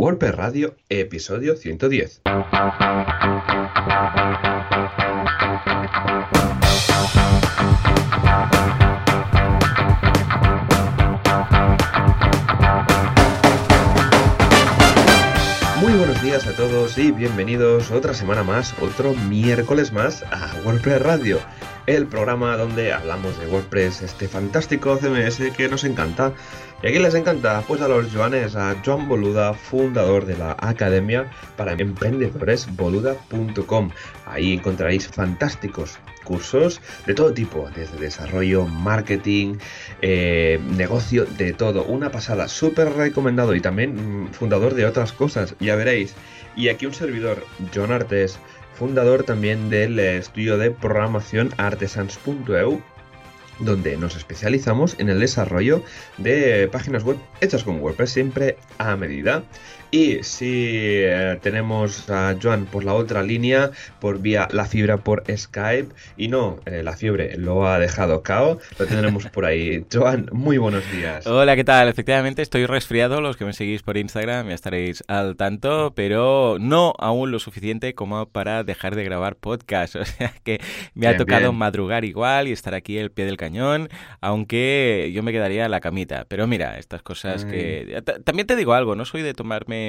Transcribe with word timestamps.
WordPress 0.00 0.34
Radio, 0.34 0.76
episodio 0.88 1.56
110. 1.56 2.22
Muy 15.82 15.92
buenos 15.92 16.22
días 16.22 16.46
a 16.46 16.56
todos 16.56 16.96
y 16.96 17.10
bienvenidos 17.10 17.90
otra 17.90 18.14
semana 18.14 18.42
más, 18.42 18.74
otro 18.80 19.12
miércoles 19.12 19.92
más 19.92 20.22
a 20.22 20.50
WordPress 20.64 21.02
Radio, 21.02 21.40
el 21.84 22.06
programa 22.06 22.56
donde 22.56 22.94
hablamos 22.94 23.38
de 23.38 23.46
WordPress, 23.48 24.00
este 24.00 24.28
fantástico 24.28 24.96
CMS 24.96 25.54
que 25.54 25.68
nos 25.68 25.84
encanta. 25.84 26.32
¿Y 26.82 26.86
a 26.86 26.90
quién 26.92 27.02
les 27.02 27.14
encanta? 27.14 27.62
Pues 27.68 27.82
a 27.82 27.88
los 27.88 28.10
Joanes, 28.10 28.56
a 28.56 28.74
Joan 28.82 29.06
Boluda, 29.06 29.52
fundador 29.52 30.24
de 30.24 30.38
la 30.38 30.56
Academia 30.58 31.30
para 31.58 31.72
Emprendedores, 31.72 32.74
boluda.com. 32.74 33.90
Ahí 34.24 34.54
encontraréis 34.54 35.06
fantásticos 35.06 35.98
cursos 36.24 36.80
de 37.06 37.12
todo 37.12 37.34
tipo, 37.34 37.68
desde 37.76 37.98
desarrollo, 37.98 38.64
marketing, 38.64 39.56
eh, 40.00 40.58
negocio, 40.74 41.26
de 41.26 41.52
todo. 41.52 41.84
Una 41.84 42.10
pasada, 42.10 42.48
súper 42.48 42.94
recomendado 42.94 43.54
y 43.54 43.60
también 43.60 44.22
mm, 44.22 44.28
fundador 44.28 44.72
de 44.72 44.86
otras 44.86 45.12
cosas, 45.12 45.54
ya 45.60 45.76
veréis. 45.76 46.14
Y 46.56 46.70
aquí 46.70 46.86
un 46.86 46.94
servidor, 46.94 47.44
John 47.74 47.92
Artes, 47.92 48.38
fundador 48.72 49.24
también 49.24 49.68
del 49.68 49.98
estudio 49.98 50.56
de 50.56 50.70
programación 50.70 51.50
artesans.eu 51.58 52.80
donde 53.60 53.96
nos 53.96 54.16
especializamos 54.16 54.96
en 54.98 55.08
el 55.08 55.20
desarrollo 55.20 55.82
de 56.18 56.68
páginas 56.68 57.04
web 57.04 57.16
hechas 57.40 57.64
con 57.64 57.80
WordPress 57.80 58.10
siempre 58.10 58.56
a 58.78 58.96
medida. 58.96 59.44
Y 59.92 60.22
si 60.22 61.02
eh, 61.02 61.36
tenemos 61.42 62.08
a 62.10 62.36
Joan 62.40 62.66
por 62.66 62.84
la 62.84 62.94
otra 62.94 63.24
línea, 63.24 63.72
por 63.98 64.20
vía 64.20 64.46
la 64.52 64.64
fibra 64.64 64.98
por 64.98 65.24
Skype, 65.36 65.88
y 66.16 66.28
no, 66.28 66.60
eh, 66.66 66.84
la 66.84 66.96
fiebre 66.96 67.36
lo 67.36 67.66
ha 67.66 67.80
dejado 67.80 68.22
cao, 68.22 68.60
lo 68.78 68.86
tendremos 68.86 69.26
por 69.26 69.46
ahí. 69.46 69.84
Joan, 69.92 70.28
muy 70.30 70.58
buenos 70.58 70.88
días. 70.92 71.26
Hola, 71.26 71.56
¿qué 71.56 71.64
tal? 71.64 71.88
Efectivamente, 71.88 72.40
estoy 72.40 72.66
resfriado. 72.66 73.20
Los 73.20 73.36
que 73.36 73.44
me 73.44 73.52
seguís 73.52 73.82
por 73.82 73.96
Instagram 73.96 74.48
ya 74.48 74.54
estaréis 74.54 75.02
al 75.08 75.34
tanto, 75.36 75.92
pero 75.96 76.58
no 76.60 76.94
aún 77.00 77.32
lo 77.32 77.40
suficiente 77.40 77.92
como 77.96 78.26
para 78.26 78.62
dejar 78.62 78.94
de 78.94 79.04
grabar 79.04 79.36
podcast. 79.36 79.96
O 80.10 80.12
sea 80.12 80.32
que 80.42 80.60
me 80.94 81.06
ha 81.06 81.16
tocado 81.16 81.52
madrugar 81.52 82.04
igual 82.04 82.48
y 82.48 82.52
estar 82.52 82.74
aquí 82.74 82.98
al 82.98 83.10
pie 83.10 83.26
del 83.26 83.36
cañón, 83.36 83.88
aunque 84.20 85.10
yo 85.14 85.22
me 85.22 85.30
quedaría 85.30 85.66
en 85.66 85.70
la 85.70 85.80
camita. 85.80 86.24
Pero 86.26 86.46
mira, 86.46 86.78
estas 86.78 87.02
cosas 87.02 87.44
que... 87.44 88.02
También 88.24 88.46
te 88.46 88.56
digo 88.56 88.72
algo, 88.72 88.96
no 88.96 89.04
soy 89.04 89.22
de 89.22 89.34
tomarme 89.34 89.79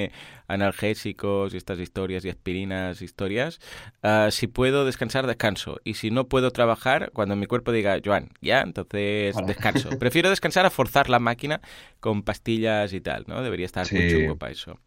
analgésicos 0.48 1.54
y 1.54 1.58
estas 1.58 1.80
historias 1.80 2.26
y 2.26 2.30
aspirinas, 2.30 3.02
historias, 3.02 3.60
ah, 4.04 4.30
si 4.32 4.48
puedo 4.48 4.86
descansar, 4.86 5.28
descanso. 5.28 5.80
Y 5.84 5.96
si 5.96 6.12
no 6.12 6.28
puedo 6.28 6.52
trabajar, 6.52 7.12
cuando 7.14 7.36
mi 7.36 7.46
cuerpo 7.46 7.72
diga, 7.72 8.00
Joan, 8.04 8.30
ya, 8.42 8.62
entonces 8.62 9.36
descanso. 9.48 9.90
Prefiero 10.00 10.30
descansar 10.30 10.66
a 10.66 10.70
forzar 10.70 11.10
la 11.10 11.20
máquina 11.20 11.62
con 12.00 12.24
pastillas 12.24 12.94
y 12.94 13.02
tal, 13.02 13.26
¿no? 13.28 13.42
Debería 13.42 13.66
estar 13.66 13.92
muy 13.92 14.10
chungo 14.10 14.36
para 14.38 14.52
eso. 14.52 14.80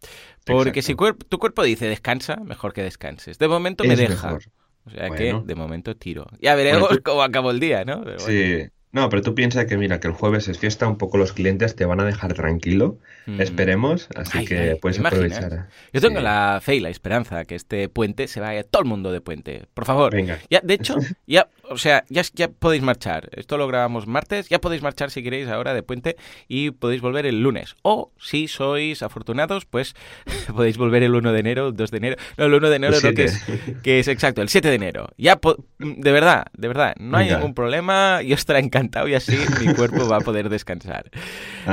Porque 0.45 0.83
si 0.83 0.95
tu 0.95 1.39
cuerpo 1.39 1.63
dice 1.63 1.87
descansa, 1.87 2.37
mejor 2.37 2.73
que 2.73 2.83
descanses. 2.83 3.39
De 3.39 3.49
momento 3.49 3.85
me 3.85 3.97
deja. 3.97 4.39
O 4.87 4.91
sea 4.91 5.11
que 5.11 5.41
de 5.45 5.55
momento 5.55 5.97
tiro. 5.97 6.27
Ya 6.41 6.55
veremos 6.55 6.89
cómo 7.05 7.23
acabo 7.23 7.51
el 7.51 7.61
día, 7.61 7.85
¿no? 7.85 8.05
sí. 8.19 8.69
No, 8.95 9.09
pero 9.09 9.23
tú 9.23 9.35
piensas 9.35 9.67
que 9.67 9.77
mira, 9.77 9.99
que 9.99 10.07
el 10.07 10.15
jueves 10.15 10.47
es 10.47 10.61
fiesta, 10.61 10.87
un 10.87 10.99
poco 10.99 11.19
los 11.19 11.33
clientes 11.33 11.75
te 11.75 11.85
van 11.85 11.99
a 11.99 12.05
dejar 12.05 12.33
tranquilo, 12.35 12.97
mm. 13.27 13.41
esperemos, 13.41 14.09
así 14.15 14.45
que 14.45 14.79
puedes 14.81 15.01
aprovechar. 15.01 15.69
Yo 15.93 16.01
tengo 16.01 16.21
la 16.21 16.61
fe 16.63 16.77
y 16.77 16.81
la 16.81 16.91
esperanza 16.91 17.45
que 17.45 17.57
este 17.57 17.89
puente 17.89 18.29
se 18.29 18.39
vaya 18.39 18.63
todo 18.63 18.83
el 18.83 18.89
mundo 18.89 19.11
de 19.11 19.21
puente. 19.21 19.65
Por 19.75 19.85
favor. 19.85 20.15
Venga. 20.15 20.39
Ya, 20.49 20.61
de 20.63 20.75
hecho, 20.75 20.95
ya, 21.27 21.49
o 21.69 21.77
sea, 21.77 22.05
ya, 22.09 22.23
ya 22.35 22.47
podéis 22.47 22.85
marchar. 22.85 23.31
Esto 23.33 23.59
lo 23.59 23.67
grabamos 23.67 24.07
martes, 24.07 24.49
ya 24.49 24.61
podéis 24.61 24.83
marchar 24.83 25.11
si 25.11 25.25
queréis 25.25 25.49
ahora 25.49 25.75
de 25.75 25.83
puente 25.83 26.15
y 26.47 26.71
podéis 26.71 27.03
volver 27.03 27.27
el 27.27 27.43
lunes. 27.43 27.75
O 27.83 28.13
si 28.17 28.47
sois 28.47 29.03
afortunados, 29.03 29.65
pues 29.65 29.97
podéis 30.55 30.79
volver 30.79 31.03
el 31.03 31.17
1 31.17 31.33
de 31.33 31.41
enero, 31.41 31.67
el 31.67 31.75
2 31.75 31.91
de 31.91 31.97
enero. 31.97 32.17
No, 32.37 32.45
el 32.45 32.55
1 32.55 32.71
de 32.71 32.77
enero 32.77 32.97
no, 33.03 33.13
que 33.13 33.25
es, 33.25 33.45
que 33.83 33.99
es 33.99 34.07
exacto, 34.07 34.41
el 34.41 34.49
7 34.49 34.69
de 34.69 34.75
enero. 34.77 35.09
Ya, 35.19 35.41
de 35.81 36.13
verdad, 36.13 36.45
de 36.57 36.69
verdad, 36.69 36.95
no 37.01 37.17
hay 37.17 37.31
ningún 37.31 37.55
problema. 37.55 38.23
Yo 38.23 38.37
estaré 38.37 38.61
encantado 38.61 38.84
y 39.07 39.15
así 39.15 39.37
mi 39.61 39.75
cuerpo 39.75 40.09
va 40.09 40.17
a 40.17 40.21
poder 40.21 40.49
descansar. 40.49 41.11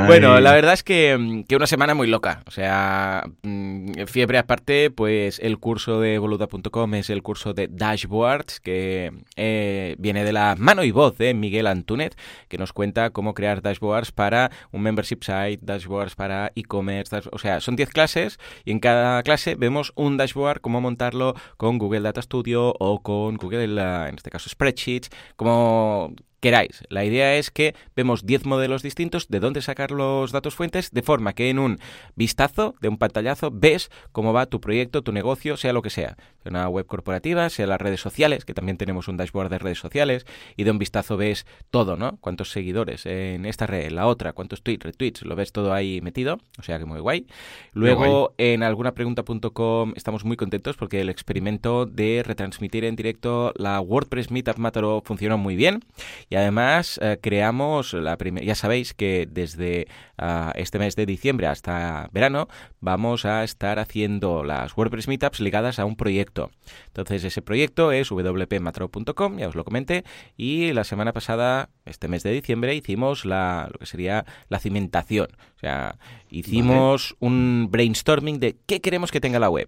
Bueno, 0.07 0.39
la 0.39 0.53
verdad 0.53 0.73
es 0.73 0.83
que, 0.83 1.43
que, 1.47 1.55
una 1.55 1.67
semana 1.67 1.93
muy 1.93 2.07
loca. 2.07 2.43
O 2.47 2.51
sea, 2.51 3.23
mm, 3.43 4.05
fiebre 4.07 4.37
aparte, 4.37 4.89
pues 4.89 5.39
el 5.39 5.57
curso 5.59 5.99
de 5.99 6.17
boluda.com 6.17 6.93
es 6.95 7.09
el 7.09 7.23
curso 7.23 7.53
de 7.53 7.67
dashboards 7.67 8.59
que 8.59 9.11
eh, 9.35 9.95
viene 9.99 10.23
de 10.23 10.33
la 10.33 10.55
mano 10.57 10.83
y 10.83 10.91
voz 10.91 11.17
de 11.17 11.33
Miguel 11.33 11.67
Antúnez, 11.67 12.15
que 12.47 12.57
nos 12.57 12.73
cuenta 12.73 13.11
cómo 13.11 13.33
crear 13.33 13.61
dashboards 13.61 14.11
para 14.11 14.51
un 14.71 14.81
membership 14.81 15.19
site, 15.21 15.59
dashboards 15.61 16.15
para 16.15 16.51
e-commerce. 16.55 17.21
O 17.31 17.37
sea, 17.37 17.59
son 17.59 17.75
10 17.75 17.89
clases 17.89 18.39
y 18.65 18.71
en 18.71 18.79
cada 18.79 19.21
clase 19.23 19.55
vemos 19.55 19.93
un 19.95 20.17
dashboard, 20.17 20.61
cómo 20.61 20.81
montarlo 20.81 21.35
con 21.57 21.77
Google 21.77 22.01
Data 22.01 22.21
Studio 22.21 22.73
o 22.79 23.01
con 23.01 23.35
Google, 23.37 23.81
en 24.07 24.15
este 24.15 24.29
caso, 24.29 24.49
Spreadsheets, 24.49 25.09
cómo 25.35 26.13
queráis. 26.41 26.83
La 26.89 27.05
idea 27.05 27.35
es 27.35 27.51
que 27.51 27.75
vemos 27.95 28.25
10 28.25 28.45
modelos 28.45 28.83
distintos 28.83 29.29
de 29.29 29.39
dónde 29.39 29.61
sacar 29.61 29.91
los 29.91 30.31
datos 30.31 30.55
fuentes, 30.55 30.91
de 30.91 31.03
forma 31.03 31.33
que 31.33 31.49
en 31.49 31.59
un 31.59 31.79
vistazo, 32.15 32.75
de 32.81 32.89
un 32.89 32.97
pantallazo, 32.97 33.51
ves 33.53 33.89
cómo 34.11 34.33
va 34.33 34.47
tu 34.47 34.59
proyecto, 34.59 35.03
tu 35.03 35.13
negocio, 35.13 35.55
sea 35.55 35.71
lo 35.71 35.81
que 35.81 35.89
sea. 35.89 36.17
Sea 36.43 36.49
una 36.49 36.67
web 36.67 36.85
corporativa, 36.87 37.49
sea 37.49 37.67
las 37.67 37.79
redes 37.79 38.01
sociales, 38.01 38.43
que 38.43 38.53
también 38.53 38.77
tenemos 38.77 39.07
un 39.07 39.17
dashboard 39.17 39.49
de 39.49 39.59
redes 39.59 39.77
sociales, 39.77 40.25
y 40.57 40.63
de 40.63 40.71
un 40.71 40.79
vistazo 40.79 41.15
ves 41.15 41.45
todo, 41.69 41.95
¿no? 41.95 42.17
Cuántos 42.17 42.51
seguidores 42.51 43.05
en 43.05 43.45
esta 43.45 43.67
red, 43.67 43.85
en 43.85 43.95
la 43.95 44.07
otra, 44.07 44.33
cuántos 44.33 44.63
tweets, 44.63 44.83
retweets, 44.83 45.21
lo 45.21 45.35
ves 45.35 45.51
todo 45.51 45.73
ahí 45.73 46.01
metido, 46.01 46.39
o 46.57 46.63
sea 46.63 46.79
que 46.79 46.85
muy 46.85 46.99
guay. 46.99 47.27
Luego, 47.73 48.33
en 48.37 48.63
algunapregunta.com 48.63 49.93
estamos 49.95 50.25
muy 50.25 50.37
contentos 50.37 50.75
porque 50.75 51.01
el 51.01 51.09
experimento 51.09 51.85
de 51.85 52.23
retransmitir 52.25 52.85
en 52.85 52.95
directo 52.95 53.53
la 53.55 53.79
WordPress 53.79 54.31
Meetup 54.31 54.57
Mataró 54.57 55.03
funcionó 55.05 55.37
muy 55.37 55.55
bien 55.55 55.83
y 56.31 56.37
además 56.37 56.97
eh, 57.03 57.19
creamos 57.21 57.93
la 57.93 58.17
primera, 58.17 58.45
ya 58.45 58.55
sabéis 58.55 58.93
que 58.93 59.27
desde 59.29 59.87
ah, 60.17 60.53
este 60.55 60.79
mes 60.79 60.95
de 60.95 61.05
diciembre 61.05 61.45
hasta 61.45 62.09
verano 62.13 62.47
vamos 62.79 63.25
a 63.25 63.43
estar 63.43 63.79
haciendo 63.79 64.45
las 64.45 64.77
WordPress 64.77 65.09
Meetups 65.09 65.41
ligadas 65.41 65.77
a 65.77 65.83
un 65.83 65.97
proyecto. 65.97 66.49
Entonces 66.87 67.25
ese 67.25 67.41
proyecto 67.41 67.91
es 67.91 68.11
wpmatro.com, 68.11 69.39
ya 69.39 69.49
os 69.49 69.55
lo 69.55 69.65
comenté, 69.65 70.05
y 70.37 70.71
la 70.71 70.85
semana 70.85 71.11
pasada, 71.11 71.69
este 71.85 72.07
mes 72.07 72.23
de 72.23 72.31
diciembre, 72.31 72.75
hicimos 72.75 73.25
la, 73.25 73.67
lo 73.69 73.77
que 73.77 73.85
sería 73.85 74.25
la 74.47 74.59
cimentación. 74.59 75.27
O 75.57 75.59
sea, 75.59 75.97
hicimos 76.29 77.13
un 77.19 77.67
brainstorming 77.69 78.39
de 78.39 78.55
qué 78.65 78.79
queremos 78.79 79.11
que 79.11 79.19
tenga 79.19 79.37
la 79.37 79.49
web. 79.49 79.67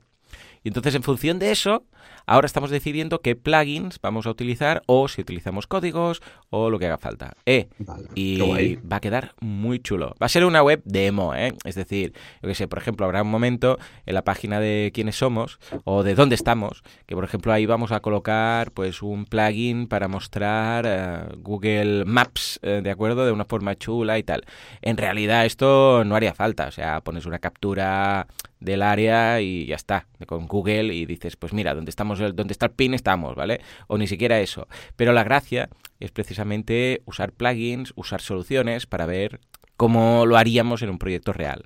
Y 0.63 0.69
entonces 0.69 0.95
en 0.95 1.03
función 1.03 1.39
de 1.39 1.51
eso 1.51 1.85
Ahora 2.25 2.45
estamos 2.45 2.69
decidiendo 2.69 3.19
qué 3.21 3.35
plugins 3.35 3.99
vamos 4.01 4.25
a 4.25 4.29
utilizar 4.29 4.81
o 4.85 5.07
si 5.07 5.21
utilizamos 5.21 5.67
códigos 5.67 6.21
o 6.49 6.69
lo 6.69 6.79
que 6.79 6.85
haga 6.85 6.97
falta. 6.97 7.35
Eh, 7.45 7.67
y 8.15 8.77
va 8.77 8.97
a 8.97 9.01
quedar 9.01 9.33
muy 9.41 9.79
chulo. 9.79 10.15
Va 10.21 10.27
a 10.27 10.29
ser 10.29 10.45
una 10.45 10.63
web 10.63 10.81
demo, 10.85 11.35
¿eh? 11.35 11.53
Es 11.65 11.75
decir, 11.75 12.13
yo 12.41 12.47
que 12.47 12.55
sé, 12.55 12.67
por 12.67 12.79
ejemplo, 12.79 13.05
habrá 13.05 13.23
un 13.23 13.29
momento 13.29 13.77
en 14.05 14.13
la 14.13 14.23
página 14.23 14.59
de 14.59 14.91
quiénes 14.93 15.17
somos 15.17 15.59
o 15.83 16.03
de 16.03 16.15
dónde 16.15 16.35
estamos, 16.35 16.83
que 17.05 17.15
por 17.15 17.25
ejemplo 17.25 17.51
ahí 17.51 17.65
vamos 17.65 17.91
a 17.91 17.99
colocar 17.99 18.71
pues 18.71 19.01
un 19.01 19.25
plugin 19.25 19.87
para 19.87 20.07
mostrar 20.07 20.85
eh, 20.87 21.35
Google 21.37 22.05
Maps, 22.05 22.59
eh, 22.61 22.79
¿de 22.81 22.91
acuerdo? 22.91 23.25
De 23.25 23.31
una 23.31 23.45
forma 23.45 23.75
chula 23.75 24.17
y 24.17 24.23
tal. 24.23 24.45
En 24.81 24.95
realidad 24.95 25.45
esto 25.45 26.03
no 26.05 26.15
haría 26.15 26.33
falta, 26.33 26.67
o 26.67 26.71
sea, 26.71 27.01
pones 27.01 27.25
una 27.25 27.39
captura 27.39 28.27
del 28.63 28.81
área 28.81 29.41
y 29.41 29.65
ya 29.65 29.75
está, 29.75 30.07
con 30.25 30.47
Google 30.47 30.93
y 30.93 31.05
dices, 31.05 31.35
pues 31.35 31.53
mira, 31.53 31.73
donde 31.73 31.89
estamos, 31.89 32.19
donde 32.19 32.51
está 32.51 32.67
el 32.67 32.71
pin 32.71 32.93
estamos, 32.93 33.35
¿vale? 33.35 33.61
O 33.87 33.97
ni 33.97 34.07
siquiera 34.07 34.39
eso. 34.39 34.67
Pero 34.95 35.13
la 35.13 35.23
gracia 35.23 35.69
es 35.99 36.11
precisamente 36.11 37.01
usar 37.05 37.31
plugins, 37.31 37.93
usar 37.95 38.21
soluciones 38.21 38.85
para 38.85 39.05
ver 39.05 39.39
cómo 39.77 40.25
lo 40.25 40.37
haríamos 40.37 40.81
en 40.81 40.89
un 40.89 40.99
proyecto 40.99 41.33
real. 41.33 41.65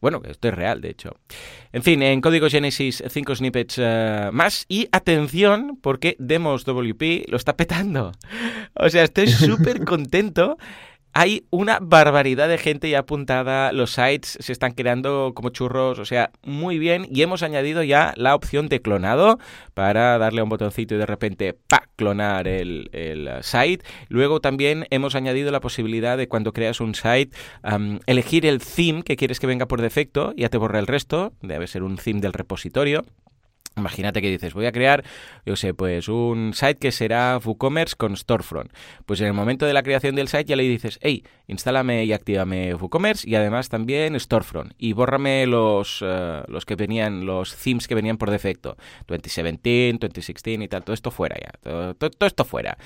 Bueno, 0.00 0.20
esto 0.28 0.48
es 0.48 0.54
real, 0.54 0.82
de 0.82 0.90
hecho. 0.90 1.16
En 1.72 1.82
fin, 1.82 2.02
en 2.02 2.20
Código 2.20 2.50
Genesis 2.50 3.02
5 3.08 3.36
snippets 3.36 3.76
eh, 3.78 4.28
más. 4.32 4.66
Y 4.68 4.86
atención, 4.92 5.78
porque 5.80 6.14
Demos 6.18 6.64
WP 6.66 7.24
lo 7.28 7.38
está 7.38 7.56
petando. 7.56 8.12
O 8.74 8.90
sea, 8.90 9.04
estoy 9.04 9.28
súper 9.28 9.84
contento 9.84 10.58
hay 11.14 11.46
una 11.50 11.78
barbaridad 11.80 12.48
de 12.48 12.58
gente 12.58 12.90
ya 12.90 12.98
apuntada, 13.00 13.72
los 13.72 13.92
sites 13.92 14.36
se 14.40 14.52
están 14.52 14.72
creando 14.72 15.32
como 15.34 15.50
churros, 15.50 16.00
o 16.00 16.04
sea, 16.04 16.30
muy 16.42 16.78
bien, 16.78 17.06
y 17.08 17.22
hemos 17.22 17.44
añadido 17.44 17.84
ya 17.84 18.12
la 18.16 18.34
opción 18.34 18.68
de 18.68 18.82
clonado 18.82 19.38
para 19.74 20.18
darle 20.18 20.40
a 20.40 20.44
un 20.44 20.50
botoncito 20.50 20.96
y 20.96 20.98
de 20.98 21.06
repente, 21.06 21.54
pa, 21.54 21.84
clonar 21.94 22.48
el, 22.48 22.90
site. 23.42 23.84
Luego 24.08 24.40
también 24.40 24.86
hemos 24.90 25.14
añadido 25.14 25.52
la 25.52 25.60
posibilidad 25.60 26.18
de 26.18 26.26
cuando 26.26 26.52
creas 26.52 26.80
un 26.80 26.96
site, 26.96 27.30
elegir 28.06 28.44
el 28.44 28.60
theme 28.60 29.04
que 29.04 29.16
quieres 29.16 29.38
que 29.38 29.46
venga 29.46 29.66
por 29.66 29.80
defecto, 29.80 30.34
ya 30.36 30.48
te 30.48 30.58
borra 30.58 30.80
el 30.80 30.88
resto, 30.88 31.32
debe 31.42 31.68
ser 31.68 31.84
un 31.84 31.96
theme 31.96 32.20
del 32.20 32.32
repositorio. 32.32 33.04
Imagínate 33.76 34.22
que 34.22 34.30
dices, 34.30 34.54
voy 34.54 34.66
a 34.66 34.72
crear, 34.72 35.04
yo 35.44 35.56
sé, 35.56 35.74
pues 35.74 36.08
un 36.08 36.52
site 36.54 36.76
que 36.76 36.92
será 36.92 37.40
WooCommerce 37.44 37.96
con 37.96 38.16
Storefront. 38.16 38.72
Pues 39.04 39.20
en 39.20 39.26
el 39.26 39.32
momento 39.32 39.66
de 39.66 39.72
la 39.72 39.82
creación 39.82 40.14
del 40.14 40.28
site 40.28 40.44
ya 40.44 40.56
le 40.56 40.62
dices, 40.62 40.98
hey, 41.02 41.24
instálame 41.48 42.04
y 42.04 42.12
actívame 42.12 42.74
WooCommerce 42.74 43.28
y 43.28 43.34
además 43.34 43.68
también 43.68 44.18
Storefront. 44.18 44.74
Y 44.78 44.92
bórrame 44.92 45.46
los, 45.46 46.04
eh, 46.06 46.42
los 46.46 46.64
que 46.64 46.76
venían, 46.76 47.26
los 47.26 47.56
themes 47.56 47.88
que 47.88 47.96
venían 47.96 48.16
por 48.16 48.30
defecto. 48.30 48.76
2017, 49.08 49.98
2016 50.00 50.60
y 50.62 50.68
tal, 50.68 50.84
todo 50.84 50.94
esto 50.94 51.10
fuera 51.10 51.36
ya. 51.40 51.50
Todo, 51.60 51.94
todo 51.94 52.26
esto 52.28 52.44
fuera. 52.44 52.78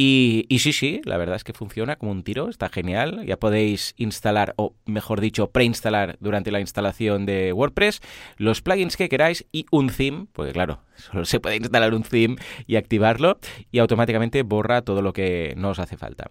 Y, 0.00 0.46
y, 0.48 0.60
sí, 0.60 0.72
sí, 0.72 1.00
la 1.04 1.16
verdad 1.16 1.34
es 1.34 1.42
que 1.42 1.52
funciona 1.52 1.96
como 1.96 2.12
un 2.12 2.22
tiro, 2.22 2.48
está 2.48 2.68
genial. 2.68 3.24
Ya 3.26 3.36
podéis 3.36 3.94
instalar, 3.96 4.54
o 4.56 4.76
mejor 4.86 5.20
dicho, 5.20 5.50
preinstalar 5.50 6.16
durante 6.20 6.52
la 6.52 6.60
instalación 6.60 7.26
de 7.26 7.52
WordPress 7.52 8.00
los 8.36 8.62
plugins 8.62 8.96
que 8.96 9.08
queráis 9.08 9.44
y 9.50 9.66
un 9.72 9.90
theme 9.90 10.27
porque 10.32 10.52
claro, 10.52 10.80
solo 10.94 11.24
se 11.24 11.40
puede 11.40 11.56
instalar 11.56 11.94
un 11.94 12.02
theme 12.02 12.36
y 12.66 12.76
activarlo 12.76 13.38
y 13.70 13.78
automáticamente 13.78 14.42
borra 14.42 14.82
todo 14.82 15.02
lo 15.02 15.12
que 15.12 15.54
nos 15.56 15.78
hace 15.78 15.96
falta. 15.96 16.30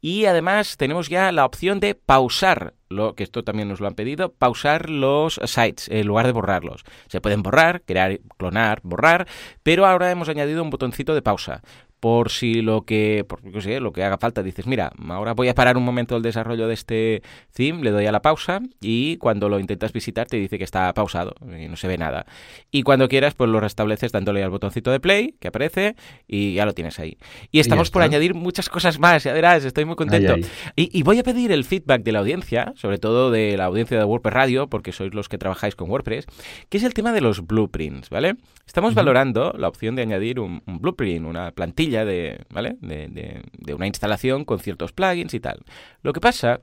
Y 0.00 0.26
además 0.26 0.76
tenemos 0.76 1.08
ya 1.08 1.32
la 1.32 1.44
opción 1.44 1.80
de 1.80 1.94
pausar, 1.94 2.74
lo, 2.88 3.14
que 3.14 3.24
esto 3.24 3.42
también 3.42 3.68
nos 3.68 3.80
lo 3.80 3.88
han 3.88 3.94
pedido, 3.94 4.32
pausar 4.32 4.90
los 4.90 5.40
sites 5.44 5.88
en 5.88 6.06
lugar 6.06 6.26
de 6.26 6.32
borrarlos. 6.32 6.84
Se 7.08 7.20
pueden 7.20 7.42
borrar, 7.42 7.82
crear, 7.82 8.20
clonar, 8.36 8.80
borrar, 8.84 9.26
pero 9.62 9.86
ahora 9.86 10.10
hemos 10.10 10.28
añadido 10.28 10.62
un 10.62 10.70
botoncito 10.70 11.14
de 11.14 11.22
pausa 11.22 11.62
por 12.00 12.30
si 12.30 12.62
lo 12.62 12.82
que, 12.82 13.24
por, 13.28 13.40
sé, 13.62 13.80
lo 13.80 13.92
que 13.92 14.02
haga 14.02 14.18
falta, 14.18 14.42
dices, 14.42 14.66
mira, 14.66 14.92
ahora 15.08 15.34
voy 15.34 15.48
a 15.48 15.54
parar 15.54 15.76
un 15.76 15.84
momento 15.84 16.16
el 16.16 16.22
desarrollo 16.22 16.68
de 16.68 16.74
este 16.74 17.22
theme, 17.52 17.82
le 17.82 17.90
doy 17.90 18.06
a 18.06 18.12
la 18.12 18.22
pausa 18.22 18.60
y 18.80 19.16
cuando 19.16 19.48
lo 19.48 19.58
intentas 19.58 19.92
visitar 19.92 20.26
te 20.26 20.36
dice 20.36 20.58
que 20.58 20.64
está 20.64 20.92
pausado 20.94 21.34
y 21.58 21.68
no 21.68 21.76
se 21.76 21.88
ve 21.88 21.98
nada. 21.98 22.26
Y 22.70 22.82
cuando 22.82 23.08
quieras, 23.08 23.34
pues 23.34 23.50
lo 23.50 23.60
restableces 23.60 24.12
dándole 24.12 24.42
al 24.42 24.50
botoncito 24.50 24.90
de 24.90 25.00
play 25.00 25.34
que 25.40 25.48
aparece 25.48 25.96
y 26.26 26.54
ya 26.54 26.66
lo 26.66 26.74
tienes 26.74 26.98
ahí. 26.98 27.18
Y 27.50 27.60
estamos 27.60 27.90
por 27.90 28.02
añadir 28.02 28.34
muchas 28.34 28.68
cosas 28.68 28.98
más, 28.98 29.24
ya 29.24 29.32
verás, 29.32 29.64
estoy 29.64 29.84
muy 29.84 29.96
contento. 29.96 30.36
Y, 30.76 30.96
y, 30.96 31.02
voy 31.02 31.18
a 31.18 31.22
pedir 31.22 31.52
el 31.52 31.64
feedback 31.64 32.02
de 32.02 32.12
la 32.12 32.20
audiencia, 32.20 32.72
sobre 32.76 32.98
todo 32.98 33.30
de 33.30 33.56
la 33.56 33.64
audiencia 33.64 33.98
de 33.98 34.04
WordPress 34.04 34.34
Radio, 34.34 34.68
porque 34.68 34.92
sois 34.92 35.14
los 35.14 35.28
que 35.28 35.38
trabajáis 35.38 35.74
con 35.74 35.90
WordPress, 35.90 36.26
que 36.68 36.78
es 36.78 36.84
el 36.84 36.94
tema 36.94 37.12
de 37.12 37.20
los 37.20 37.46
blueprints, 37.46 38.10
¿vale? 38.10 38.36
Estamos 38.66 38.94
valorando 38.94 39.54
la 39.56 39.66
opción 39.68 39.96
de 39.96 40.02
añadir 40.02 40.40
un, 40.40 40.62
blueprint, 40.66 41.26
una 41.26 41.52
plantilla 41.52 41.87
de, 41.90 42.44
¿vale? 42.50 42.76
De, 42.80 43.08
de, 43.52 43.74
una 43.74 43.86
instalación 43.86 44.44
con 44.44 44.58
ciertos 44.58 44.92
plugins 44.92 45.34
y 45.34 45.40
tal. 45.40 45.64
Lo 46.02 46.12
que 46.12 46.20
pasa 46.20 46.60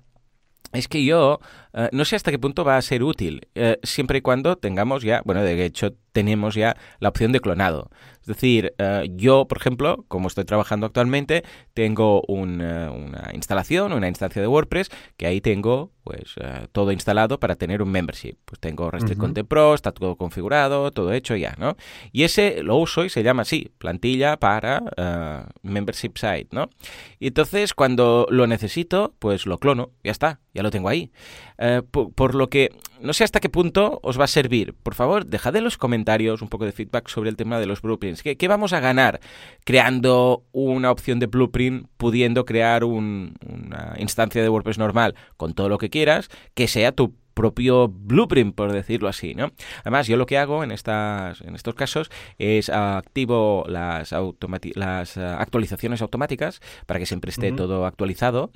es 0.74 0.88
que 0.88 1.04
yo 1.04 1.40
eh, 1.74 1.90
no 1.92 2.06
sé 2.06 2.16
hasta 2.16 2.32
qué 2.32 2.40
punto 2.40 2.64
va 2.64 2.78
a 2.78 2.82
ser 2.82 3.04
útil, 3.04 3.48
eh, 3.56 3.78
siempre 3.84 4.20
y 4.20 4.22
cuando 4.22 4.58
tengamos 4.58 5.04
ya, 5.04 5.22
bueno, 5.26 5.42
de 5.42 5.66
hecho 5.66 5.94
tenemos 6.12 6.56
ya 6.56 6.76
la 7.00 7.10
opción 7.10 7.32
de 7.32 7.40
clonado. 7.40 7.90
Es 8.22 8.28
decir, 8.28 8.74
eh, 8.78 9.08
yo, 9.12 9.48
por 9.48 9.58
ejemplo, 9.58 10.06
como 10.08 10.28
estoy 10.28 10.46
trabajando 10.46 10.86
actualmente, 10.86 11.44
tengo 11.74 12.24
una 12.28 12.92
instalación, 13.34 13.94
una 13.94 14.08
instancia 14.08 14.42
de 14.42 14.48
WordPress, 14.48 14.90
que 15.18 15.28
ahí 15.28 15.42
tengo 15.42 15.92
pues 16.06 16.36
eh, 16.40 16.68
todo 16.72 16.92
instalado 16.92 17.40
para 17.40 17.56
tener 17.56 17.82
un 17.82 17.90
membership. 17.90 18.36
Pues 18.46 18.60
tengo 18.60 18.92
Restrict 18.92 19.20
Content 19.20 19.48
Pro, 19.48 19.74
está 19.74 19.92
todo 19.92 20.16
configurado, 20.16 20.92
todo 20.92 21.12
hecho 21.12 21.36
ya, 21.36 21.56
¿no? 21.58 21.76
Y 22.12 22.24
ese 22.24 22.62
lo 22.62 22.78
uso 22.78 23.04
y 23.04 23.10
se 23.10 23.24
llama 23.24 23.42
así, 23.42 23.72
plantilla 23.80 24.38
para 24.38 24.84
membership 25.64 26.12
site, 26.16 26.50
¿no? 26.52 26.70
Y 27.20 27.28
entonces 27.28 27.74
cuando 27.74 28.28
lo 28.30 28.46
necesito, 28.46 29.16
pues 29.18 29.48
lo 29.48 29.58
clono, 29.58 29.90
ya 30.04 30.12
está, 30.12 30.40
ya 30.54 30.62
lo 30.62 30.70
tengo 30.70 30.90
ahí. 30.90 31.12
por, 31.92 32.36
lo 32.36 32.50
que 32.50 32.70
no 33.02 33.14
sé 33.14 33.24
hasta 33.24 33.40
qué 33.40 33.50
punto 33.50 34.00
os 34.04 34.20
va 34.20 34.26
a 34.26 34.28
servir. 34.28 34.74
Por 34.74 34.94
favor, 34.94 35.26
dejad 35.26 35.56
en 35.56 35.64
los 35.64 35.78
comentarios 35.78 36.42
un 36.42 36.50
poco 36.50 36.66
de 36.66 36.72
feedback 36.72 37.10
sobre 37.10 37.30
el 37.30 37.36
tema 37.36 37.60
de 37.60 37.66
los 37.66 37.82
blueprints. 37.82 38.22
¿Qué, 38.22 38.48
vamos 38.48 38.74
a 38.74 38.80
ganar 38.80 39.20
creando 39.64 40.44
una 40.52 40.92
opción 40.92 41.20
de 41.20 41.26
blueprint, 41.26 41.88
pudiendo 41.98 42.46
crear 42.46 42.84
una 42.84 43.34
instancia 43.98 44.42
de 44.42 44.50
WordPress 44.50 44.78
normal 44.78 45.16
con 45.38 45.54
todo 45.54 45.70
lo 45.70 45.78
que 45.78 45.90
quieras, 45.96 46.30
que 46.56 46.68
sea 46.68 46.92
tu 46.92 47.14
propio 47.34 47.88
blueprint, 47.88 48.56
por 48.56 48.72
decirlo 48.72 49.08
así, 49.08 49.36
¿no? 49.36 49.52
Además, 49.82 50.08
yo 50.08 50.18
lo 50.18 50.26
que 50.26 50.38
hago 50.38 50.64
en, 50.64 50.72
estas, 50.72 51.42
en 51.42 51.56
estos 51.56 51.76
casos 51.76 52.10
es 52.40 52.70
activo 52.70 53.66
las, 53.68 54.14
las 54.76 55.18
eh, 55.18 55.22
actualizaciones 55.22 56.02
automáticas 56.02 56.62
para 56.86 57.00
que 57.00 57.06
siempre 57.06 57.30
esté 57.30 57.52
todo 57.52 57.86
actualizado 57.86 58.52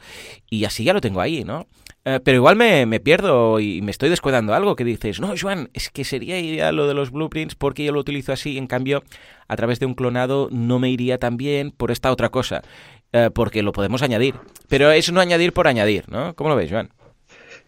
y 0.50 0.66
así 0.66 0.84
ya 0.84 0.94
lo 0.94 1.02
tengo 1.02 1.22
ahí, 1.22 1.44
¿no? 1.44 1.68
Eh, 2.06 2.20
pero 2.24 2.38
igual 2.38 2.56
me, 2.56 2.86
me, 2.86 3.00
pierdo 3.00 3.60
y 3.60 3.82
me 3.82 3.92
estoy 3.92 4.10
descuidando 4.10 4.54
algo 4.54 4.76
que 4.76 4.86
dices, 4.86 5.20
no, 5.20 5.34
Joan, 5.40 5.70
es 5.74 5.90
que 5.90 6.06
sería 6.06 6.40
ideal 6.40 6.76
lo 6.76 6.88
de 6.88 6.94
los 6.94 7.12
blueprints 7.12 7.56
porque 7.56 7.84
yo 7.84 7.92
lo 7.92 8.00
utilizo 8.00 8.32
así, 8.32 8.58
en 8.58 8.68
cambio, 8.68 9.04
a 9.48 9.56
través 9.56 9.80
de 9.80 9.86
un 9.86 9.94
clonado 9.94 10.48
no 10.52 10.80
me 10.80 10.90
iría 10.90 11.20
tan 11.20 11.38
bien 11.38 11.72
por 11.72 11.92
esta 11.92 12.12
otra 12.12 12.30
cosa, 12.30 12.62
eh, 13.12 13.30
porque 13.34 13.62
lo 13.62 13.74
podemos 13.74 14.02
añadir. 14.02 14.36
Pero 14.70 14.92
es 14.92 15.12
no 15.12 15.20
añadir 15.20 15.52
por 15.52 15.68
añadir, 15.68 16.06
¿no? 16.10 16.34
¿Cómo 16.36 16.50
lo 16.50 16.56
ves, 16.56 16.72
Joan? 16.72 16.90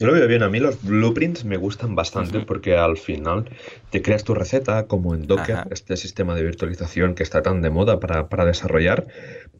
Yo 0.01 0.07
lo 0.07 0.13
veo 0.13 0.27
bien, 0.27 0.41
a 0.41 0.49
mí 0.49 0.59
los 0.59 0.81
blueprints 0.81 1.45
me 1.45 1.57
gustan 1.57 1.93
bastante 1.93 2.39
porque 2.39 2.75
al 2.75 2.97
final 2.97 3.45
te 3.91 4.01
creas 4.01 4.23
tu 4.23 4.33
receta 4.33 4.87
como 4.87 5.13
en 5.13 5.27
Docker, 5.27 5.67
este 5.69 5.95
sistema 5.95 6.33
de 6.33 6.41
virtualización 6.41 7.13
que 7.13 7.21
está 7.21 7.43
tan 7.43 7.61
de 7.61 7.69
moda 7.69 7.99
para, 7.99 8.27
para 8.27 8.45
desarrollar, 8.45 9.05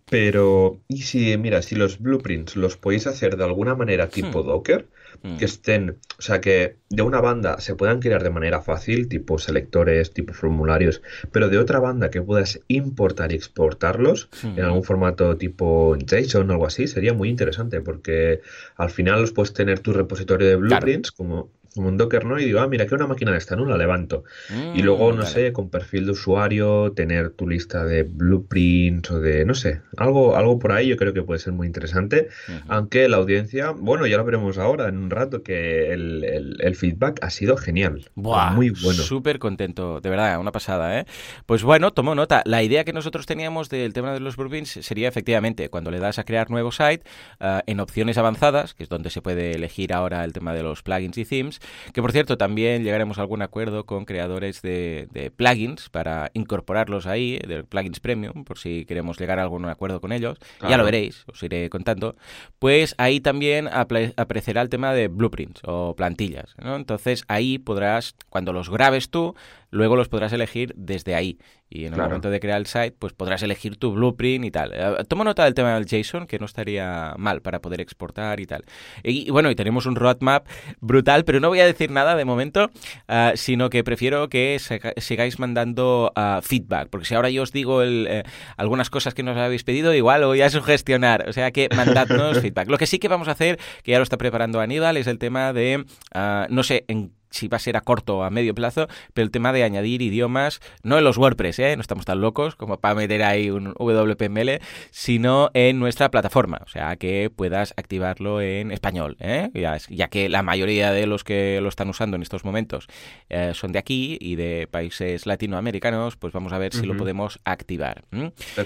pero, 0.10 0.82
¿y 0.88 1.04
si, 1.04 1.38
mira, 1.38 1.62
si 1.62 1.76
los 1.76 2.00
blueprints 2.00 2.56
los 2.56 2.76
podéis 2.76 3.06
hacer 3.06 3.38
de 3.38 3.44
alguna 3.44 3.76
manera 3.76 4.10
tipo 4.10 4.42
hmm. 4.42 4.48
Docker? 4.48 4.88
Hmm. 5.24 5.38
Que 5.38 5.46
estén, 5.46 5.98
o 6.18 6.22
sea, 6.22 6.42
que 6.42 6.78
de 6.90 7.02
una 7.02 7.22
banda 7.22 7.60
se 7.60 7.76
puedan 7.76 8.00
crear 8.00 8.24
de 8.24 8.30
manera 8.30 8.62
fácil, 8.62 9.08
tipo 9.08 9.38
selectores, 9.38 10.14
tipo 10.14 10.34
formularios, 10.34 11.02
pero 11.32 11.50
de 11.50 11.58
otra 11.58 11.80
banda 11.80 12.10
que 12.10 12.22
puedas 12.22 12.60
importar 12.68 13.32
y 13.32 13.36
exportarlos 13.36 14.30
en 14.44 14.56
hmm. 14.56 14.66
algún 14.66 14.84
formato 14.84 15.38
tipo 15.38 15.96
JSON 15.98 16.50
o 16.50 16.54
algo 16.54 16.66
así, 16.66 16.88
sería 16.88 17.14
muy 17.14 17.30
interesante 17.30 17.82
porque 17.82 18.42
al 18.76 18.90
final 18.90 19.22
los 19.22 19.32
puedes 19.32 19.54
tener 19.54 19.80
tu 19.80 19.94
repositorio 19.94 20.48
de 20.48 20.56
blueprints 20.56 21.12
como 21.12 21.50
como 21.76 21.88
un 21.88 21.98
Docker, 21.98 22.26
¿no? 22.26 22.40
Y 22.40 22.46
digo, 22.46 22.60
ah, 22.60 22.68
mira, 22.68 22.86
que 22.86 22.96
una 22.96 23.08
máquina 23.08 23.32
de 23.32 23.38
esta, 23.38 23.56
¿no? 23.56 23.66
La 23.66 23.78
levanto. 23.78 24.24
y 24.50 24.82
mm, 24.82 24.86
luego, 24.86 25.14
no 25.14 25.26
sé, 25.26 25.54
con 25.54 25.70
perfil 25.70 26.06
de 26.06 26.12
usuario, 26.12 26.92
tener 26.94 27.32
tu 27.32 27.48
lista 27.48 27.86
de 27.86 28.04
blueprints 28.04 29.12
o 29.12 29.20
de, 29.20 29.46
no 29.46 29.54
sé, 29.54 29.82
algo, 29.98 30.36
algo 30.36 30.60
por 30.60 30.74
ahí 30.74 30.88
yo 30.88 30.98
creo 30.98 31.14
que 31.14 31.24
puede 31.24 31.40
ser 31.40 31.54
muy 31.54 31.68
interesante. 31.68 32.28
Aunque 32.68 33.08
la 33.08 33.18
audiencia, 33.18 33.72
bueno, 33.72 34.06
ya 34.06 34.18
lo 34.18 34.26
veremos 34.26 34.58
ahora 34.58 34.90
en 34.90 34.98
un 34.98 35.10
rato, 35.10 35.44
que 35.44 35.94
el, 35.94 36.76
feedback 36.76 37.20
ha 37.22 37.30
sido 37.30 37.58
genial. 37.58 38.10
muy 38.16 38.70
bueno. 38.70 39.04
Súper 39.04 39.40
contento, 39.40 40.02
de 40.02 40.10
verdad, 40.10 40.40
una 40.40 40.52
pasada, 40.52 41.00
¿eh? 41.00 41.06
Pues 41.46 41.64
bueno, 41.64 41.92
tomo 41.92 42.16
nota. 42.16 42.42
La 42.46 42.64
idea 42.64 42.84
que 42.84 42.94
nosotros 42.94 43.26
teníamos 43.26 43.70
del 43.70 43.94
tema 43.94 44.14
de 44.14 44.20
los 44.20 44.36
blueprints 44.36 44.80
sería 44.82 45.08
efectivamente, 45.08 45.70
cuando 45.70 45.92
le 45.92 46.00
das 46.00 46.18
a 46.20 46.24
crear 46.24 46.50
nuevo 46.50 46.72
site, 46.72 47.04
ah, 47.40 47.62
en 47.68 47.80
opciones 47.80 48.18
avanzadas, 48.18 48.74
que 48.74 48.84
es 48.84 48.90
donde 48.90 49.10
se 49.10 49.22
puede 49.22 49.52
elegir 49.52 49.94
ahora 49.94 50.24
el 50.24 50.34
tema 50.34 50.54
de 50.54 50.64
los 50.64 50.82
plugins 50.82 51.18
y 51.18 51.26
themes, 51.26 51.61
que 51.94 52.02
por 52.02 52.12
cierto 52.12 52.38
también 52.38 52.84
llegaremos 52.84 53.18
a 53.18 53.22
algún 53.22 53.42
acuerdo 53.42 53.86
con 53.86 54.06
creadores 54.06 54.62
de, 54.62 55.32
plugins 55.36 55.90
para 55.90 56.32
incorporarlos 56.34 57.08
ahí, 57.08 57.40
de 57.40 57.64
plugins 57.64 58.00
premium, 58.00 58.44
por 58.44 58.58
si 58.58 58.86
queremos 58.86 59.20
llegar 59.20 59.40
a 59.40 59.44
algún 59.44 59.66
acuerdo 59.66 60.02
con 60.02 60.12
ellos. 60.12 60.38
Ya 60.68 60.78
lo 60.78 60.84
veréis, 60.84 61.24
os 61.28 61.42
iré 61.44 61.70
contando. 61.70 62.16
Pues 62.60 62.96
ahí 62.98 63.20
también 63.20 63.68
aparecerá 63.68 64.62
el 64.62 64.70
tema 64.70 64.94
de 64.94 65.08
blueprints 65.08 65.62
o 65.66 65.96
plantillas. 65.96 66.56
Entonces 66.58 67.24
ahí 67.28 67.58
podrás, 67.58 68.16
cuando 68.30 68.54
los 68.54 68.70
grabes 68.70 69.10
tú, 69.10 69.36
luego 69.72 69.96
los 69.96 70.10
podrás 70.10 70.32
elegir 70.34 70.74
desde 70.76 71.16
ahí. 71.16 71.40
Y 71.74 71.86
en 71.86 71.94
el 71.94 72.02
momento 72.02 72.30
de 72.30 72.42
crear 72.42 72.60
el 72.60 72.66
site, 72.66 72.92
pues 72.92 73.14
podrás 73.14 73.42
elegir 73.44 73.78
tu 73.78 73.94
blueprint 73.94 74.44
y 74.44 74.52
tal. 74.52 74.74
Eh, 74.74 75.04
tomo 75.08 75.24
nota 75.24 75.46
del 75.46 75.54
tema 75.54 75.74
del 75.74 75.86
JSON, 75.86 76.28
que 76.28 76.38
no 76.38 76.46
estaría 76.46 77.16
mal 77.18 77.42
para 77.42 77.62
poder 77.62 77.80
exportar 77.80 78.42
y 78.42 78.46
tal. 78.46 78.66
Y, 79.04 79.32
bueno, 79.32 79.50
y 79.50 79.56
tenemos 79.56 79.86
un 79.86 79.96
roadmap 79.96 80.46
brutal, 80.82 81.24
pero 81.24 81.40
no 81.40 81.48
voy 81.48 81.62
a 81.62 81.66
decir 81.66 81.90
nada 81.90 82.18
de 82.18 82.26
momento, 82.26 82.70
ah, 83.08 83.32
sino 83.36 83.70
que 83.70 83.86
prefiero 83.86 84.28
que 84.28 84.60
sigáis 84.98 85.40
mandando 85.40 86.12
ah, 86.18 86.42
feedback, 86.44 86.90
porque 86.90 87.06
si 87.06 87.16
ahora 87.16 87.30
yo 87.30 87.44
os 87.44 87.54
digo 87.54 87.82
eh, 87.84 88.24
algunas 88.58 88.90
cosas 88.90 89.14
que 89.14 89.24
nos 89.24 89.38
habéis 89.38 89.64
pedido, 89.64 89.94
igual 89.94 90.26
voy 90.26 90.42
a 90.42 90.50
sugestionar. 90.50 91.30
O 91.30 91.34
sea 91.34 91.52
que 91.52 91.70
mandadnos 91.74 92.40
feedback. 92.42 92.70
Lo 92.70 92.78
que 92.78 92.86
sí 92.86 93.00
que 93.00 93.08
vamos 93.08 93.30
a 93.30 93.32
hacer, 93.32 93.58
que 93.84 93.92
ya 93.92 93.98
lo 93.98 94.04
está 94.04 94.18
preparando 94.18 94.60
Aníbal, 94.60 94.98
es 94.98 95.08
el 95.08 95.20
tema 95.20 95.54
de, 95.54 95.86
ah, 96.14 96.48
no 96.50 96.64
sé, 96.64 96.84
en 96.90 97.14
si 97.32 97.48
va 97.48 97.58
a 97.58 97.60
ser 97.60 97.78
a 97.78 97.82
corto 97.82 98.20
o 98.20 98.24
a 98.24 98.30
medio 98.30 98.54
plazo, 98.54 98.88
pero 99.14 99.26
el 99.26 99.32
tema 99.32 99.52
de 99.54 99.64
añadir 99.64 100.02
idiomas, 100.02 100.60
no 100.84 100.98
en 100.98 101.04
los 101.04 101.18
WordPress, 101.18 101.60
¿eh? 101.60 101.76
no 101.76 101.82
estamos 101.82 102.06
tan 102.06 102.22
locos 102.22 102.56
como 102.56 102.80
para 102.80 102.96
meter 102.96 103.24
ahí 103.24 103.50
un 103.50 103.74
WPML, 103.74 104.60
sino 104.92 105.50
en 105.54 105.80
nuestra 105.80 106.12
plataforma, 106.12 106.62
o 106.64 106.68
sea, 106.68 106.96
que 106.98 107.32
puedas 107.36 107.74
activarlo 107.78 108.42
en 108.42 108.72
español, 108.72 109.18
¿eh? 109.20 109.50
ya, 109.54 110.08
que 110.10 110.30
la 110.30 110.44
mayoría 110.44 110.92
de 110.92 111.08
los 111.08 111.24
que 111.24 111.60
lo 111.62 111.70
están 111.70 111.90
usando 111.90 112.16
en 112.16 112.22
estos 112.22 112.44
momentos 112.46 112.88
eh, 113.30 113.52
son 113.54 113.72
de 113.72 113.80
aquí 113.80 114.18
y 114.20 114.36
de 114.36 114.68
países 114.70 115.26
latinoamericanos, 115.26 116.18
pues 116.18 116.34
vamos 116.34 116.54
a 116.54 116.58
ver 116.58 116.74
si 116.74 116.86
lo 116.86 116.98
podemos 116.98 117.40
activar. 117.46 118.04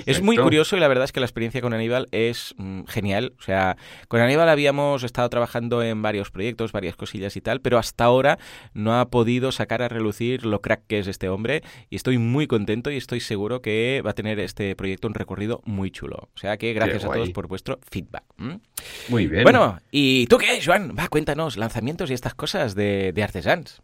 Es 0.05 0.21
muy 0.21 0.37
curioso 0.37 0.75
y 0.75 0.79
la 0.79 0.87
verdad 0.87 1.05
es 1.05 1.11
que 1.11 1.19
la 1.19 1.25
experiencia 1.25 1.61
con 1.61 1.73
Aníbal 1.73 2.07
es 2.11 2.55
mm, 2.57 2.85
genial, 2.85 3.33
o 3.39 3.43
sea, 3.43 3.77
con 4.07 4.21
Aníbal 4.21 4.49
habíamos 4.49 5.03
estado 5.03 5.29
trabajando 5.29 5.83
en 5.83 6.01
varios 6.01 6.31
proyectos, 6.31 6.71
varias 6.71 6.95
cosillas 6.95 7.35
y 7.37 7.41
tal, 7.41 7.61
pero 7.61 7.77
hasta 7.77 8.05
ahora 8.05 8.39
no 8.73 8.99
ha 8.99 9.09
podido 9.09 9.51
sacar 9.51 9.81
a 9.81 9.87
relucir 9.87 10.45
lo 10.45 10.61
crack 10.61 10.81
que 10.87 10.99
es 10.99 11.07
este 11.07 11.29
hombre 11.29 11.63
y 11.89 11.95
estoy 11.95 12.17
muy 12.17 12.47
contento 12.47 12.91
y 12.91 12.97
estoy 12.97 13.19
seguro 13.19 13.61
que 13.61 14.01
va 14.05 14.11
a 14.11 14.13
tener 14.13 14.39
este 14.39 14.75
proyecto 14.75 15.07
un 15.07 15.13
recorrido 15.13 15.61
muy 15.65 15.91
chulo. 15.91 16.29
O 16.33 16.37
sea 16.37 16.57
que 16.57 16.73
gracias 16.73 17.05
a 17.05 17.11
todos 17.11 17.29
por 17.31 17.47
vuestro 17.47 17.79
feedback. 17.89 18.23
Muy 19.09 19.27
bien. 19.27 19.43
Bueno, 19.43 19.79
¿y 19.91 20.27
tú 20.27 20.37
qué, 20.37 20.59
Joan? 20.63 20.95
Va, 20.97 21.07
cuéntanos, 21.07 21.57
lanzamientos 21.57 22.09
y 22.09 22.13
estas 22.13 22.35
cosas 22.35 22.75
de, 22.75 23.11
de 23.13 23.23
Artesans. 23.23 23.81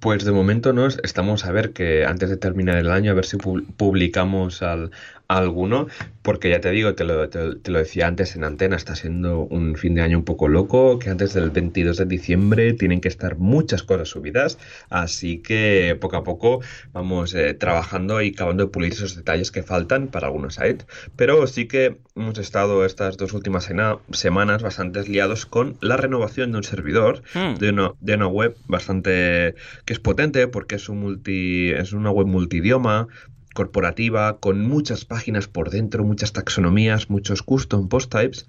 Pues 0.00 0.24
de 0.24 0.32
momento 0.32 0.72
nos 0.72 0.98
estamos 1.04 1.44
a 1.44 1.52
ver 1.52 1.74
que 1.74 2.06
antes 2.06 2.30
de 2.30 2.38
terminar 2.38 2.78
el 2.78 2.90
año, 2.90 3.10
a 3.10 3.14
ver 3.14 3.26
si 3.26 3.36
publicamos 3.36 4.62
al, 4.62 4.90
alguno, 5.28 5.86
porque 6.22 6.50
ya 6.50 6.60
te 6.60 6.70
digo, 6.70 6.94
te 6.94 7.04
lo, 7.04 7.28
te, 7.28 7.70
lo, 7.70 7.78
decía 7.78 8.06
antes 8.06 8.36
en 8.36 8.44
antena, 8.44 8.76
está 8.76 8.94
siendo 8.94 9.40
un 9.40 9.76
fin 9.76 9.94
de 9.94 10.02
año 10.02 10.18
un 10.18 10.24
poco 10.24 10.48
loco, 10.48 10.98
que 10.98 11.10
antes 11.10 11.34
del 11.34 11.50
22 11.50 11.96
de 11.96 12.06
diciembre 12.06 12.72
tienen 12.72 13.00
que 13.00 13.08
estar 13.08 13.36
muchas 13.36 13.82
cosas 13.82 14.08
subidas, 14.08 14.58
así 14.90 15.38
que 15.38 15.96
poco 16.00 16.16
a 16.16 16.24
poco 16.24 16.60
vamos 16.92 17.34
eh, 17.34 17.54
trabajando 17.54 18.20
y 18.22 18.30
acabando 18.30 18.64
de 18.64 18.70
pulir 18.70 18.92
esos 18.92 19.16
detalles 19.16 19.50
que 19.50 19.62
faltan 19.62 20.08
para 20.08 20.26
algunos 20.26 20.54
sites, 20.54 20.86
pero 21.16 21.46
sí 21.46 21.66
que 21.66 21.98
hemos 22.16 22.38
estado 22.38 22.84
estas 22.84 23.16
dos 23.16 23.32
últimas 23.32 23.68
semanas 24.12 24.62
bastante 24.62 25.02
liados 25.08 25.46
con 25.46 25.76
la 25.80 25.96
renovación 25.96 26.52
de 26.52 26.58
un 26.58 26.64
servidor, 26.64 27.22
hmm. 27.34 27.54
de, 27.58 27.70
una, 27.70 27.92
de 28.00 28.14
una 28.14 28.28
web 28.28 28.56
bastante 28.66 29.54
que 29.84 29.92
es 29.92 29.98
potente 29.98 30.46
porque 30.48 30.76
es 30.76 30.88
un 30.88 31.00
multi 31.00 31.70
es 31.70 31.92
una 31.92 32.10
web 32.10 32.26
multidioma 32.26 33.08
corporativa, 33.54 34.38
con 34.38 34.60
muchas 34.60 35.06
páginas 35.06 35.48
por 35.48 35.70
dentro, 35.70 36.04
muchas 36.04 36.32
taxonomías, 36.32 37.08
muchos 37.08 37.42
custom 37.42 37.88
post 37.88 38.12
types. 38.12 38.46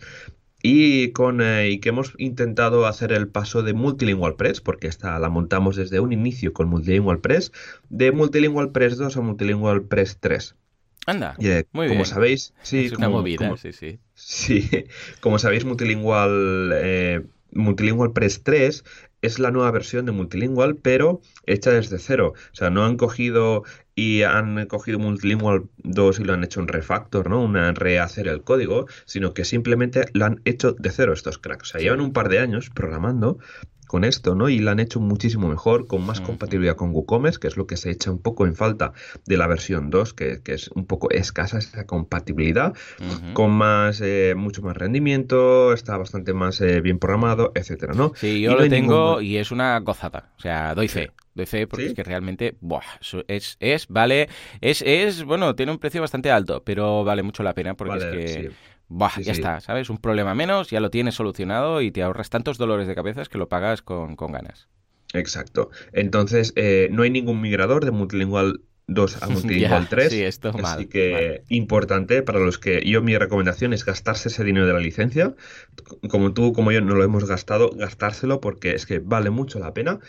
Y, 0.62 1.12
con, 1.12 1.42
eh, 1.42 1.70
y 1.70 1.80
que 1.80 1.90
hemos 1.90 2.14
intentado 2.18 2.88
hacer 2.88 3.12
el 3.12 3.28
paso 3.28 3.62
de 3.62 3.74
Multilingual 3.74 4.36
Press, 4.36 4.62
porque 4.62 4.88
esta 4.88 5.18
la 5.20 5.30
montamos 5.30 5.76
desde 5.76 6.00
un 6.00 6.12
inicio 6.12 6.54
con 6.54 6.68
Multilingual 6.68 7.20
Press, 7.20 7.52
de 7.90 8.12
Multilingual 8.12 8.72
Press 8.72 8.98
2 8.98 9.16
a 9.16 9.22
Multilingual 9.22 9.84
Press 9.84 10.18
3. 10.20 10.56
Anda, 11.06 11.36
eh, 11.40 11.66
muy 11.72 11.88
como 11.88 12.04
sabéis, 12.04 12.56
sí, 12.64 12.86
es 12.86 12.94
una 12.94 13.10
movida, 13.10 13.56
sí, 13.58 13.74
sí. 13.74 14.00
Sí, 14.16 14.68
como 15.22 15.38
sabéis, 15.38 15.66
Multilingual, 15.66 16.72
eh, 16.74 17.22
Multilingual 17.52 18.12
Press 18.12 18.42
3 18.42 18.84
es 19.22 19.40
la 19.40 19.52
nueva 19.52 19.72
versión 19.72 20.06
de 20.06 20.12
Multilingual, 20.12 20.76
pero 20.78 21.22
hecha 21.46 21.72
desde 21.72 22.00
cero. 22.00 22.34
O 22.36 22.56
sea, 22.56 22.70
no 22.70 22.86
han 22.86 22.98
cogido 22.98 23.64
y 23.96 24.24
han 24.24 24.66
cogido 24.68 25.00
Multilingual 25.00 25.70
2 25.78 26.20
y 26.20 26.24
lo 26.26 26.34
han 26.34 26.44
hecho 26.44 26.60
un 26.60 26.68
refactor, 26.68 27.30
¿no? 27.30 27.42
Una 27.42 27.72
rehacer 27.72 28.28
el 28.28 28.44
código, 28.44 28.88
sino 29.06 29.34
que 29.34 29.46
simplemente 29.46 30.06
lo 30.14 30.26
han 30.26 30.42
hecho 30.44 30.74
de 30.74 30.92
cero 30.92 31.14
estos 31.14 31.38
cracks. 31.38 31.70
O 31.70 31.72
sea, 31.72 31.82
llevan 31.82 32.02
un 32.02 32.12
par 32.12 32.28
de 32.30 32.40
años 32.40 32.70
programando 32.70 33.40
con 33.96 34.04
esto, 34.04 34.36
¿no? 34.36 34.50
Y 34.50 34.60
lo 34.60 34.72
han 34.72 34.82
hecho 34.82 35.00
muchísimo 35.00 35.48
mejor, 35.48 35.88
con 35.88 36.06
más 36.06 36.20
compatibilidad 36.20 36.76
con 36.76 36.94
WooCommerce, 36.94 37.40
que 37.40 37.48
es 37.48 37.56
lo 37.56 37.66
que 37.66 37.78
se 37.78 37.92
echa 37.92 38.12
un 38.12 38.22
poco 38.22 38.46
en 38.46 38.54
falta 38.54 38.92
de 39.26 39.38
la 39.38 39.48
versión 39.48 39.90
2, 39.90 40.14
que, 40.14 40.42
es 40.48 40.68
un 40.72 40.86
poco 40.86 41.10
escasa 41.12 41.60
esa 41.60 41.86
compatibilidad, 41.86 42.74
con 43.32 43.52
más, 43.52 44.02
eh, 44.02 44.34
mucho 44.36 44.62
más 44.64 44.76
rendimiento, 44.76 45.72
está 45.72 45.96
bastante 45.96 46.34
más 46.34 46.60
eh, 46.60 46.82
bien 46.82 47.00
programado, 47.00 47.54
etcétera, 47.56 47.94
¿no? 47.94 48.12
Sí, 48.16 48.42
yo 48.42 48.58
lo 48.58 48.68
tengo 48.68 49.22
y 49.22 49.38
es 49.38 49.52
una 49.52 49.80
gozada, 49.80 50.34
o 50.38 50.42
sea, 50.42 50.76
doy 50.76 50.90
fe. 50.90 51.14
Doy 51.34 51.46
fe 51.46 51.68
porque 51.68 51.88
es 51.88 51.94
que 51.94 52.04
realmente 52.04 52.56
buah, 52.62 52.82
es, 53.28 53.58
es, 53.60 53.88
vale, 53.88 54.30
es, 54.62 54.82
es, 54.86 55.24
bueno, 55.24 55.54
tiene 55.54 55.72
un 55.72 55.80
precio 55.80 56.00
bastante 56.00 56.32
alto, 56.32 56.64
pero 56.66 57.04
vale 57.06 57.24
mucho 57.24 57.44
la 57.44 57.54
pena 57.54 57.76
porque 57.76 57.98
es 57.98 58.06
que 58.06 58.52
Bah, 58.88 59.12
ya 59.20 59.32
está, 59.32 59.60
¿sabes? 59.62 59.90
Un 59.90 59.98
problema 59.98 60.36
menos, 60.36 60.70
ya 60.70 60.80
lo 60.80 60.92
tienes 60.92 61.16
solucionado 61.16 61.82
y 61.82 61.92
te 61.92 62.04
ahorras 62.04 62.30
tantos 62.30 62.58
dolores 62.58 62.88
de 62.88 62.96
cabeza 62.96 63.24
que 63.26 63.38
lo 63.38 63.50
pagas 63.50 63.82
con, 63.82 64.16
ganas. 64.16 64.68
Exacto. 65.14 65.70
Entonces, 65.94 66.54
eh, 66.56 66.90
no 66.92 67.04
hay 67.04 67.10
ningún 67.10 67.42
migrador 67.42 67.86
de 67.86 67.92
multilingual 67.92 68.62
2 68.88 69.24
a 69.24 69.28
multilingual 69.30 69.88
3. 69.90 70.12
Sí, 70.12 70.24
esto 70.24 70.52
Así 70.64 70.86
que 70.88 71.44
importante 71.50 72.22
para 72.22 72.40
los 72.40 72.60
que 72.60 72.88
yo 72.88 73.02
mi 73.02 73.18
recomendación 73.18 73.74
es 73.74 73.86
gastarse 73.86 74.30
ese 74.30 74.44
dinero 74.44 74.68
de 74.68 74.74
la 74.74 74.80
licencia. 74.80 75.34
Como 76.10 76.34
tú, 76.34 76.54
como 76.54 76.72
yo 76.72 76.82
no 76.82 76.96
lo 76.96 77.04
hemos 77.04 77.26
gastado, 77.26 77.72
gastárselo 77.72 78.42
porque 78.42 78.76
es 78.76 78.86
que 78.86 79.00
vale 79.00 79.30
mucho 79.30 79.60
la 79.60 79.74
pena. 79.74 80.00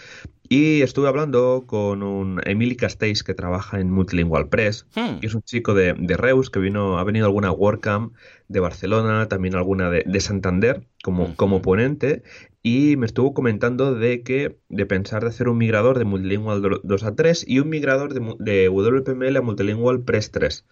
Y 0.48 0.82
estuve 0.82 1.08
hablando 1.08 1.64
con 1.66 2.02
un 2.02 2.40
Emily 2.44 2.76
Castells 2.76 3.24
que 3.24 3.34
trabaja 3.34 3.80
en 3.80 3.90
Multilingual 3.90 4.48
Press, 4.48 4.86
hmm. 4.94 5.18
que 5.20 5.26
es 5.26 5.34
un 5.34 5.42
chico 5.42 5.74
de, 5.74 5.94
Reus 6.16 6.50
que 6.50 6.58
vino, 6.58 6.98
ha 6.98 7.04
venido 7.04 7.26
a 7.26 7.28
alguna 7.28 7.50
WordCamp 7.50 8.14
de 8.48 8.60
Barcelona, 8.60 9.28
también 9.28 9.54
alguna 9.54 9.90
de, 9.90 10.20
Santander 10.20 10.86
como, 11.02 11.34
como 11.36 11.62
ponente, 11.62 12.22
y 12.62 12.96
me 12.96 13.06
estuvo 13.06 13.32
comentando 13.34 13.94
de 13.94 14.22
que 14.22 14.58
de 14.68 14.86
pensar 14.86 15.22
de 15.22 15.28
hacer 15.28 15.48
un 15.48 15.58
migrador 15.58 15.98
de 15.98 16.04
Multilingual 16.04 16.80
2 16.82 17.04
a 17.04 17.14
3 17.14 17.44
y 17.46 17.60
un 17.60 17.68
migrador 17.68 18.14
de, 18.14 18.34
de 18.38 18.68
WPML 18.68 19.36
a 19.36 19.42
Multilingual 19.42 20.02
Press 20.02 20.30
3. 20.30 20.64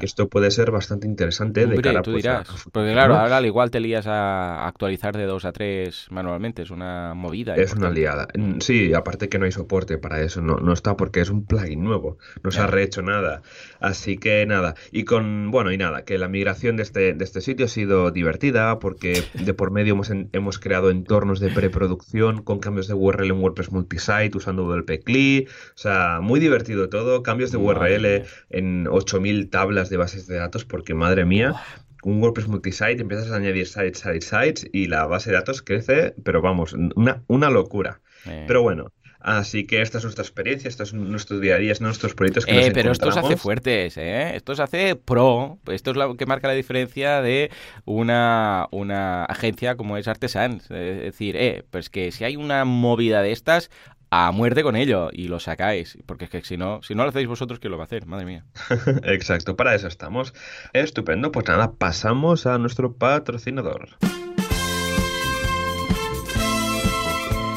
Esto 0.00 0.28
puede 0.28 0.50
ser 0.50 0.70
bastante 0.70 1.06
interesante 1.06 1.66
de 1.66 1.80
cara 1.80 2.02
tú 2.02 2.12
pues, 2.12 2.22
dirás. 2.22 2.48
Porque 2.72 2.92
claro, 2.92 3.16
ahora 3.16 3.36
al 3.36 3.46
igual 3.46 3.70
te 3.70 3.80
lías 3.80 4.06
a 4.06 4.66
actualizar 4.66 5.16
de 5.16 5.24
2 5.26 5.44
a 5.44 5.52
3 5.52 6.06
manualmente, 6.10 6.62
es 6.62 6.70
una 6.70 7.14
movida. 7.14 7.54
Es 7.56 7.74
una 7.74 7.90
liada. 7.90 8.28
Mm, 8.34 8.60
sí, 8.60 8.94
aparte 8.94 9.28
que 9.28 9.38
no 9.38 9.44
hay 9.44 9.52
soporte 9.52 9.98
para 9.98 10.20
eso, 10.20 10.40
no, 10.40 10.56
no 10.56 10.72
está 10.72 10.96
porque 10.96 11.20
es 11.20 11.30
un 11.30 11.44
plugin 11.44 11.84
nuevo, 11.84 12.18
no 12.42 12.50
se 12.50 12.60
ha 12.60 12.66
rehecho 12.66 13.02
nada. 13.02 13.42
Así 13.80 14.16
que 14.16 14.44
nada, 14.46 14.74
y 14.90 15.04
con, 15.04 15.50
bueno, 15.50 15.70
y 15.72 15.76
nada, 15.76 16.04
que 16.04 16.18
la 16.18 16.28
migración 16.28 16.76
de 16.76 16.82
este, 16.82 17.14
de 17.14 17.24
este 17.24 17.40
sitio 17.40 17.66
ha 17.66 17.68
sido 17.68 18.10
divertida 18.10 18.78
porque 18.78 19.22
de 19.34 19.54
por 19.54 19.70
medio 19.70 19.94
hemos, 19.94 20.10
hemos 20.32 20.58
creado 20.58 20.90
entornos 20.90 21.40
de 21.40 21.50
preproducción 21.50 22.42
con 22.42 22.58
cambios 22.58 22.88
de 22.88 22.94
URL 22.94 23.30
en 23.30 23.40
WordPress 23.40 23.70
multisite 23.70 24.32
usando 24.34 24.64
WP 24.64 25.04
CLI, 25.04 25.46
o 25.48 25.78
sea, 25.78 26.20
muy 26.20 26.40
divertido 26.40 26.88
todo, 26.88 27.22
cambios 27.22 27.52
de 27.52 27.58
URL 27.58 28.24
en 28.50 28.88
8000 28.88 29.41
tablas 29.46 29.90
de 29.90 29.96
bases 29.96 30.26
de 30.26 30.36
datos 30.36 30.64
porque, 30.64 30.94
madre 30.94 31.24
mía, 31.24 31.54
un 32.02 32.20
WordPress 32.20 32.48
multisite, 32.48 33.02
empiezas 33.02 33.30
a 33.30 33.36
añadir 33.36 33.66
sites, 33.66 34.00
sites, 34.00 34.24
sites 34.24 34.66
y 34.72 34.86
la 34.86 35.06
base 35.06 35.30
de 35.30 35.36
datos 35.36 35.62
crece, 35.62 36.14
pero 36.24 36.42
vamos, 36.42 36.72
una, 36.72 37.22
una 37.28 37.50
locura. 37.50 38.00
Eh. 38.26 38.44
Pero 38.46 38.62
bueno, 38.62 38.92
Así 39.22 39.68
que 39.68 39.82
esta 39.82 39.98
es 39.98 40.04
nuestra 40.04 40.22
experiencia, 40.22 40.68
esto 40.68 40.82
es 40.82 40.92
nuestro 40.94 41.38
día 41.38 41.54
a 41.54 41.58
día, 41.58 41.72
nuestros 41.78 42.14
proyectos 42.14 42.44
que 42.44 42.66
eh, 42.66 42.72
Pero 42.72 42.90
esto 42.90 43.12
se 43.12 43.20
hace 43.20 43.36
fuertes, 43.36 43.96
¿eh? 43.96 44.34
Esto 44.34 44.56
se 44.56 44.62
hace 44.62 44.96
pro. 44.96 45.60
Esto 45.68 45.92
es 45.92 45.96
lo 45.96 46.16
que 46.16 46.26
marca 46.26 46.48
la 46.48 46.54
diferencia 46.54 47.22
de 47.22 47.52
una, 47.84 48.66
una 48.72 49.24
agencia 49.24 49.76
como 49.76 49.96
es 49.96 50.08
Artesans. 50.08 50.64
Es 50.72 51.02
decir, 51.02 51.36
eh, 51.36 51.62
pues 51.70 51.88
que 51.88 52.10
si 52.10 52.24
hay 52.24 52.34
una 52.34 52.64
movida 52.64 53.22
de 53.22 53.30
estas, 53.30 53.70
a 54.14 54.30
muerte 54.30 54.62
con 54.62 54.76
ello 54.76 55.08
y 55.10 55.28
lo 55.28 55.40
sacáis, 55.40 55.96
porque 56.04 56.26
es 56.26 56.30
que 56.30 56.44
si 56.44 56.58
no, 56.58 56.82
si 56.82 56.94
no 56.94 57.02
lo 57.02 57.08
hacéis 57.08 57.26
vosotros, 57.26 57.58
¿quién 57.58 57.70
lo 57.70 57.78
va 57.78 57.84
a 57.84 57.86
hacer? 57.86 58.04
Madre 58.04 58.26
mía. 58.26 58.44
Exacto, 59.04 59.56
para 59.56 59.74
eso 59.74 59.88
estamos. 59.88 60.34
Estupendo, 60.74 61.32
pues 61.32 61.48
nada, 61.48 61.72
pasamos 61.72 62.44
a 62.44 62.58
nuestro 62.58 62.92
patrocinador. 62.92 63.88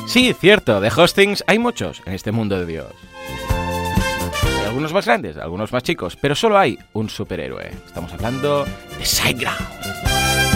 Sí, 0.07 0.33
cierto, 0.39 0.79
de 0.79 0.88
hostings 0.95 1.43
hay 1.45 1.59
muchos 1.59 2.01
en 2.05 2.13
este 2.13 2.31
mundo 2.31 2.57
de 2.57 2.65
Dios. 2.65 2.93
algunos 4.65 4.93
más 4.93 5.05
grandes, 5.05 5.35
algunos 5.35 5.74
más 5.74 5.83
chicos, 5.83 6.15
pero 6.15 6.35
solo 6.35 6.57
hay 6.57 6.79
un 6.93 7.09
superhéroe. 7.09 7.69
Estamos 7.85 8.13
hablando 8.13 8.63
de 8.97 9.05
SiteGround. 9.05 10.54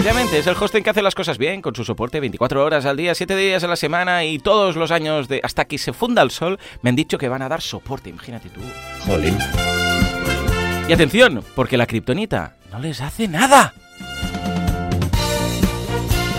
Efectivamente, 0.00 0.38
es 0.38 0.46
el 0.46 0.56
hosting 0.58 0.82
que 0.82 0.88
hace 0.88 1.02
las 1.02 1.14
cosas 1.14 1.36
bien, 1.36 1.60
con 1.60 1.74
su 1.74 1.84
soporte 1.84 2.20
24 2.20 2.64
horas 2.64 2.86
al 2.86 2.96
día, 2.96 3.14
7 3.14 3.36
días 3.36 3.62
a 3.64 3.66
la 3.66 3.76
semana 3.76 4.24
y 4.24 4.38
todos 4.38 4.74
los 4.74 4.92
años 4.92 5.28
de 5.28 5.42
hasta 5.42 5.66
que 5.66 5.76
se 5.76 5.92
funda 5.92 6.22
el 6.22 6.30
sol, 6.30 6.58
me 6.80 6.88
han 6.88 6.96
dicho 6.96 7.18
que 7.18 7.28
van 7.28 7.42
a 7.42 7.50
dar 7.50 7.60
soporte, 7.60 8.08
imagínate 8.08 8.48
tú. 8.48 8.62
Jolín. 9.04 9.36
Y 10.88 10.92
atención, 10.94 11.44
porque 11.54 11.76
la 11.76 11.84
kriptonita 11.84 12.56
no 12.72 12.78
les 12.78 13.02
hace 13.02 13.28
nada. 13.28 13.74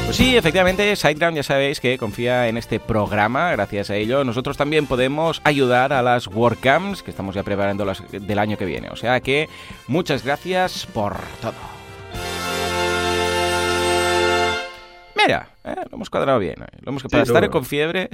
Pues 0.06 0.16
sí, 0.16 0.36
efectivamente, 0.36 0.96
SiteGround 0.96 1.38
ya 1.38 1.44
sabéis 1.44 1.80
que 1.80 2.00
confía 2.00 2.48
en 2.48 2.58
este 2.58 2.80
programa. 2.80 3.52
Gracias 3.52 3.92
a 3.92 3.96
ello, 3.96 4.24
nosotros 4.24 4.58
también 4.58 4.88
podemos 4.88 5.40
ayudar 5.44 5.94
a 5.94 6.02
las 6.02 6.26
WordCamps 6.26 7.04
que 7.04 7.12
estamos 7.12 7.36
ya 7.36 7.44
preparando 7.44 7.86
las 7.86 8.02
del 8.10 8.40
año 8.40 8.58
que 8.58 8.66
viene. 8.66 8.90
O 8.90 8.96
sea 8.96 9.20
que 9.20 9.50
muchas 9.86 10.26
gracias 10.26 10.88
por 10.88 11.16
todo. 11.42 11.81
Mira, 15.28 15.48
eh, 15.64 15.76
lo 15.90 15.96
hemos 15.96 16.10
cuadrado 16.10 16.40
bien. 16.40 16.56
Lo 16.82 16.90
hemos, 16.90 17.04
para 17.04 17.24
estar 17.24 17.50
con 17.50 17.66
fiebre 17.66 18.10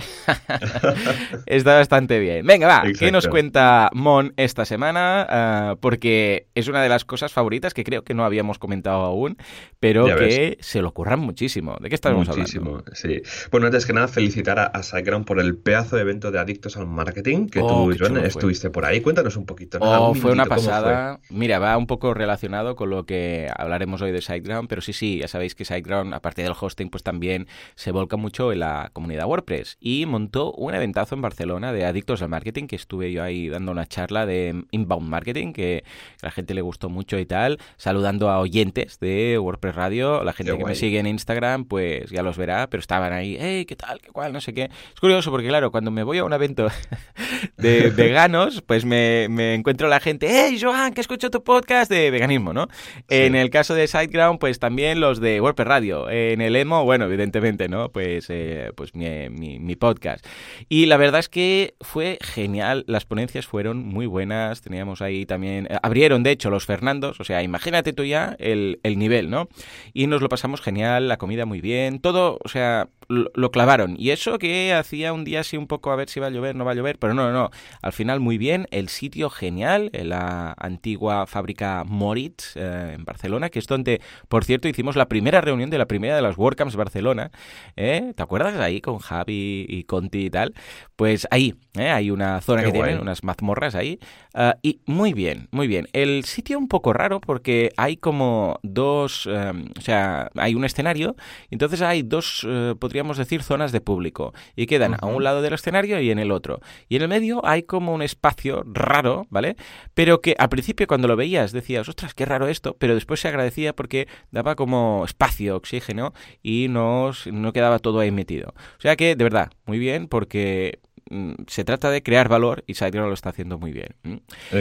está 1.46 1.76
bastante 1.76 2.20
bien. 2.20 2.46
Venga, 2.46 2.68
va, 2.68 2.84
¿qué 2.98 3.12
nos 3.12 3.28
cuenta 3.28 3.90
Mon 3.94 4.34
esta 4.38 4.66
semana? 4.66 5.26
Ah, 5.30 5.76
porque 5.80 6.48
es 6.56 6.68
una 6.68 6.82
de 6.82 6.90
las 6.90 7.06
cosas 7.06 7.32
favoritas 7.32 7.74
que 7.74 7.84
creo 7.84 8.04
que 8.04 8.14
no 8.14 8.26
habíamos 8.26 8.60
comentado 8.60 9.02
aún, 9.02 9.38
pero 9.80 10.06
que 10.06 10.58
se 10.60 10.82
lo 10.82 10.90
ocurran 10.90 11.20
muchísimo. 11.20 11.78
¿De 11.80 11.90
qué 11.90 11.96
estamos 11.96 12.28
muchísimo, 12.28 12.84
sí. 12.94 13.22
Bueno, 13.52 13.68
antes 13.68 13.86
que 13.86 13.94
nada, 13.94 14.08
felicitar 14.08 14.60
a, 14.60 14.66
a 14.66 14.82
por 15.26 15.40
el 15.40 15.58
pedazo 15.58 15.96
de 15.96 16.02
evento 16.02 16.32
de 16.32 16.40
Adictos 16.40 16.78
al 16.78 16.88
Marketing 16.88 17.48
que 17.48 17.60
oh, 17.62 17.92
tú, 17.94 18.18
estuviste 18.18 18.70
por 18.70 18.86
ahí. 18.86 19.02
Cuéntanos 19.02 19.38
un 19.38 19.46
poquito. 19.46 19.78
Oh, 19.82 20.14
fue 20.14 20.32
una 20.32 20.46
pasada. 20.46 21.20
Mira, 21.30 21.60
va 21.60 21.78
un 21.78 21.88
poco 21.88 22.14
relacionado 22.14 22.76
con 22.76 22.90
lo 22.90 23.06
que 23.06 23.50
hablaremos 23.56 24.02
hoy 24.02 24.12
de 24.12 24.22
SiteGround, 24.22 24.68
pero 24.68 24.82
sí, 24.82 24.94
sí, 24.94 25.20
ya 25.20 25.28
sabéis 25.28 25.56
que 25.56 25.66
SiteGround, 25.66 26.14
aparte 26.14 26.42
del 26.44 26.54
hosting, 26.60 26.90
pues 26.90 27.04
también 27.04 27.37
se 27.76 27.92
volca 27.92 28.18
mucho 28.18 28.52
en 28.52 28.60
la 28.60 28.90
comunidad 28.94 29.28
WordPress 29.28 29.78
y 29.80 30.06
montó 30.06 30.52
un 30.54 30.74
eventazo 30.74 31.16
en 31.16 31.22
Barcelona 31.22 31.72
de 31.74 31.86
Adictos 31.86 32.22
al 32.22 32.30
Marketing, 32.30 32.68
que 32.68 32.76
estuve 32.76 33.12
yo 33.12 33.24
ahí 33.24 33.50
dando 33.50 33.72
una 33.72 33.86
charla 33.86 34.26
de 34.26 34.64
Inbound 34.72 35.08
Marketing, 35.08 35.54
que 35.54 35.84
a 36.22 36.28
la 36.28 36.32
gente 36.32 36.54
le 36.54 36.62
gustó 36.62 36.90
mucho 36.90 37.20
y 37.20 37.26
tal, 37.26 37.60
saludando 37.78 38.30
a 38.30 38.40
oyentes 38.40 39.00
de 39.00 39.38
WordPress 39.40 39.76
Radio, 39.76 40.24
la 40.24 40.34
gente 40.34 40.58
que 40.58 40.66
me 40.66 40.76
sigue 40.76 41.00
en 41.00 41.08
Instagram, 41.08 41.66
pues 41.66 42.10
ya 42.10 42.24
los 42.24 42.38
verá, 42.38 42.70
pero 42.70 42.82
estaban 42.82 43.14
ahí, 43.14 43.38
hey, 43.40 43.66
¿qué 43.66 43.76
tal? 43.76 44.00
¿Qué 44.02 44.10
cual? 44.12 44.34
No 44.34 44.42
sé 44.42 44.54
qué. 44.54 44.64
Es 44.94 45.00
curioso 45.00 45.32
porque, 45.32 45.48
claro, 45.48 45.72
cuando 45.72 45.92
me 45.92 46.04
voy 46.04 46.18
a 46.18 46.24
un 46.24 46.34
evento 46.34 46.68
de 47.58 47.90
veganos, 47.96 48.62
pues 48.62 48.86
me, 48.86 49.28
me 49.30 49.54
encuentro 49.54 49.88
la 49.88 50.00
gente, 50.00 50.28
hey, 50.30 50.58
Joan, 50.62 50.94
que 50.94 51.02
escucho 51.02 51.30
tu 51.30 51.44
podcast 51.44 51.90
de 51.92 52.12
veganismo, 52.12 52.54
¿no? 52.54 52.68
En 53.08 53.36
el 53.36 53.50
caso 53.50 53.74
de 53.74 53.88
SiteGround, 53.88 54.40
pues 54.40 54.60
también 54.60 55.00
los 55.00 55.20
de 55.20 55.42
WordPress 55.42 55.68
Radio. 55.68 56.10
En 56.10 56.42
el 56.42 56.56
emo, 56.56 56.84
bueno, 56.84 57.06
evidentemente, 57.06 57.27
¿no? 57.70 57.90
Pues, 57.92 58.28
eh, 58.30 58.72
pues 58.76 58.94
mi, 58.96 59.30
mi, 59.30 59.76
podcast. 59.76 60.26
Y 60.70 60.86
la 60.88 60.98
verdad 60.98 61.20
es 61.20 61.30
que 61.30 61.76
fue 61.82 62.18
genial, 62.22 62.84
las 62.88 63.06
ponencias 63.06 63.46
fueron 63.46 63.86
muy 63.86 64.06
buenas, 64.06 64.62
teníamos 64.62 65.02
ahí 65.02 65.26
también, 65.26 65.68
eh, 65.70 65.78
abrieron 65.82 66.24
de 66.24 66.32
hecho 66.32 66.50
los 66.50 66.66
Fernandos, 66.66 67.20
o 67.20 67.24
sea, 67.24 67.44
imagínate 67.44 67.94
tú 67.94 68.04
ya 68.04 68.36
el, 68.40 68.80
el 68.84 68.98
nivel, 68.98 69.30
¿no? 69.30 69.50
Y 69.94 70.08
nos 70.08 70.22
lo 70.22 70.30
pasamos 70.30 70.62
genial, 70.62 71.08
la 71.08 71.18
comida 71.18 71.46
muy 71.46 71.62
bien, 71.62 72.00
todo, 72.00 72.40
o 72.44 72.50
sea, 72.50 72.90
lo, 73.08 73.52
clavaron. 73.52 73.96
Y 73.98 74.12
eso 74.12 74.38
que 74.38 74.74
hacía 74.74 75.14
un 75.14 75.24
día 75.24 75.42
así 75.42 75.58
un 75.58 75.68
poco 75.68 75.92
a 75.92 75.96
ver 75.96 76.10
si 76.10 76.20
va 76.20 76.28
a 76.28 76.30
llover, 76.30 76.56
no 76.56 76.66
va 76.66 76.72
a 76.72 76.76
llover, 76.76 76.98
pero 77.00 77.14
no, 77.14 77.32
no, 77.32 77.34
no. 77.34 77.50
Al 77.82 77.94
final 77.94 78.20
muy 78.20 78.38
bien, 78.38 78.68
el 78.72 78.90
sitio 78.90 79.30
genial, 79.30 79.90
en 79.94 80.10
la 80.10 80.54
antigua 80.58 81.26
fábrica 81.26 81.84
Moritz 81.86 82.56
eh, 82.56 82.94
en 82.96 83.06
Barcelona, 83.06 83.50
que 83.50 83.60
es 83.60 83.68
donde, 83.68 84.02
por 84.28 84.44
cierto, 84.44 84.68
hicimos 84.68 84.96
la 84.96 85.08
primera 85.08 85.42
reunión 85.42 85.70
de 85.70 85.78
la 85.78 85.86
primera 85.86 86.16
de 86.16 86.22
las 86.22 86.38
WordCamps 86.38 86.76
Barcelona. 86.76 87.32
¿eh? 87.76 88.14
¿Te 88.16 88.24
acuerdas 88.24 88.56
ahí 88.58 88.82
con 88.82 89.00
Javi 89.00 89.66
y 89.68 89.84
Conti 89.84 90.26
y 90.26 90.30
tal? 90.30 90.54
Pues 90.96 91.28
ahí, 91.32 91.56
¿eh? 91.78 91.90
hay 91.90 92.12
una 92.12 92.42
zona 92.42 92.64
que 92.64 92.72
tienen, 92.72 93.00
unas 93.00 93.24
mazmorras 93.24 93.76
ahí. 93.76 94.00
Ah, 94.34 94.58
y 94.62 94.82
muy 94.86 95.14
bien, 95.14 95.48
muy 95.52 95.68
bien. 95.68 95.88
El 95.94 96.26
sitio 96.26 96.58
un 96.58 96.68
poco 96.68 96.94
raro 96.94 97.22
porque 97.22 97.72
hay 97.78 97.98
como 97.98 98.60
dos, 98.64 99.28
o 99.28 99.82
sea, 99.82 100.30
hay 100.36 100.56
un 100.56 100.66
escenario, 100.66 101.16
entonces 101.50 101.82
hay 101.82 102.04
dos, 102.04 102.46
podría 102.80 102.97
podríamos 102.98 103.18
decir, 103.20 103.44
zonas 103.44 103.72
de 103.72 103.80
público. 103.80 104.34
Y 104.56 104.66
quedan 104.66 104.96
a 105.00 105.06
un 105.06 105.24
lado 105.24 105.44
del 105.44 105.54
escenario 105.54 106.02
y 106.02 106.10
en 106.10 106.18
el 106.18 106.32
otro. 106.32 106.62
Y 106.90 106.96
en 106.96 107.04
el 107.04 107.08
medio 107.10 107.46
hay 107.46 107.62
como 107.62 107.94
un 107.94 108.02
espacio 108.02 108.64
raro, 108.66 109.28
¿vale? 109.30 109.56
Pero 109.94 110.20
que 110.20 110.36
al 110.40 110.50
principio 110.50 110.88
cuando 110.88 111.08
lo 111.08 111.16
veías 111.16 111.52
decías, 111.52 111.88
ostras, 111.88 112.16
qué 112.16 112.26
raro 112.26 112.48
esto, 112.48 112.76
pero 112.80 112.96
después 112.96 113.20
se 113.20 113.28
agradecía 113.28 113.74
porque 113.74 114.08
daba 114.32 114.56
como 114.56 115.04
espacio, 115.06 115.56
oxígeno 115.56 116.16
y 116.42 116.70
no, 116.70 117.12
no 117.32 117.54
quedaba 117.54 117.78
todo 117.78 118.00
ahí 118.00 118.10
metido. 118.10 118.56
O 118.80 118.82
sea 118.82 118.96
que, 118.96 119.16
de 119.16 119.24
verdad, 119.24 119.52
muy 119.68 119.78
bien 119.78 120.08
porque 120.08 120.80
mm, 121.12 121.34
se 121.46 121.64
trata 121.64 121.92
de 121.92 122.02
crear 122.02 122.30
valor 122.30 122.64
y 122.66 122.74
SiteGround 122.74 123.10
lo 123.10 123.14
está 123.14 123.30
haciendo 123.30 123.60
muy 123.60 123.74
bien. 123.74 123.94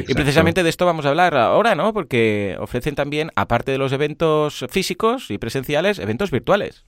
Y 0.06 0.12
precisamente 0.12 0.62
de 0.62 0.68
esto 0.68 0.84
vamos 0.84 1.06
a 1.06 1.08
hablar 1.08 1.34
ahora, 1.38 1.74
¿no? 1.74 1.94
Porque 1.94 2.54
ofrecen 2.60 2.96
también, 2.96 3.30
aparte 3.34 3.72
de 3.72 3.78
los 3.78 3.92
eventos 3.92 4.66
físicos 4.68 5.30
y 5.30 5.38
presenciales, 5.38 5.98
eventos 5.98 6.30
virtuales. 6.30 6.84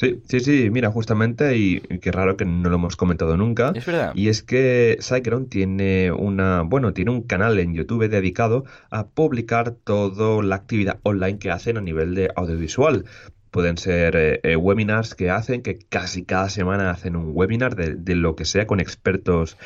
Sí, 0.00 0.22
sí, 0.26 0.40
sí, 0.40 0.70
mira, 0.70 0.90
justamente, 0.90 1.58
y 1.58 1.80
qué 2.00 2.10
raro 2.10 2.34
que 2.34 2.46
no 2.46 2.70
lo 2.70 2.76
hemos 2.76 2.96
comentado 2.96 3.36
nunca. 3.36 3.72
Es 3.74 3.84
verdad. 3.84 4.12
Y 4.14 4.28
es 4.28 4.42
que 4.42 4.96
SiteGround 4.98 5.50
tiene 5.50 6.10
una, 6.10 6.62
bueno, 6.62 6.94
tiene 6.94 7.10
un 7.10 7.20
canal 7.20 7.58
en 7.58 7.74
YouTube 7.74 8.08
dedicado 8.08 8.64
a 8.90 9.08
publicar 9.08 9.72
toda 9.72 10.42
la 10.42 10.56
actividad 10.56 11.00
online 11.02 11.38
que 11.38 11.50
hacen 11.50 11.76
a 11.76 11.82
nivel 11.82 12.14
de 12.14 12.30
audiovisual. 12.34 13.04
Pueden 13.50 13.76
ser 13.76 14.16
eh, 14.16 14.40
eh, 14.42 14.56
webinars 14.56 15.14
que 15.14 15.28
hacen, 15.28 15.60
que 15.60 15.78
casi 15.78 16.24
cada 16.24 16.48
semana 16.48 16.88
hacen 16.90 17.14
un 17.14 17.32
webinar 17.34 17.76
de, 17.76 17.94
de 17.94 18.14
lo 18.14 18.36
que 18.36 18.46
sea 18.46 18.66
con 18.66 18.80
expertos 18.80 19.58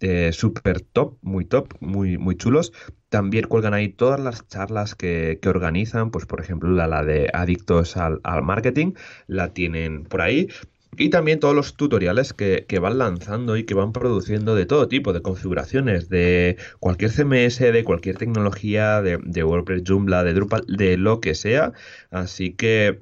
eh, 0.00 0.32
super 0.32 0.80
top, 0.80 1.18
muy 1.22 1.44
top, 1.44 1.74
muy, 1.80 2.18
muy 2.18 2.36
chulos. 2.36 2.72
También 3.08 3.46
cuelgan 3.46 3.74
ahí 3.74 3.88
todas 3.88 4.20
las 4.20 4.46
charlas 4.48 4.94
que, 4.94 5.38
organizan, 5.46 6.10
pues 6.10 6.26
por 6.26 6.40
ejemplo 6.40 6.70
la, 6.70 6.86
la 6.86 7.04
de 7.04 7.28
adictos 7.32 7.96
al, 7.96 8.20
marketing, 8.42 8.92
la 9.26 9.52
tienen 9.52 10.04
por 10.04 10.22
ahí. 10.22 10.48
Y 10.96 11.10
también 11.10 11.38
todos 11.38 11.54
los 11.54 11.76
tutoriales 11.76 12.32
que, 12.32 12.66
van 12.80 12.98
lanzando 12.98 13.56
y 13.56 13.64
que 13.64 13.74
van 13.74 13.92
produciendo 13.92 14.54
de 14.54 14.66
todo 14.66 14.88
tipo 14.88 15.12
de 15.12 15.22
configuraciones, 15.22 16.08
de 16.08 16.56
cualquier 16.80 17.10
CMS, 17.10 17.58
de 17.58 17.84
cualquier 17.84 18.16
tecnología, 18.16 19.00
de, 19.02 19.18
de 19.22 19.44
WordPress, 19.44 19.82
Joomla, 19.86 20.24
de 20.24 20.34
Drupal, 20.34 20.64
de 20.66 20.96
lo 20.96 21.20
que 21.20 21.34
sea. 21.34 21.72
Así 22.10 22.52
que 22.54 23.00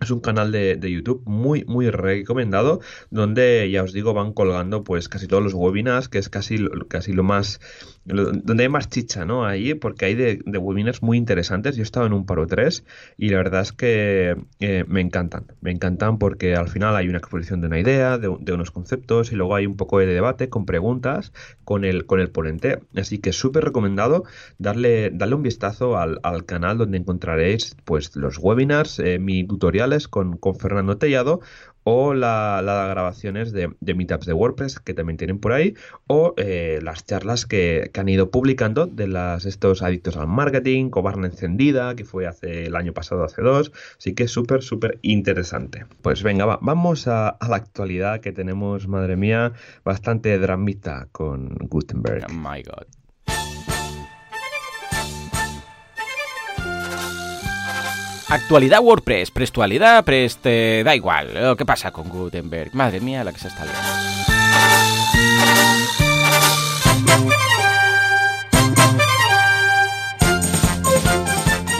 es 0.00 0.10
un 0.10 0.20
canal 0.20 0.52
de, 0.52 0.78
YouTube 0.80 1.22
muy, 1.26 1.64
muy 1.64 1.90
recomendado, 1.90 2.80
donde 3.10 3.68
ya 3.70 3.82
os 3.82 3.92
digo, 3.92 4.14
van 4.14 4.32
colgando 4.32 4.84
pues 4.84 5.08
casi 5.08 5.26
todos 5.26 5.42
los 5.42 5.54
webinars, 5.54 6.08
que 6.08 6.18
es 6.18 6.28
casi, 6.28 6.58
casi 6.88 7.12
lo 7.12 7.22
más 7.22 7.60
donde 8.08 8.62
hay 8.62 8.68
más 8.68 8.88
chicha, 8.88 9.24
¿no? 9.24 9.44
Ahí, 9.44 9.74
porque 9.74 10.06
hay 10.06 10.14
de, 10.14 10.40
webinars 10.58 11.02
muy 11.02 11.18
interesantes. 11.18 11.76
Yo 11.76 11.82
he 11.82 11.84
estado 11.84 12.06
en 12.06 12.12
un 12.12 12.24
paro 12.26 12.46
3 12.46 12.84
y 13.16 13.28
la 13.28 13.36
verdad 13.38 13.62
es 13.62 13.72
que 13.72 14.36
eh, 14.60 14.84
me 14.88 15.00
encantan. 15.00 15.46
Me 15.60 15.70
encantan 15.70 16.18
porque 16.18 16.54
al 16.54 16.68
final 16.68 16.96
hay 16.96 17.08
una 17.08 17.18
exposición 17.18 17.60
de 17.60 17.66
una 17.66 17.78
idea, 17.78 18.18
de, 18.18 18.28
unos 18.28 18.70
conceptos 18.70 19.32
y 19.32 19.36
luego 19.36 19.54
hay 19.54 19.66
un 19.66 19.76
poco 19.76 19.98
de 19.98 20.06
debate 20.06 20.48
con 20.48 20.64
preguntas 20.64 21.32
con 21.64 21.84
el, 21.84 22.06
con 22.06 22.20
el 22.20 22.30
ponente. 22.30 22.80
Así 22.96 23.18
que 23.18 23.32
súper 23.32 23.64
recomendado 23.64 24.24
darle, 24.58 25.10
darle 25.10 25.34
un 25.34 25.42
vistazo 25.42 25.98
al, 25.98 26.18
canal 26.46 26.78
donde 26.78 26.98
encontraréis 26.98 27.76
pues 27.84 28.16
los 28.16 28.38
webinars, 28.38 28.98
eh, 29.00 29.18
tutoriales 29.48 30.08
con, 30.08 30.36
con 30.36 30.54
Fernando 30.54 30.96
Tellado 30.96 31.40
o 31.90 32.12
las 32.12 32.62
grabaciones 32.90 33.50
de, 33.50 33.72
meetups 33.80 34.26
de 34.26 34.34
WordPress 34.34 34.78
que 34.78 34.92
también 34.92 35.16
tienen 35.16 35.38
por 35.38 35.52
ahí, 35.54 35.74
o 36.06 36.34
eh, 36.36 36.80
las 36.82 37.06
charlas 37.06 37.46
que, 37.46 37.90
han 37.98 38.10
ido 38.10 38.30
publicando 38.30 38.86
de 38.86 39.08
las, 39.08 39.46
estos 39.46 39.80
adictos 39.82 40.18
al 40.18 40.28
marketing, 40.28 40.90
Cobarna 40.90 41.28
Encendida, 41.28 41.96
que 41.96 42.04
fue 42.04 42.26
hace 42.26 42.66
el 42.66 42.76
año 42.76 42.92
pasado, 42.92 43.24
hace 43.24 43.40
dos, 43.40 43.72
así 43.96 44.14
que 44.14 44.28
súper, 44.28 44.62
súper 44.62 44.98
interesante. 45.00 45.86
Pues 46.02 46.22
venga, 46.22 46.44
vamos 46.60 47.08
a, 47.08 47.38
la 47.48 47.56
actualidad 47.56 48.20
que 48.20 48.32
tenemos, 48.32 48.86
madre 48.86 49.16
mía, 49.16 49.54
bastante 49.82 50.38
dramita 50.38 51.08
con 51.10 51.56
Gutenberg. 51.70 52.26
Oh 52.28 52.34
my 52.34 52.62
God. 52.62 52.97
Actualidad 58.30 58.80
WordPress, 58.82 59.30
prestualidad, 59.30 60.04
preste... 60.04 60.82
da 60.84 60.94
igual. 60.94 61.56
¿Qué 61.56 61.64
pasa 61.64 61.90
con 61.92 62.10
Gutenberg? 62.10 62.74
Madre 62.74 63.00
mía, 63.00 63.24
la 63.24 63.32
que 63.32 63.38
se 63.38 63.48
está 63.48 63.64
liando. 63.64 64.18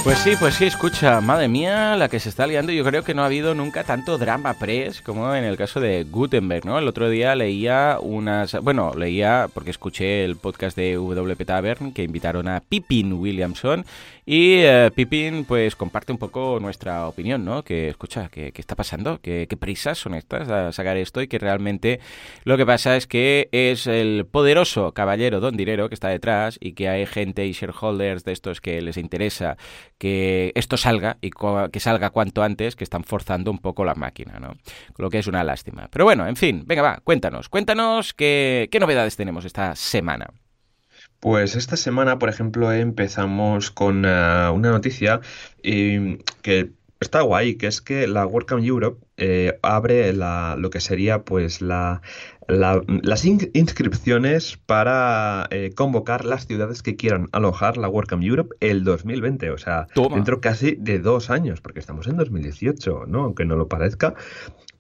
Pues 0.09 0.21
sí, 0.21 0.33
pues 0.41 0.55
sí, 0.55 0.65
escucha, 0.65 1.21
madre 1.21 1.49
mía, 1.49 1.95
la 1.95 2.09
que 2.09 2.19
se 2.19 2.31
está 2.31 2.47
liando. 2.47 2.73
Yo 2.73 2.83
creo 2.83 3.05
que 3.05 3.13
no 3.13 3.23
ha 3.23 3.27
habido 3.27 3.55
nunca 3.55 3.85
tanto 3.85 4.17
drama 4.17 4.55
press 4.55 5.03
como 5.03 5.35
en 5.35 5.45
el 5.45 5.59
caso 5.59 5.81
de 5.81 6.05
Gutenberg, 6.05 6.65
¿no? 6.65 6.79
El 6.79 6.89
otro 6.89 7.11
día 7.11 7.35
leía 7.35 7.99
unas. 8.01 8.55
Bueno, 8.63 8.95
leía 8.95 9.49
porque 9.53 9.71
escuché 9.71 10.25
el 10.25 10.37
podcast 10.37 10.79
de 10.79 10.95
WP 10.95 11.45
Tavern 11.45 11.93
que 11.93 12.05
invitaron 12.05 12.49
a 12.49 12.61
Pippin 12.61 13.13
Williamson 13.13 13.85
y 14.31 14.57
eh, 14.59 14.91
Pippin, 14.95 15.47
pues 15.47 15.75
comparte 15.75 16.13
un 16.13 16.19
poco 16.19 16.59
nuestra 16.61 17.09
opinión, 17.09 17.47
¿no? 17.47 17.65
Que 17.65 17.89
escucha, 17.89 18.29
¿qué, 18.29 18.53
está 18.55 18.77
pasando? 18.77 19.23
¿Qué, 19.23 19.49
prisas 19.59 19.97
son 19.97 20.15
estas 20.15 20.51
a 20.51 20.71
sacar 20.71 20.99
esto? 20.99 21.23
Y 21.23 21.29
que 21.29 21.39
realmente 21.39 21.99
lo 22.45 22.59
que 22.59 22.67
pasa 22.67 22.95
es 22.99 23.07
que 23.07 23.49
es 23.53 23.87
el 23.87 24.27
poderoso 24.27 24.93
caballero 24.93 25.41
Don 25.41 25.57
Dinero 25.57 25.89
que 25.89 25.95
está 25.95 26.09
detrás 26.09 26.59
y 26.61 26.73
que 26.73 26.91
hay 26.91 27.07
gente 27.07 27.47
y 27.47 27.53
shareholders 27.53 28.23
de 28.25 28.33
estos 28.33 28.61
que 28.61 28.83
les 28.83 28.99
interesa 28.99 29.57
que 29.97 30.53
esto 30.55 30.77
salga 30.77 31.17
y 31.23 31.31
que 31.73 31.81
salga 31.81 32.11
cuanto 32.11 32.43
antes, 32.43 32.77
que 32.77 32.85
están 32.85 33.05
forzando 33.05 33.51
un 33.51 33.61
poco 33.61 33.87
la 33.87 33.95
máquina, 33.95 34.39
¿no? 34.39 34.57
Lo 34.99 35.09
que 35.09 35.21
es 35.21 35.27
una 35.27 35.43
lástima. 35.43 35.89
Pero 35.91 36.05
bueno, 36.05 36.27
en 36.27 36.37
fin, 36.37 36.65
venga, 36.67 36.83
va, 36.83 37.01
cuéntanos, 37.03 37.49
cuéntanos 37.49 38.13
qué, 38.13 38.69
qué 38.71 38.79
novedades 38.79 39.17
tenemos 39.17 39.47
esta 39.47 39.75
semana. 39.75 40.27
Pues 41.21 41.57
esta 41.57 41.77
semana, 41.77 42.19
por 42.19 42.29
ejemplo, 42.29 42.73
empezamos 42.73 43.71
con 43.71 44.05
eh, 44.05 44.51
una 44.53 44.71
noticia 44.71 45.21
que 45.63 46.71
está 47.01 47.21
guay, 47.23 47.57
que 47.57 47.67
es 47.67 47.81
que 47.81 48.07
la 48.07 48.27
WordCamp 48.27 48.65
Europe 48.65 49.05
eh, 49.17 49.59
abre 49.63 50.13
la, 50.13 50.57
lo 50.59 50.71
que 50.71 50.81
sería 50.81 51.23
pues 51.23 51.61
la, 51.61 52.03
las 52.49 53.25
inscripciones 53.25 54.57
para 54.57 55.47
eh, 55.51 55.73
convocar 55.75 56.25
las 56.25 56.47
ciudades 56.47 56.83
que 56.83 56.97
quieran 56.97 57.29
alojar 57.33 57.77
la 57.77 57.89
WordCamp 57.89 58.23
Europe 58.23 58.57
el 58.61 58.85
2020, 58.85 59.51
o 59.51 59.59
sea, 59.59 59.87
dentro 59.95 60.41
casi 60.41 60.77
de 60.77 60.99
dos 60.99 61.31
años, 61.31 61.61
porque 61.61 61.81
estamos 61.81 62.07
en 62.09 62.17
2018, 62.17 63.05
¿no? 63.07 63.25
Aunque 63.25 63.45
no 63.45 63.57
lo 63.57 63.69
parezca. 63.69 64.15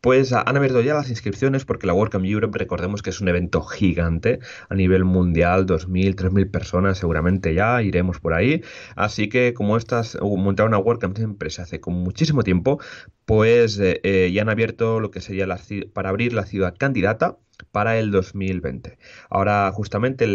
Pues 0.00 0.32
han 0.32 0.56
abierto 0.56 0.80
ya 0.80 0.94
las 0.94 1.10
inscripciones 1.10 1.64
porque 1.64 1.86
la 1.86 1.94
WordCamp 1.94 2.24
Europe, 2.24 2.56
recordemos 2.58 3.02
que 3.02 3.10
es 3.10 3.20
un 3.20 3.28
evento 3.28 3.62
gigante 3.62 4.38
a 4.68 4.74
nivel 4.74 5.04
mundial, 5.04 5.66
2.000, 5.66 6.14
3.000 6.14 6.50
personas 6.50 6.98
seguramente 6.98 7.54
ya, 7.54 7.82
iremos 7.82 8.20
por 8.20 8.34
ahí. 8.34 8.62
Así 8.96 9.28
que 9.28 9.54
como 9.54 9.76
estas, 9.76 10.16
montar 10.20 10.66
una 10.66 10.78
WordCamp 10.78 11.16
siempre 11.16 11.50
se 11.50 11.62
hace 11.62 11.80
con 11.80 11.94
muchísimo 11.94 12.42
tiempo, 12.44 12.80
pues 13.24 13.78
eh, 13.78 14.00
eh, 14.04 14.30
ya 14.32 14.42
han 14.42 14.48
abierto 14.48 15.00
lo 15.00 15.10
que 15.10 15.20
sería 15.20 15.46
la, 15.46 15.60
para 15.92 16.10
abrir 16.10 16.32
la 16.32 16.46
ciudad 16.46 16.74
candidata 16.78 17.38
para 17.72 17.98
el 17.98 18.10
2020. 18.10 18.98
Ahora 19.30 19.70
justamente 19.72 20.26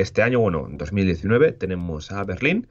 este 0.00 0.22
año, 0.22 0.40
bueno, 0.40 0.66
en 0.68 0.76
2019 0.78 1.52
tenemos 1.52 2.12
a 2.12 2.24
Berlín, 2.24 2.68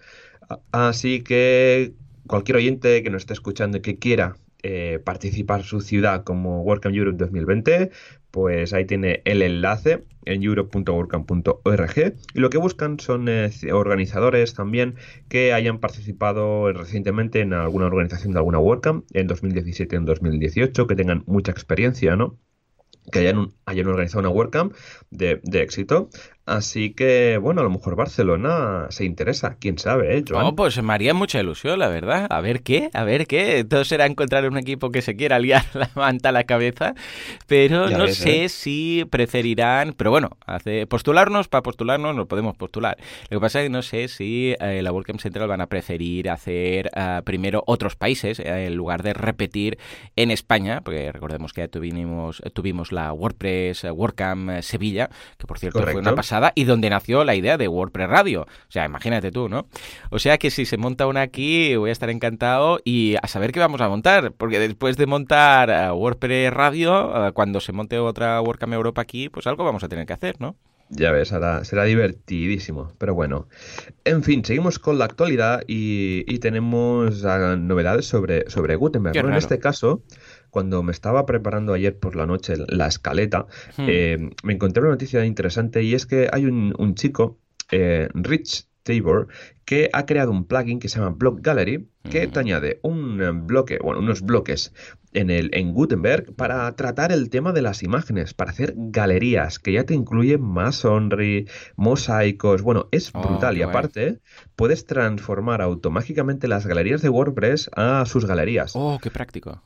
así 0.72 1.24
que 1.24 1.94
cualquier 2.28 2.58
oyente 2.58 3.04
que 3.04 3.10
nos 3.10 3.24
esté 3.24 3.34
escuchando 3.34 3.78
y 3.78 3.82
que 3.82 3.98
quiera 3.98 4.36
eh, 4.68 4.98
participar 4.98 5.62
su 5.62 5.80
ciudad 5.80 6.24
como 6.24 6.64
WordCamp 6.64 6.96
Europe 6.96 7.24
2020, 7.24 7.92
pues 8.32 8.74
ahí 8.74 8.86
tiene 8.86 9.22
el 9.26 9.44
enlace 9.44 10.08
en 10.26 10.42
europe.wordcamp.org 10.42 12.16
y 12.34 12.40
lo 12.40 12.50
que 12.50 12.58
buscan 12.58 13.00
son 13.00 13.30
eh, 13.30 13.52
organizadores 13.72 14.56
también 14.56 14.96
que 15.30 15.54
hayan 15.54 15.78
participado 15.80 16.74
recientemente 16.74 17.42
en 17.42 17.54
alguna 17.54 17.86
organización 17.86 18.34
de 18.34 18.40
alguna 18.40 18.58
WordCamp 18.58 19.06
en 19.14 19.28
2017 19.28 19.98
en 19.98 20.06
2018, 20.06 20.88
que 20.88 20.96
tengan 20.96 21.24
mucha 21.28 21.52
experiencia, 21.52 22.16
¿no? 22.16 22.40
que 23.12 23.20
hayan, 23.20 23.54
organizado 23.88 24.22
una 24.22 24.30
WordCamp 24.30 24.74
de, 25.12 25.40
éxito 25.54 26.10
Así 26.46 26.94
que, 26.94 27.40
bueno, 27.42 27.62
a 27.62 27.64
lo 27.64 27.72
mejor 27.72 27.96
Barcelona 27.96 28.86
se 28.90 29.04
interesa, 29.04 29.58
quién 29.60 29.80
sabe, 29.80 30.16
¿eh, 30.16 30.24
Joan? 30.28 30.46
Oh, 30.46 30.56
pues 30.56 30.82
me 30.82 30.94
haría 30.94 31.16
mucha 31.16 31.40
ilusión, 31.40 31.80
la 31.80 31.88
verdad. 31.88 32.28
A 32.30 32.40
ver 32.40 32.62
qué, 32.62 32.92
a 32.94 33.04
ver 33.04 33.26
qué. 33.26 33.66
Todo 33.68 33.84
será 33.84 34.06
encontrar 34.06 34.48
un 34.48 34.56
equipo 34.60 34.92
que 34.92 35.02
se 35.02 35.16
quiera 35.16 35.40
liar 35.40 35.66
la 35.74 35.90
manta 35.96 36.30
a 36.30 36.32
la 36.32 36.44
cabeza, 36.44 36.94
pero 37.48 37.90
no 37.90 38.08
sé 38.10 38.46
¿eh? 38.46 38.50
si 38.50 39.06
preferirán, 39.10 39.94
pero 39.98 40.12
bueno, 40.12 40.38
hace, 40.46 40.86
postularnos, 40.86 41.48
para 41.48 41.64
postularnos 41.64 42.16
nos 42.16 42.28
podemos 42.28 42.56
postular. 42.56 42.96
Lo 43.32 43.40
que 43.40 43.42
pasa 43.42 43.62
es 43.62 43.66
que 43.66 43.70
no 43.72 43.82
sé 43.82 44.08
si 44.08 44.56
eh, 44.60 44.84
la 44.84 44.92
WordCamp 44.92 45.20
Central 45.20 45.48
van 45.48 45.62
a 45.62 45.68
preferir 45.68 46.30
hacer 46.30 46.92
ah, 46.96 47.24
primero 47.26 47.64
otros 47.66 47.96
países 47.96 48.40
eh, 48.40 48.68
en 48.68 48.76
lugar 48.76 49.02
de 49.02 49.16
repetir 49.16 49.80
en 50.16 50.30
España, 50.30 50.82
porque 50.82 51.12
recordemos 51.12 51.54
que 51.54 51.62
ya 51.62 51.70
tuvimos, 51.70 52.44
tuvimos 52.54 52.92
la 52.92 53.12
WordPress 53.14 53.86
WordCamp 53.86 54.62
Sevilla, 54.62 55.10
que 55.40 55.48
por 55.48 55.58
cierto 55.58 55.82
fue 55.82 55.96
una 55.96 56.14
pasada 56.14 56.35
y 56.56 56.64
donde 56.66 56.90
nació 56.90 57.24
la 57.24 57.36
idea 57.36 57.58
de 57.58 57.68
WordPress 57.68 58.10
Radio. 58.10 58.42
O 58.44 58.72
sea, 58.72 58.86
imagínate 58.86 59.32
tú, 59.32 59.50
¿no? 59.50 59.68
O 60.10 60.20
sea 60.20 60.38
que 60.38 60.52
si 60.52 60.66
se 60.66 60.78
monta 60.78 61.08
una 61.08 61.22
aquí, 61.22 61.76
voy 61.76 61.90
a 61.90 61.94
estar 61.94 62.10
encantado 62.10 62.80
y 62.84 63.16
a 63.22 63.28
saber 63.28 63.52
qué 63.52 63.60
vamos 63.60 63.82
a 63.82 63.90
montar, 63.90 64.32
porque 64.32 64.60
después 64.60 64.98
de 64.98 65.06
montar 65.06 65.70
eh, 65.70 65.92
WordPress 65.92 66.54
Radio, 66.54 67.28
eh, 67.28 67.32
cuando 67.32 67.60
se 67.60 67.72
monte 67.72 68.00
otra 68.00 68.42
WordCamp 68.42 68.74
Europa 68.74 69.02
aquí, 69.02 69.30
pues 69.30 69.48
algo 69.48 69.64
vamos 69.64 69.84
a 69.84 69.90
tener 69.90 70.06
que 70.06 70.14
hacer, 70.14 70.36
¿no? 70.40 70.56
Ya 70.90 71.12
ves, 71.12 71.30
será, 71.30 71.84
divertidísimo. 71.84 72.92
Pero 73.00 73.16
bueno, 73.16 73.48
en 74.04 74.24
fin, 74.24 74.46
seguimos 74.46 74.78
con 74.78 75.00
la 75.00 75.06
actualidad 75.06 75.64
y, 75.68 76.38
tenemos 76.40 77.26
ah, 77.26 77.56
novedades 77.58 78.06
sobre, 78.06 78.50
sobre 78.52 78.76
Gutenberg. 78.76 79.18
en 79.18 79.34
este 79.34 79.58
caso, 79.58 80.04
cuando 80.56 80.82
me 80.84 80.94
estaba 80.94 81.26
preparando 81.26 81.74
ayer 81.74 82.00
por 82.00 82.16
la 82.16 82.26
noche 82.26 82.54
la 82.70 82.88
escaleta, 82.88 83.46
hmm. 83.76 83.86
eh, 83.90 84.30
me 84.42 84.54
encontré 84.54 84.82
una 84.84 84.92
noticia 84.92 85.26
interesante 85.26 85.84
y 85.84 85.94
es 85.94 86.06
que 86.06 86.30
hay 86.32 86.46
un, 86.46 86.96
chico, 86.96 87.42
eh, 87.72 88.08
Rich 88.14 88.66
Tabor, 88.84 89.28
que 89.66 89.90
ha 89.92 90.06
creado 90.06 90.32
un 90.32 90.46
plugin 90.46 90.80
que 90.80 90.88
se 90.88 91.00
llama 91.00 91.14
Block 91.14 91.42
Gallery, 91.42 91.90
que 92.10 92.26
hmm. 92.26 92.32
te 92.32 92.40
añade 92.40 92.80
un 92.84 93.46
bloque, 93.46 93.80
bueno, 93.84 94.00
unos 94.00 94.22
bloques 94.22 94.74
en, 95.12 95.30
el, 95.30 95.50
en 95.52 95.74
Gutenberg 95.74 96.34
para 96.38 96.74
tratar 96.78 97.12
el 97.12 97.30
tema 97.30 97.52
de 97.52 97.62
las 97.62 97.84
imágenes, 97.84 98.34
para 98.34 98.52
hacer 98.52 98.76
galerías, 98.78 99.60
que 99.60 99.74
ya 99.74 99.84
te 99.84 99.94
incluye 99.94 100.38
masonry, 100.38 101.50
mosaicos, 101.76 102.62
bueno, 102.62 102.88
es 102.94 103.12
oh, 103.14 103.22
brutal. 103.22 103.58
y 103.58 103.62
aparte, 103.62 104.22
puedes 104.56 104.86
transformar 104.86 105.62
automáticamente 105.62 106.48
las 106.48 106.66
galerías 106.66 107.02
de 107.02 107.10
WordPress 107.10 107.70
a 107.76 108.06
sus 108.06 108.26
galerías. 108.26 108.72
Oh, 108.74 109.00
qué 109.04 109.12
práctico. 109.12 109.62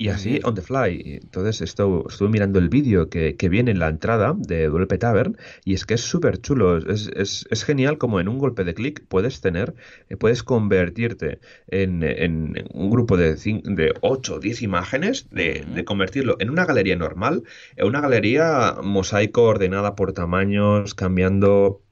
Y 0.00 0.08
así, 0.08 0.40
on 0.44 0.54
the 0.54 0.62
fly. 0.62 1.18
Entonces 1.22 1.60
esto, 1.60 2.06
estuve 2.08 2.30
mirando 2.30 2.58
el 2.58 2.70
vídeo 2.70 3.10
que, 3.10 3.36
que, 3.36 3.50
viene 3.50 3.72
en 3.72 3.80
la 3.80 3.88
entrada 3.88 4.34
de 4.34 4.66
Golpe 4.68 4.96
Tavern 4.96 5.36
y 5.62 5.74
es 5.74 5.84
que 5.84 5.92
es 5.92 6.00
súper 6.00 6.40
chulo. 6.40 6.78
Es, 6.78 7.08
es, 7.14 7.46
es, 7.50 7.64
genial 7.64 7.98
como 7.98 8.18
en 8.18 8.26
un 8.26 8.38
golpe 8.38 8.64
de 8.64 8.72
clic 8.72 9.04
puedes 9.08 9.42
tener, 9.42 9.74
eh, 10.08 10.16
puedes 10.16 10.42
convertirte 10.42 11.40
en, 11.66 12.02
en 12.02 12.66
un 12.72 12.88
grupo 12.88 13.18
de, 13.18 13.34
de 13.34 13.92
8 14.00 14.36
o 14.36 14.40
10 14.40 14.62
imágenes, 14.62 15.28
de, 15.28 15.66
de, 15.74 15.84
convertirlo 15.84 16.36
en 16.38 16.48
una 16.48 16.64
galería 16.64 16.96
normal, 16.96 17.42
en 17.76 17.86
una 17.86 18.00
galería 18.00 18.76
mosaico 18.82 19.42
ordenada 19.42 19.96
por 19.96 20.14
tamaños, 20.14 20.94
cambiando 20.94 21.82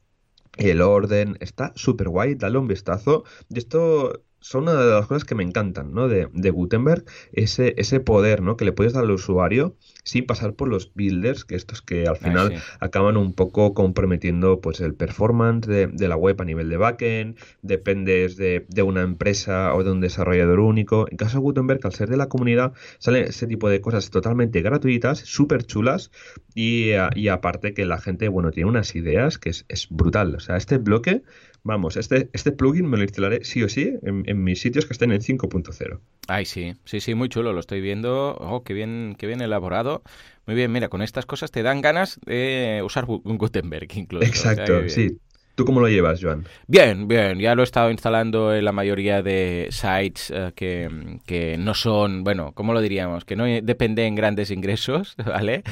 el 0.57 0.81
orden. 0.81 1.37
Está 1.41 1.73
súper 1.77 2.09
guay, 2.09 2.37
dale 2.37 2.57
un 2.57 2.69
vistazo. 2.69 3.25
Y 3.51 3.59
esto 3.59 4.23
son 4.41 4.65
una 4.65 4.75
de 4.75 4.93
las 4.93 5.07
cosas 5.07 5.25
que 5.25 5.35
me 5.35 5.43
encantan, 5.43 5.93
¿no? 5.93 6.09
De, 6.09 6.29
de, 6.33 6.51
Gutenberg, 6.51 7.05
ese, 7.33 7.75
ese 7.77 8.01
poder, 8.01 8.43
¿no? 8.43 8.57
Que 8.57 8.65
le 8.65 8.73
puedes 8.73 8.93
dar 8.93 9.05
al 9.05 9.11
usuario 9.11 9.77
sin 10.05 10.27
pasar 10.27 10.55
por 10.55 10.69
los 10.69 10.95
builders, 10.95 11.45
que 11.45 11.55
estos 11.55 11.83
que 11.83 12.07
al 12.07 12.17
final 12.17 12.63
acaban 12.81 13.17
un 13.17 13.35
poco 13.35 13.75
comprometiendo, 13.75 14.61
pues, 14.61 14.81
el 14.81 14.95
performance 14.95 15.67
de, 15.67 16.09
la 16.09 16.17
web 16.17 16.41
a 16.41 16.45
nivel 16.45 16.69
de 16.69 16.77
backend, 16.77 17.37
dependes 17.63 18.37
de, 18.37 18.65
de, 18.69 18.83
una 18.83 19.03
empresa 19.03 19.75
o 19.75 19.85
de 19.85 19.91
un 19.91 20.01
desarrollador 20.01 20.61
único. 20.61 21.07
En 21.11 21.17
caso 21.17 21.39
de 21.39 21.43
Gutenberg, 21.43 21.81
al 21.85 21.93
ser 21.93 22.09
de 22.09 22.17
la 22.17 22.29
comunidad, 22.29 22.73
salen 22.99 23.25
ese 23.25 23.47
tipo 23.47 23.69
de 23.69 23.81
cosas 23.81 24.11
totalmente 24.11 24.63
gratuitas, 24.63 25.19
súper 25.19 25.65
chulas, 25.65 26.11
y, 26.55 26.91
y, 27.15 27.29
aparte 27.29 27.75
que 27.75 27.85
la 27.85 27.99
gente, 27.99 28.29
bueno, 28.29 28.51
tiene 28.51 28.71
unas 28.71 28.95
ideas 28.95 29.39
que 29.39 29.51
es, 29.51 29.67
es 29.69 29.89
brutal. 29.91 30.35
O 30.35 30.41
sea, 30.41 30.57
este 30.57 30.79
bloque 30.79 31.23
Vamos, 31.65 31.97
este, 31.97 32.31
este 32.33 32.53
plugin 32.53 32.89
me 32.89 32.97
lo 32.97 33.03
instalaré 33.03 33.45
sí 33.45 33.63
o 33.63 33.69
sí 33.69 33.95
en, 34.03 34.43
mis 34.43 34.61
sitios 34.61 34.87
que 34.87 34.93
estén 34.93 35.13
en 35.13 35.21
5.0. 35.21 36.01
Ay, 36.29 36.45
sí, 36.45 36.75
sí, 36.85 37.01
sí, 37.01 37.15
muy 37.15 37.29
chulo, 37.29 37.53
lo 37.53 37.61
estoy 37.61 37.81
viendo. 37.81 38.37
Oh, 38.39 38.63
qué 38.63 38.75
bien, 38.75 39.17
qué 39.19 39.27
bien 39.27 39.41
elaborado. 39.41 40.03
Muy 40.47 40.55
bien, 40.55 40.73
mira, 40.73 40.89
con 40.89 41.03
estas 41.03 41.27
cosas 41.27 41.51
te 41.51 41.63
dan 41.63 41.81
ganas 41.81 42.21
de 42.25 42.81
usar 42.85 43.07
Gutenberg 43.07 43.89
incluso. 43.95 44.27
Exacto, 44.27 44.89
sí. 44.89 45.19
¿Tú 45.59 45.65
cómo 45.65 45.81
lo 45.81 45.89
llevas, 45.89 46.21
Joan? 46.23 46.45
Bien, 46.69 47.09
bien. 47.09 47.41
Ya 47.41 47.57
lo 47.57 47.63
he 47.63 47.65
estado 47.65 47.91
instalando 47.91 48.55
en 48.55 48.65
la 48.65 48.71
mayoría 48.71 49.25
de 49.25 49.67
sites 49.73 50.33
eh, 50.33 50.53
que, 50.55 51.57
no 51.59 51.75
son, 51.75 52.23
bueno, 52.23 52.53
¿cómo 52.55 52.73
lo 52.73 52.81
diríamos? 52.81 53.25
Que 53.25 53.35
no 53.35 53.43
dependen 53.43 54.15
grandes 54.15 54.53
ingresos, 54.53 55.17
¿vale? 55.27 55.65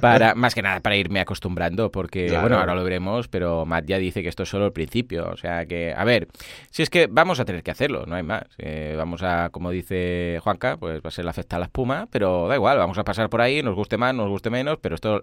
Para, 0.00 0.34
más 0.36 0.54
que 0.54 0.62
nada 0.62 0.78
para 0.78 0.94
irme 0.94 1.18
acostumbrando, 1.18 1.90
porque, 1.90 2.30
bueno, 2.40 2.56
ahora 2.56 2.76
lo 2.76 2.84
veremos, 2.84 3.26
pero 3.26 3.66
Matt 3.66 3.86
ya 3.86 3.98
dice 3.98 4.22
que 4.22 4.28
esto 4.28 4.44
es 4.44 4.48
solo 4.48 4.66
el 4.66 4.72
principio. 4.72 5.28
O 5.28 5.36
sea 5.36 5.66
que, 5.66 5.92
a 5.92 6.04
ver, 6.04 6.28
si 6.70 6.84
es 6.84 6.88
que 6.88 7.08
vamos 7.08 7.40
a 7.40 7.44
tener 7.44 7.64
que 7.64 7.72
hacerlo, 7.72 8.06
no 8.06 8.14
hay 8.14 8.22
más. 8.22 8.44
Eh, 8.58 8.94
vamos 8.96 9.24
a, 9.24 9.50
como 9.50 9.72
dice 9.72 10.38
Juanca, 10.40 10.76
pues 10.76 11.00
va 11.00 11.08
a 11.08 11.10
ser 11.10 11.24
la 11.24 11.32
festa 11.32 11.56
a 11.56 11.58
la 11.58 11.64
espuma, 11.64 12.06
pero 12.12 12.46
da 12.46 12.54
igual, 12.54 12.78
vamos 12.78 12.96
a 12.96 13.02
pasar 13.02 13.28
por 13.28 13.40
ahí, 13.40 13.60
nos 13.60 13.74
guste 13.74 13.96
más, 13.96 14.14
nos 14.14 14.28
guste 14.28 14.50
menos, 14.50 14.78
pero 14.80 14.94
esto 14.94 15.20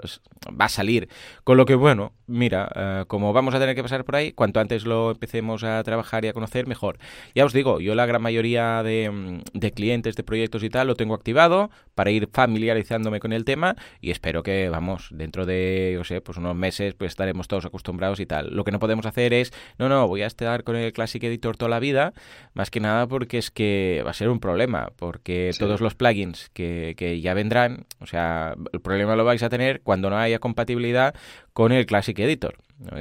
va 0.59 0.65
a 0.65 0.69
salir. 0.69 1.07
Con 1.45 1.55
lo 1.55 1.65
que, 1.65 1.75
bueno, 1.75 2.11
mira, 2.27 2.69
eh, 2.75 3.05
como 3.07 3.31
vamos 3.31 3.55
a 3.55 3.59
tener 3.59 3.75
que 3.75 3.81
pasar 3.81 4.03
por 4.09 4.15
ahí, 4.15 4.31
cuanto 4.31 4.59
antes 4.59 4.85
lo 4.85 5.11
empecemos 5.11 5.63
a 5.63 5.83
trabajar 5.83 6.25
y 6.25 6.29
a 6.29 6.33
conocer, 6.33 6.65
mejor. 6.65 6.97
Ya 7.35 7.45
os 7.45 7.53
digo, 7.53 7.79
yo 7.79 7.93
la 7.93 8.07
gran 8.07 8.23
mayoría 8.23 8.81
de, 8.81 9.43
clientes, 9.75 10.15
de 10.15 10.23
proyectos 10.23 10.63
y 10.63 10.69
tal, 10.71 10.87
lo 10.87 10.95
tengo 10.95 11.13
activado 11.13 11.69
para 11.93 12.09
ir 12.09 12.27
familiarizándome 12.33 13.19
con 13.19 13.33
el 13.33 13.45
tema 13.45 13.75
y 14.01 14.09
espero 14.09 14.41
que, 14.41 14.67
vamos, 14.69 15.09
dentro 15.11 15.45
de, 15.45 15.91
yo 15.93 16.03
sé, 16.03 16.21
pues 16.21 16.39
unos 16.39 16.55
meses, 16.55 16.95
pues 16.95 17.09
estaremos 17.09 17.47
todos 17.47 17.65
acostumbrados 17.65 18.19
y 18.19 18.25
tal. 18.25 18.49
Lo 18.49 18.63
que 18.63 18.71
no 18.71 18.79
podemos 18.79 19.05
hacer 19.05 19.31
es, 19.31 19.53
no, 19.77 19.89
no, 19.89 20.07
voy 20.07 20.23
a 20.23 20.25
estar 20.25 20.63
con 20.63 20.75
el 20.75 20.91
Classic 20.91 21.23
Editor 21.23 21.55
toda 21.55 21.69
la 21.69 21.79
vida, 21.79 22.13
más 22.55 22.71
que 22.71 22.79
nada 22.79 23.05
porque 23.05 23.37
es 23.37 23.51
que 23.51 24.01
va 24.03 24.09
a 24.09 24.15
ser 24.15 24.29
un 24.29 24.39
problema, 24.39 24.91
porque 24.95 25.51
todos 25.59 25.81
los 25.81 25.93
plugins 25.93 26.49
que, 26.55 26.95
que 26.97 27.21
ya 27.21 27.35
vendrán, 27.35 27.85
o 27.99 28.07
sea, 28.07 28.55
el 28.73 28.81
problema 28.81 29.15
lo 29.15 29.23
vais 29.23 29.43
a 29.43 29.49
tener 29.49 29.81
cuando 29.81 30.09
no 30.09 30.17
haya 30.17 30.39
compatibilidad 30.39 31.13
con 31.53 31.71
el 31.71 31.85
Classic 31.85 32.17
Editor. 32.17 32.55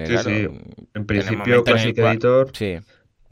Sí, 0.06 0.18
sí. 0.18 0.48
En 0.94 1.06
principio, 1.06 1.64
Classic 1.64 1.96
Editor. 1.98 2.50
Sí. 2.52 2.78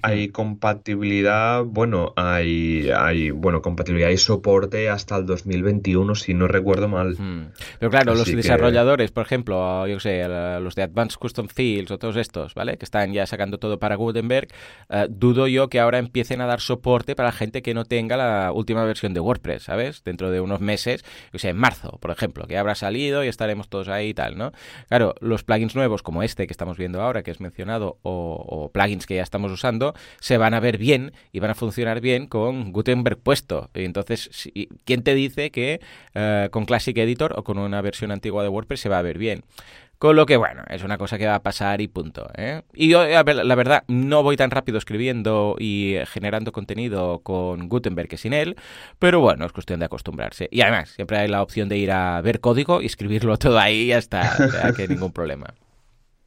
Hay 0.03 0.29
compatibilidad, 0.29 1.65
bueno, 1.65 2.13
hay, 2.17 2.91
hay, 2.97 3.31
bueno, 3.31 3.63
compatibilidad 3.63 4.11
y 4.11 4.19
soporte 4.19 4.89
hasta 4.89 5.17
el 5.17 5.27
2021, 5.27 6.15
si 6.15 6.35
no 6.35 6.47
recuerdo 6.49 6.87
mal. 6.89 7.17
Hmm. 7.19 7.53
Pero 7.79 7.91
claro, 7.91 8.15
los 8.15 8.27
desarrolladores, 8.27 9.11
por 9.11 9.25
ejemplo, 9.25 9.87
yo 9.87 9.99
sé, 9.99 10.27
los 10.61 10.75
de 10.75 10.83
Advanced 10.83 11.19
Custom 11.19 11.49
Fields 11.49 11.91
o 11.91 11.99
todos 11.99 12.17
estos, 12.17 12.55
¿vale? 12.55 12.77
Que 12.77 12.85
están 12.85 13.13
ya 13.13 13.27
sacando 13.27 13.59
todo 13.59 13.79
para 13.79 13.97
Gutenberg, 13.97 14.49
eh, 14.91 15.07
dudo 15.09 15.49
yo 15.49 15.69
que 15.69 15.81
ahora 15.81 15.99
empiecen 15.99 16.41
a 16.41 16.47
dar 16.47 16.61
soporte 16.61 17.17
para 17.17 17.33
gente 17.33 17.63
que 17.63 17.75
no 17.75 17.85
tenga 17.85 18.17
la 18.17 18.53
última 18.53 18.85
versión 18.85 19.15
de 19.15 19.21
WordPress, 19.21 19.65
¿sabes? 19.65 20.05
Dentro 20.05 20.31
de 20.31 20.41
unos 20.41 20.61
meses, 20.61 21.05
yo 21.33 21.39
sé, 21.39 21.49
en 21.49 21.57
marzo, 21.57 21.99
por 22.01 22.11
ejemplo, 22.11 22.47
que 22.47 22.59
habrá 22.59 22.75
salido 22.75 23.25
y 23.25 23.29
estaremos 23.29 23.69
todos 23.69 23.89
ahí 23.89 24.11
y 24.11 24.15
tal, 24.15 24.37
¿no? 24.37 24.53
Claro, 24.89 25.15
los 25.21 25.43
plugins 25.43 25.75
nuevos 25.75 26.03
como 26.03 26.23
este 26.23 26.47
que 26.47 26.53
estamos 26.53 26.77
viendo 26.77 27.01
ahora, 27.01 27.23
que 27.23 27.31
es 27.31 27.41
mencionado, 27.41 27.99
o 28.03 28.71
plugins 28.73 29.07
que 29.07 29.17
ya 29.17 29.23
estamos 29.23 29.51
usando, 29.51 29.86
se 30.21 30.39
van 30.39 30.55
a 30.55 30.61
ver 30.61 30.79
bien 30.79 31.13
y 31.33 31.41
van 31.41 31.51
a 31.51 31.55
funcionar 31.55 32.01
bien 32.01 32.27
con 32.27 32.73
Gutenberg 32.73 33.19
puesto. 33.19 33.71
Y 33.75 33.85
entonces, 33.85 34.51
¿quién 34.85 35.03
te 35.03 35.15
dice 35.15 35.51
que 35.51 35.81
eh, 36.15 36.49
con 36.51 36.65
Classic 36.65 36.97
Editor 36.97 37.35
o 37.37 37.45
con 37.45 37.59
una 37.59 37.81
versión 37.81 38.11
antigua 38.11 38.43
de 38.43 38.49
WordPress 38.49 38.81
se 38.81 38.89
va 38.89 38.99
a 38.99 39.03
ver 39.03 39.19
bien? 39.19 39.45
Con 39.99 40.15
lo 40.15 40.27
que, 40.27 40.37
bueno, 40.37 40.63
es 40.69 40.83
una 40.83 40.99
cosa 40.99 41.17
que 41.17 41.27
va 41.27 41.37
a 41.37 41.43
pasar 41.43 41.81
y 41.81 41.89
punto. 41.89 42.29
¿eh? 42.37 42.63
Y 42.75 42.89
yo, 42.89 43.07
la 43.07 43.23
verdad, 43.23 43.85
no 43.89 44.23
voy 44.23 44.37
tan 44.37 44.51
rápido 44.51 44.77
escribiendo 44.77 45.57
y 45.59 45.97
generando 46.13 46.53
contenido 46.53 47.21
con 47.21 47.69
Gutenberg 47.71 48.09
que 48.09 48.19
sin 48.19 48.35
él, 48.35 48.57
pero 48.99 49.21
bueno, 49.21 49.47
es 49.47 49.53
cuestión 49.53 49.81
de 49.81 49.87
acostumbrarse. 49.87 50.49
Y 50.51 50.61
además, 50.61 50.91
siempre 50.91 51.17
hay 51.19 51.29
la 51.29 51.43
opción 51.43 51.71
de 51.71 51.79
ir 51.79 51.93
a 51.93 52.21
ver 52.21 52.41
código 52.41 52.83
y 52.83 52.87
escribirlo 52.87 53.39
todo 53.39 53.59
ahí 53.59 53.85
y 53.85 53.87
ya 53.89 53.99
está. 53.99 54.37
Que 54.77 54.87
ningún 54.87 55.13
problema. 55.13 55.55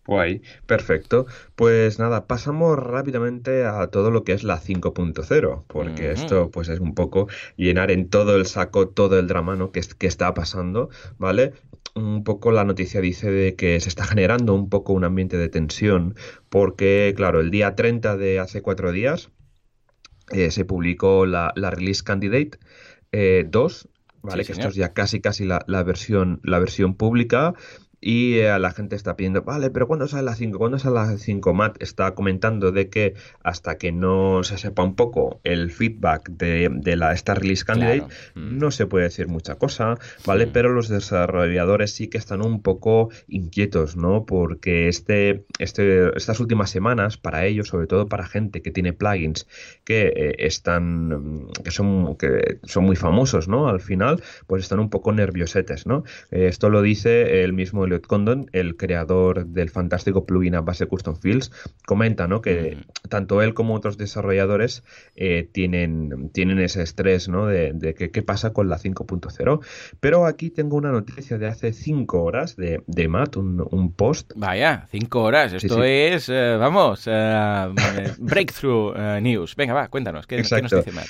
Guay, 0.10 0.41
perfecto. 0.65 1.28
Pues 1.56 2.00
nada, 2.00 2.26
pasamos 2.26 2.80
rápidamente 2.80 3.63
a 3.65 3.86
todo 3.91 4.10
lo 4.10 4.24
que 4.24 4.34
es 4.34 4.43
la 4.43 4.60
5.0, 4.60 5.65
porque 5.67 6.10
esto 6.10 6.50
pues 6.50 6.67
es 6.69 6.80
un 6.80 6.95
poco 6.95 7.28
llenar 7.58 7.91
en 7.91 8.10
todo 8.10 8.36
el 8.36 8.48
saco 8.48 8.89
todo 8.89 9.19
el 9.19 9.28
drama 9.28 9.56
¿no? 9.56 9.72
que, 9.72 9.82
que 10.00 10.08
está 10.08 10.34
pasando, 10.34 10.89
¿vale? 11.19 11.54
Un 11.93 12.24
poco 12.24 12.52
la 12.52 12.63
noticia 12.63 13.02
dice 13.02 13.30
de 13.30 13.56
que 13.56 13.80
se 13.80 13.88
está 13.88 14.04
generando 14.04 14.56
un 14.56 14.67
poco 14.67 14.93
un 14.93 15.04
ambiente 15.04 15.38
de 15.38 15.48
tensión, 15.48 16.15
porque 16.50 17.13
claro, 17.15 17.39
el 17.39 17.52
día 17.52 17.76
30 17.76 18.17
de 18.17 18.39
hace 18.39 18.63
cuatro 18.63 18.91
días 18.91 19.30
eh, 20.32 20.50
se 20.50 20.65
publicó 20.65 21.28
la, 21.28 21.54
Release 21.56 22.04
Candidate 22.04 22.58
2, 23.12 23.12
eh, 23.12 23.89
¿vale? 24.24 24.43
que 24.43 24.54
esto 24.54 24.69
es 24.69 24.76
ya 24.76 24.91
casi 24.91 25.22
casi 25.22 25.45
la, 25.45 25.63
la, 25.67 25.84
versión, 25.84 26.39
la 26.43 26.58
versión 26.58 26.95
pública 26.95 27.54
y 28.02 28.38
eh, 28.38 28.58
la 28.60 28.72
gente 28.72 28.96
está 28.96 29.16
pidiendo, 29.16 29.42
vale, 29.42 29.70
pero 29.70 29.88
¿cuándo 29.88 30.08
sale 30.08 30.24
la 30.24 30.36
5? 30.36 30.58
¿Cuándo 30.58 30.80
sale 30.80 30.96
la 30.96 31.18
5? 31.18 31.54
Matt 31.54 31.82
está 31.82 32.16
comentando 32.16 32.72
de 32.72 32.90
que 32.90 33.16
hasta 33.44 33.78
que 33.78 33.92
no 33.92 34.44
se 34.44 34.58
sepa 34.58 34.84
un 34.84 34.96
poco 34.96 35.42
el 35.44 35.72
feedback 35.72 36.30
de, 36.30 36.70
de 36.72 36.96
la 36.96 37.14
esta 37.14 37.36
release 37.36 37.66
candidate, 37.66 38.06
mm. 38.36 38.58
no 38.58 38.72
se 38.72 38.86
puede 38.86 39.06
decir 39.06 39.28
mucha 39.28 39.56
cosa, 39.56 39.98
¿vale? 40.26 40.48
Mm. 40.48 40.52
Pero 40.52 40.74
los 40.74 40.88
desarrolladores 40.88 41.94
sí 41.94 42.08
que 42.08 42.18
están 42.18 42.46
un 42.46 42.62
poco 42.62 43.10
inquietos, 43.28 43.96
¿no? 43.96 44.26
Porque 44.26 44.88
este, 44.88 45.46
este, 45.60 46.16
estas 46.18 46.40
últimas 46.40 46.70
semanas, 46.70 47.18
para 47.18 47.46
ellos, 47.46 47.68
sobre 47.68 47.88
todo 47.88 48.08
para 48.08 48.26
gente 48.26 48.62
que 48.62 48.72
tiene 48.72 48.94
plugins 48.94 49.48
que 49.89 50.13
eh, 50.15 50.36
están, 50.45 51.47
que 51.63 51.71
son, 51.71 52.15
que 52.15 52.60
son 52.63 52.84
muy 52.84 52.95
famosos, 52.95 53.47
¿no? 53.47 53.67
Al 53.67 53.80
final, 53.80 54.21
pues 54.45 54.62
están 54.62 54.80
un 54.80 54.91
poco 54.91 55.12
nerviosetes, 55.12 55.88
¿no? 55.88 56.04
Eh, 56.30 56.45
esto 56.45 56.69
lo 56.69 56.84
dice 56.84 57.43
el 57.43 57.54
mismo 57.54 57.86
Elliot 57.86 58.06
Condon, 58.06 58.52
el 58.54 58.78
creador 58.78 59.47
del 59.47 59.71
fantástico 59.71 60.28
plugin 60.28 60.54
a 60.54 60.62
base 60.62 60.86
Custom 60.86 61.15
Fields, 61.15 61.52
comenta 61.88 62.28
¿no? 62.28 62.41
que 62.41 62.78
tanto 63.10 63.41
él 63.41 63.56
como 63.56 63.73
otros 63.73 63.97
desarrolladores 63.97 64.84
eh, 65.15 65.49
tienen, 65.52 66.30
tienen 66.34 66.60
ese 66.60 66.84
estrés 66.84 67.28
¿no? 67.28 67.47
de, 67.47 67.95
qué 68.13 68.21
pasa 68.21 68.54
con 68.54 68.69
la 68.69 68.78
5.0. 68.78 69.60
Pero 69.99 70.28
aquí 70.28 70.52
tengo 70.52 70.78
una 70.78 70.91
noticia 70.91 71.39
de 71.39 71.47
hace 71.47 71.73
5 71.73 72.21
horas 72.21 72.56
de, 72.56 72.84
de 72.86 73.08
Matt, 73.08 73.38
un, 73.38 73.93
post. 73.95 74.34
Vaya, 74.36 74.88
5 74.91 75.19
horas. 75.19 75.54
Esto 75.54 75.84
es, 75.84 76.30
eh, 76.30 76.58
vamos, 76.60 77.04
eh, 77.08 77.73
breakthrough 78.19 78.95
news. 79.19 79.56
Venga, 79.56 79.73
va, 79.73 79.79
cuéntanos, 79.88 80.28
¿qué, 80.28 80.38
nos 80.38 80.50
dice 80.50 80.92
Matt? 80.92 81.08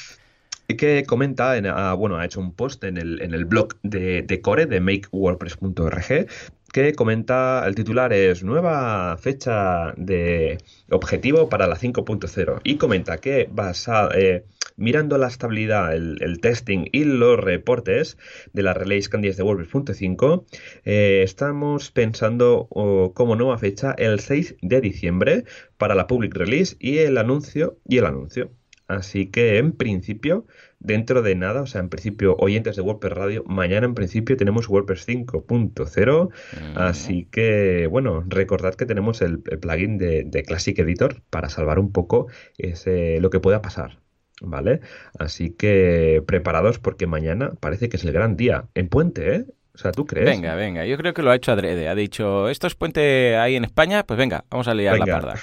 que 0.78 1.04
comenta, 1.04 1.58
en, 1.58 1.66
ah, 1.66 1.94
bueno, 1.94 2.18
ha 2.18 2.26
hecho 2.26 2.40
un 2.40 2.54
post 2.54 2.84
en 2.84 2.98
el, 2.98 3.22
en 3.22 3.34
el 3.34 3.46
blog 3.46 3.76
de, 3.82 4.22
de 4.22 4.42
Core, 4.42 4.68
de 4.68 4.80
makewordpress.org, 4.80 6.28
que 6.72 6.94
comenta, 6.94 7.64
el 7.66 7.76
titular 7.76 8.14
es 8.14 8.44
nueva 8.44 9.18
fecha 9.18 9.94
de 9.98 10.60
objetivo 10.92 11.50
para 11.50 11.68
la 11.68 11.76
5.0 11.76 12.62
y 12.64 12.78
comenta 12.78 13.18
que 13.18 13.50
basado, 13.52 14.12
eh, 14.14 14.46
mirando 14.78 15.18
la 15.18 15.28
estabilidad, 15.28 15.96
el, 15.96 16.40
testing 16.42 16.86
y 16.92 17.04
los 17.04 17.40
reportes 17.40 18.18
de 18.54 18.64
la 18.64 18.74
Release 18.74 19.10
Candies 19.10 19.38
de 19.38 19.44
WordPress.5, 19.44 20.46
eh, 20.86 21.22
estamos 21.24 21.92
pensando 21.92 22.68
como 23.16 23.36
nueva 23.36 23.58
fecha 23.58 23.96
el 23.98 24.20
6 24.20 24.58
de 24.62 24.82
diciembre 24.82 25.46
para 25.78 25.96
la 25.96 26.08
public 26.08 26.36
release 26.36 26.76
y 26.80 27.00
el 27.00 27.18
anuncio 27.18 27.78
y 27.88 27.98
el 27.98 28.06
anuncio. 28.06 28.52
Así 28.90 29.28
que 29.28 29.60
en 29.60 29.72
principio, 29.72 30.48
dentro 30.80 31.22
de 31.22 31.36
nada, 31.36 31.62
o 31.62 31.68
sea, 31.68 31.80
en 31.80 31.90
principio, 31.90 32.36
oyentes 32.40 32.76
de 32.76 32.82
WordPress 32.82 33.14
Radio, 33.14 33.44
mañana 33.46 33.86
en 33.86 33.94
principio 33.94 34.36
tenemos 34.36 34.68
WordPress 34.68 35.08
5.0. 35.08 36.30
Así 36.76 37.28
que, 37.32 37.86
bueno, 37.86 38.26
recordad 38.28 38.74
que 38.74 38.88
tenemos 38.88 39.22
el, 39.22 39.42
plugin 39.42 40.00
de, 40.00 40.44
Classic 40.46 40.78
Editor 40.80 41.22
para 41.30 41.50
salvar 41.50 41.78
un 41.78 41.92
poco 41.92 42.28
ese, 42.58 43.22
lo 43.22 43.30
que 43.30 43.40
pueda 43.40 43.62
pasar. 43.62 44.00
¿Vale? 44.42 44.80
Así 45.20 45.52
que 45.52 46.24
preparados 46.26 46.80
porque 46.80 47.06
mañana 47.08 47.52
parece 47.60 47.90
que 47.90 47.98
es 47.98 48.06
el 48.06 48.14
gran 48.14 48.38
día. 48.38 48.70
En 48.74 48.88
puente, 48.88 49.36
¿eh? 49.36 49.46
O 49.80 49.82
sea, 49.82 49.94
¿tú 49.94 50.06
crees? 50.06 50.26
Venga, 50.26 50.56
venga, 50.56 50.86
yo 50.86 50.98
creo 50.98 51.14
que 51.14 51.22
lo 51.22 51.32
ha 51.32 51.36
hecho 51.36 51.54
adrede. 51.54 51.88
Ha 51.88 51.96
dicho, 51.96 52.50
esto 52.50 52.68
es 52.68 52.76
puente 52.76 53.38
ahí 53.38 53.56
en 53.56 53.64
España, 53.64 54.04
pues 54.04 54.18
venga, 54.18 54.44
vamos 54.50 54.68
a 54.68 54.74
liar 54.74 55.00
la 55.00 55.06
parda. 55.06 55.36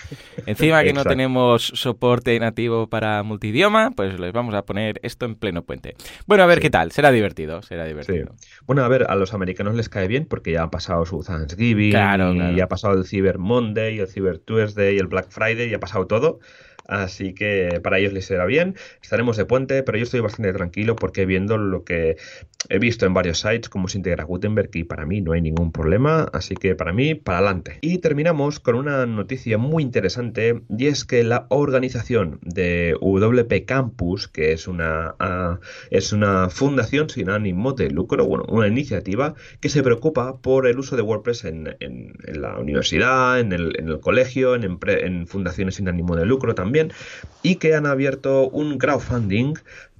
Encima 0.44 0.84
que 0.84 0.92
no 0.92 1.04
tenemos 1.04 1.72
soporte 1.74 2.38
nativo 2.38 2.86
para 2.86 3.22
multidioma, 3.22 3.92
pues 3.96 4.20
les 4.20 4.34
vamos 4.34 4.54
a 4.54 4.60
poner 4.66 5.00
esto 5.02 5.24
en 5.24 5.36
pleno 5.36 5.62
puente. 5.62 5.94
Bueno, 6.26 6.42
a 6.42 6.46
ver 6.46 6.60
qué 6.60 6.68
tal, 6.68 6.92
será 6.92 7.12
divertido, 7.12 7.62
será 7.62 7.86
divertido. 7.86 8.34
Bueno, 8.66 8.84
a 8.84 8.88
ver, 8.88 9.06
a 9.08 9.14
los 9.14 9.32
americanos 9.32 9.74
les 9.74 9.88
cae 9.88 10.06
bien 10.06 10.26
porque 10.26 10.52
ya 10.52 10.64
ha 10.64 10.70
pasado 10.70 11.06
su 11.06 11.22
Thanksgiving, 11.22 11.88
y 11.88 12.56
ya 12.56 12.64
ha 12.64 12.68
pasado 12.68 12.92
el 12.92 13.06
Cyber 13.06 13.38
Monday, 13.38 14.00
el 14.00 14.06
Cyber 14.06 14.36
Tuesday, 14.36 14.98
el 14.98 15.06
Black 15.06 15.30
Friday, 15.30 15.70
ya 15.70 15.78
ha 15.78 15.80
pasado 15.80 16.06
todo. 16.06 16.40
Así 16.88 17.34
que 17.34 17.80
para 17.82 17.98
ellos 17.98 18.12
les 18.12 18.26
será 18.26 18.46
bien. 18.46 18.76
Estaremos 19.02 19.36
de 19.36 19.44
puente, 19.44 19.82
pero 19.82 19.98
yo 19.98 20.04
estoy 20.04 20.20
bastante 20.20 20.52
tranquilo 20.52 20.96
porque 20.96 21.26
viendo 21.26 21.58
lo 21.58 21.84
que 21.84 22.16
he 22.68 22.78
visto 22.78 23.06
en 23.06 23.14
varios 23.14 23.40
sites, 23.40 23.68
cómo 23.68 23.88
se 23.88 23.98
integra 23.98 24.24
Gutenberg, 24.24 24.70
y 24.74 24.84
para 24.84 25.06
mí 25.06 25.20
no 25.20 25.32
hay 25.32 25.40
ningún 25.40 25.72
problema. 25.72 26.28
Así 26.32 26.54
que 26.54 26.74
para 26.74 26.92
mí, 26.92 27.14
para 27.14 27.38
adelante. 27.38 27.78
Y 27.80 27.98
terminamos 27.98 28.60
con 28.60 28.76
una 28.76 29.06
noticia 29.06 29.58
muy 29.58 29.82
interesante 29.82 30.62
y 30.68 30.86
es 30.86 31.04
que 31.04 31.24
la 31.24 31.46
organización 31.50 32.38
de 32.42 32.96
WP 33.00 33.64
Campus, 33.66 34.28
que 34.28 34.52
es 34.52 34.68
una, 34.68 35.14
ah, 35.18 35.58
es 35.90 36.12
una 36.12 36.50
fundación 36.50 37.08
sin 37.10 37.30
ánimo 37.30 37.72
de 37.72 37.90
lucro, 37.90 38.26
bueno, 38.26 38.44
una 38.48 38.68
iniciativa 38.68 39.34
que 39.60 39.68
se 39.68 39.82
preocupa 39.82 40.38
por 40.40 40.66
el 40.66 40.78
uso 40.78 40.96
de 40.96 41.02
WordPress 41.02 41.44
en, 41.44 41.76
la 42.26 42.58
universidad, 42.58 43.40
en 43.40 43.52
el, 43.52 44.00
colegio, 44.00 44.54
en, 44.54 44.78
en 44.86 45.26
fundaciones 45.26 45.76
sin 45.76 45.88
ánimo 45.88 46.16
de 46.16 46.26
lucro 46.26 46.54
también 46.54 46.75
y 47.42 47.56
que 47.56 47.74
han 47.74 47.86
abierto 47.86 48.48
un 48.48 48.78
crowdfunding 48.78 49.54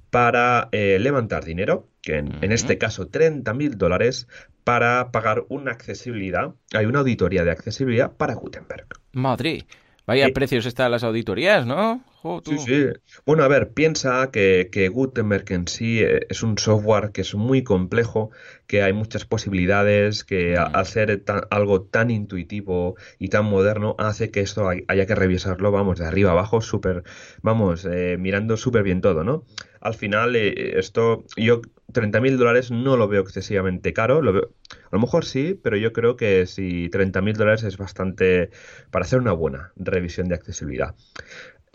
para 0.09 0.69
eh, 0.71 0.97
levantar 0.99 1.43
dinero, 1.43 1.87
que 2.01 2.17
en, 2.17 2.51
este 2.51 2.77
caso 2.77 3.07
30 3.07 3.53
mil 3.53 3.77
dólares, 3.77 4.27
para 4.63 5.11
pagar 5.11 5.45
una 5.49 5.71
accesibilidad, 5.71 6.53
hay 6.73 6.85
una 6.85 6.99
auditoría 6.99 7.43
de 7.43 7.51
accesibilidad 7.51 8.11
para 8.11 8.33
Gutenberg. 8.33 8.87
Madrid, 9.13 9.63
vaya 10.05 10.27
precios 10.33 10.65
están 10.65 10.91
las 10.91 11.03
auditorías, 11.03 11.65
¿no? 11.65 12.01
Sí, 12.45 12.57
sí. 12.57 12.85
Bueno, 13.25 13.43
a 13.43 13.47
ver, 13.47 13.73
piensa 13.73 14.31
que, 14.31 14.69
que, 14.71 14.89
Gutenberg 14.89 15.45
en 15.51 15.67
sí 15.67 15.99
eh, 15.99 16.21
es 16.29 16.43
un 16.43 16.57
software 16.57 17.11
que 17.11 17.21
es 17.21 17.35
muy 17.35 17.63
complejo, 17.63 18.31
que 18.65 18.81
hay 18.81 18.93
muchas 18.93 19.25
posibilidades, 19.25 20.23
que 20.23 20.55
mm. 20.57 20.75
al 20.75 20.85
ser 20.85 21.23
algo 21.49 21.83
tan 21.83 22.09
intuitivo 22.09 22.95
y 23.19 23.29
tan 23.29 23.45
moderno 23.45 23.95
hace 23.99 24.31
que 24.31 24.41
esto 24.41 24.67
haya 24.69 25.05
que 25.05 25.15
revisarlo, 25.15 25.71
vamos, 25.71 25.99
de 25.99 26.05
arriba 26.05 26.31
abajo, 26.31 26.61
súper, 26.61 27.03
vamos, 27.41 27.85
eh, 27.85 28.17
mirando 28.19 28.57
súper 28.57 28.83
bien 28.83 29.01
todo, 29.01 29.23
¿no? 29.23 29.45
Al 29.79 29.93
final, 29.93 30.35
eh, 30.35 30.79
esto, 30.79 31.23
yo 31.35 31.61
30 31.93 32.19
mil 32.19 32.37
dólares 32.37 32.71
no 32.71 32.97
lo 32.97 33.07
veo 33.07 33.21
excesivamente 33.21 33.93
caro, 33.93 34.21
lo 34.21 34.33
veo, 34.33 34.51
a 34.71 34.95
lo 34.95 34.99
mejor 34.99 35.23
sí, 35.23 35.57
pero 35.61 35.77
yo 35.77 35.93
creo 35.93 36.17
que 36.17 36.45
si 36.45 36.89
30 36.89 37.21
mil 37.21 37.35
dólares 37.35 37.63
es 37.63 37.77
bastante 37.77 38.49
para 38.91 39.05
hacer 39.05 39.19
una 39.19 39.31
buena 39.31 39.71
revisión 39.75 40.27
de 40.27 40.35
accesibilidad. 40.35 40.95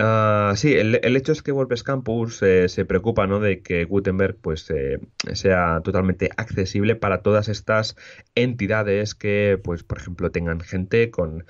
Ah, 0.04 0.54
sí, 0.56 0.74
el, 0.74 0.96
hecho 1.16 1.30
es 1.30 1.42
que 1.42 1.52
WordPress 1.52 1.84
Campus 1.84 2.42
eh, 2.42 2.68
se 2.68 2.84
preocupa 2.84 3.28
¿no? 3.28 3.38
de 3.38 3.62
que 3.62 3.84
Gutenberg 3.84 4.36
pues, 4.36 4.68
eh, 4.70 4.98
sea 5.32 5.80
totalmente 5.84 6.28
accesible 6.36 6.96
para 6.96 7.22
todas 7.22 7.48
estas 7.48 7.94
entidades 8.34 9.14
que, 9.14 9.60
pues, 9.62 9.84
por 9.84 9.98
ejemplo, 9.98 10.32
tengan 10.32 10.58
gente 10.58 11.12
con, 11.12 11.44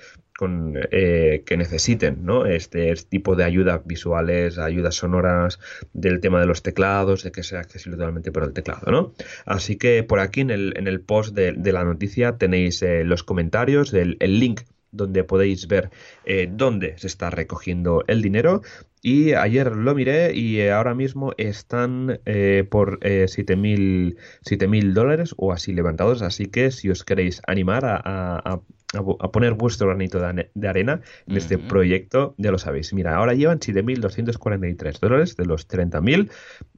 eh, 0.91 1.41
que 1.47 1.57
necesiten 1.57 2.25
¿no? 2.25 2.45
este, 2.45 2.93
tipo 3.09 3.35
de 3.35 3.43
ayudas 3.43 3.81
visuales, 3.87 4.59
ayudas 4.59 4.93
sonoras, 4.93 5.57
del 5.93 6.19
tema 6.19 6.39
de 6.39 6.45
los 6.45 6.61
teclados, 6.61 7.23
de 7.23 7.31
que 7.31 7.41
sea 7.41 7.59
accesible 7.59 7.97
totalmente 7.97 8.31
por 8.31 8.43
el 8.43 8.53
teclado. 8.53 8.91
¿no? 8.91 9.15
Así 9.47 9.77
que 9.77 10.03
por 10.03 10.19
aquí 10.19 10.41
en 10.41 10.51
el, 10.51 10.73
en 10.77 10.87
el 10.87 11.01
post 11.01 11.33
de, 11.33 11.53
la 11.71 11.83
noticia 11.83 12.37
tenéis 12.37 12.85
los 13.03 13.23
comentarios, 13.23 13.95
el, 13.95 14.17
el 14.19 14.39
link 14.39 14.61
donde 14.93 15.23
podéis 15.23 15.67
ver 15.67 15.89
eh, 16.25 16.47
dónde 16.49 16.97
se 16.97 17.07
está 17.07 17.29
recogiendo 17.29 18.03
el 18.07 18.21
dinero. 18.21 18.61
Y 19.05 19.33
ayer 19.33 19.75
lo 19.75 19.93
miré 19.95 20.33
y 20.33 20.59
eh, 20.61 20.71
ahora 20.71 20.95
mismo 20.95 21.33
están 21.37 22.21
eh, 22.25 22.65
por 22.71 22.99
eh, 23.01 23.25
7.000 23.27 24.93
dólares 24.93 25.35
o 25.37 25.51
así 25.51 25.73
levantados. 25.73 26.21
Así 26.21 26.45
que 26.45 26.71
si 26.71 26.89
os 26.89 27.03
queréis 27.03 27.41
animar 27.45 27.83
a 27.83 28.01
a, 28.05 28.61
poner 29.01 29.53
vuestro 29.53 29.87
granito 29.87 30.19
de, 30.19 30.67
arena 30.67 31.01
en 31.27 31.37
este 31.37 31.57
proyecto, 31.57 32.35
ya 32.37 32.51
lo 32.51 32.57
sabéis. 32.57 32.93
Mira, 32.93 33.15
ahora 33.15 33.33
llevan 33.33 33.59
7.243 33.59 34.99
dólares 34.99 35.35
de 35.35 35.45
los 35.45 35.67
30.000, 35.67 36.29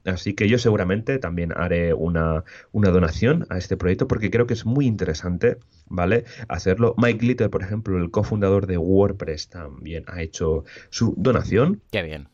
así 0.04 0.34
que 0.34 0.48
yo 0.48 0.58
seguramente 0.58 1.18
también 1.18 1.52
haré 1.56 1.92
una, 1.92 2.44
una 2.72 2.90
donación 2.90 3.46
a 3.50 3.58
este 3.58 3.76
proyecto 3.76 4.08
porque 4.08 4.30
creo 4.30 4.46
que 4.46 4.54
es 4.54 4.64
muy 4.64 4.86
interesante, 4.86 5.58
¿vale? 5.88 6.24
Hacerlo. 6.48 6.94
Mike 6.96 7.18
Glitter, 7.18 7.50
por 7.50 7.62
ejemplo, 7.62 7.98
el 7.98 8.10
cofundador 8.10 8.66
de 8.66 8.78
WordPress, 8.78 9.48
también 9.48 10.04
ha 10.06 10.22
hecho 10.22 10.64
su 10.90 11.14
donación. 11.16 11.82
Qué 11.90 12.02
bien. 12.02 12.28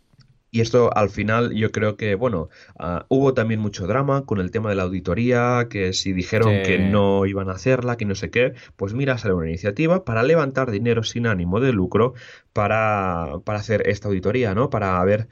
Y 0.55 0.61
esto 0.61 0.95
al 0.95 1.09
final 1.09 1.55
yo 1.55 1.73
creo 1.73 1.97
que, 1.97 2.15
bueno, 2.15 2.51
ah, 2.79 3.07
hubo 3.09 3.33
también 3.33 3.59
mucho 3.59 3.87
drama 3.87 4.27
con 4.27 4.39
el 4.39 4.51
tema 4.51 4.69
de 4.69 4.77
la 4.77 4.83
auditoría, 4.83 5.67
que 5.71 5.95
si 5.95 6.13
dijeron 6.13 6.61
que 6.63 6.79
no 6.79 7.25
iban 7.25 7.49
a 7.49 7.53
hacerla, 7.53 7.97
que 7.97 8.05
no 8.05 8.15
sé 8.15 8.31
qué, 8.31 8.53
pues 8.77 8.93
mira, 8.93 9.17
sale 9.17 9.33
una 9.33 9.49
iniciativa 9.49 10.05
para 10.05 10.23
levantar 10.23 10.71
dinero 10.71 11.05
sin 11.05 11.27
ánimo 11.27 11.59
de 11.59 11.73
lucro 11.73 12.13
para, 12.53 13.39
para 13.45 13.61
hacer 13.61 13.89
esta 13.89 14.09
auditoría, 14.09 14.55
¿no? 14.55 14.69
Para 14.69 15.03
ver 15.05 15.29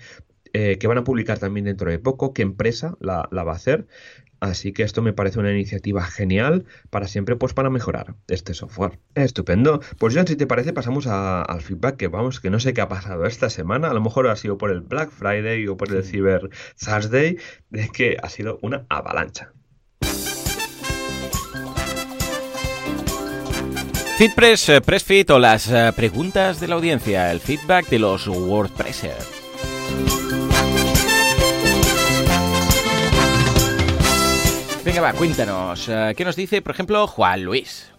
eh, 0.55 0.79
que 0.79 0.87
van 0.87 0.99
a 0.99 1.05
publicar 1.05 1.39
también 1.39 1.67
dentro 1.67 1.91
de 1.91 1.99
poco 1.99 2.33
qué 2.33 2.41
empresa 2.43 2.97
la, 3.01 3.29
la 3.31 3.45
va 3.45 3.53
a 3.53 3.57
hacer. 3.57 3.87
Así 4.41 4.73
que 4.73 4.83
esto 4.83 5.03
me 5.03 5.13
parece 5.13 5.39
una 5.39 5.53
iniciativa 5.53 6.03
genial 6.03 6.65
para 6.89 7.07
siempre, 7.07 7.37
pues 7.37 7.53
para 7.53 7.71
mejorar 7.71 8.15
este 8.29 8.55
software. 8.55 8.99
Estupendo. 9.15 9.81
Pues 9.99 10.15
John, 10.15 10.27
si 10.27 10.37
te 10.37 10.47
parece, 10.47 10.73
pasamos 10.73 11.07
al 11.07 11.61
feedback 11.61 11.97
que 11.97 12.09
vamos, 12.09 12.41
que 12.41 12.51
no 12.51 12.59
sé 12.59 12.73
qué 12.73 12.81
ha 12.81 12.89
pasado 12.89 13.27
esta 13.27 13.51
semana. 13.51 13.91
A 13.91 13.95
lo 13.95 14.01
mejor 14.01 14.29
ha 14.29 14.37
sido 14.37 14.59
por 14.59 14.71
el 14.71 14.81
Black 14.81 15.11
Friday 15.11 15.67
o 15.69 15.77
por 15.77 15.95
el 15.95 16.03
Cyber 16.05 16.49
Thursday, 16.79 17.37
de 17.69 17.89
que 17.89 18.17
ha 18.23 18.29
sido 18.29 18.59
una 18.63 18.87
avalancha. 18.89 19.53
FitPress, 24.21 24.69
eh, 24.69 24.81
PressFit 24.83 25.31
o 25.31 25.39
las 25.39 25.71
eh, 25.71 25.93
preguntas 25.97 26.61
de 26.61 26.69
la 26.69 26.75
audiencia, 26.75 27.33
el 27.33 27.41
feedback 27.41 27.89
de 27.89 27.99
los 27.99 28.29
WordPressers. 28.29 29.41
Venga, 34.85 35.03
va, 35.03 35.13
cuéntanos. 35.13 35.89
Eh, 35.91 36.15
¿Qué 36.17 36.25
nos 36.25 36.37
dice, 36.37 36.63
por 36.63 36.73
ejemplo, 36.73 37.07
Juan 37.07 37.45
Luis? 37.45 37.93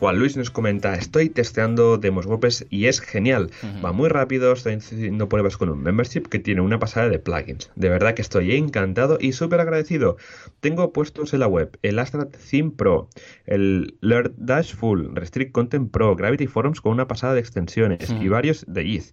Juan 0.00 0.18
Luis 0.18 0.36
nos 0.36 0.50
comenta, 0.50 0.94
estoy 0.94 1.28
testeando 1.28 1.98
demos 1.98 2.24
WordPress 2.24 2.64
y 2.70 2.86
es 2.86 3.00
genial. 3.00 3.50
Va 3.84 3.92
muy 3.92 4.08
rápido, 4.08 4.52
estoy 4.52 4.74
haciendo 4.74 5.28
pruebas 5.28 5.58
con 5.58 5.68
un 5.68 5.82
membership 5.82 6.22
que 6.22 6.38
tiene 6.38 6.62
una 6.62 6.78
pasada 6.78 7.10
de 7.10 7.18
plugins. 7.18 7.70
De 7.74 7.90
verdad 7.90 8.14
que 8.14 8.22
estoy 8.22 8.56
encantado 8.56 9.18
y 9.20 9.32
súper 9.32 9.60
agradecido. 9.60 10.16
Tengo 10.60 10.94
puestos 10.94 11.34
en 11.34 11.40
la 11.40 11.48
web 11.48 11.76
el 11.82 11.98
Astra 11.98 12.28
Theme 12.30 12.70
Pro, 12.70 13.10
el 13.44 13.98
Learn 14.00 14.32
Dash 14.38 14.74
Full, 14.74 15.08
Restrict 15.12 15.52
Content 15.52 15.90
Pro, 15.90 16.16
Gravity 16.16 16.46
Forums 16.46 16.80
con 16.80 16.92
una 16.92 17.06
pasada 17.06 17.34
de 17.34 17.40
extensiones 17.40 18.08
y 18.08 18.28
varios 18.28 18.64
de 18.66 18.94
ETH. 18.94 19.12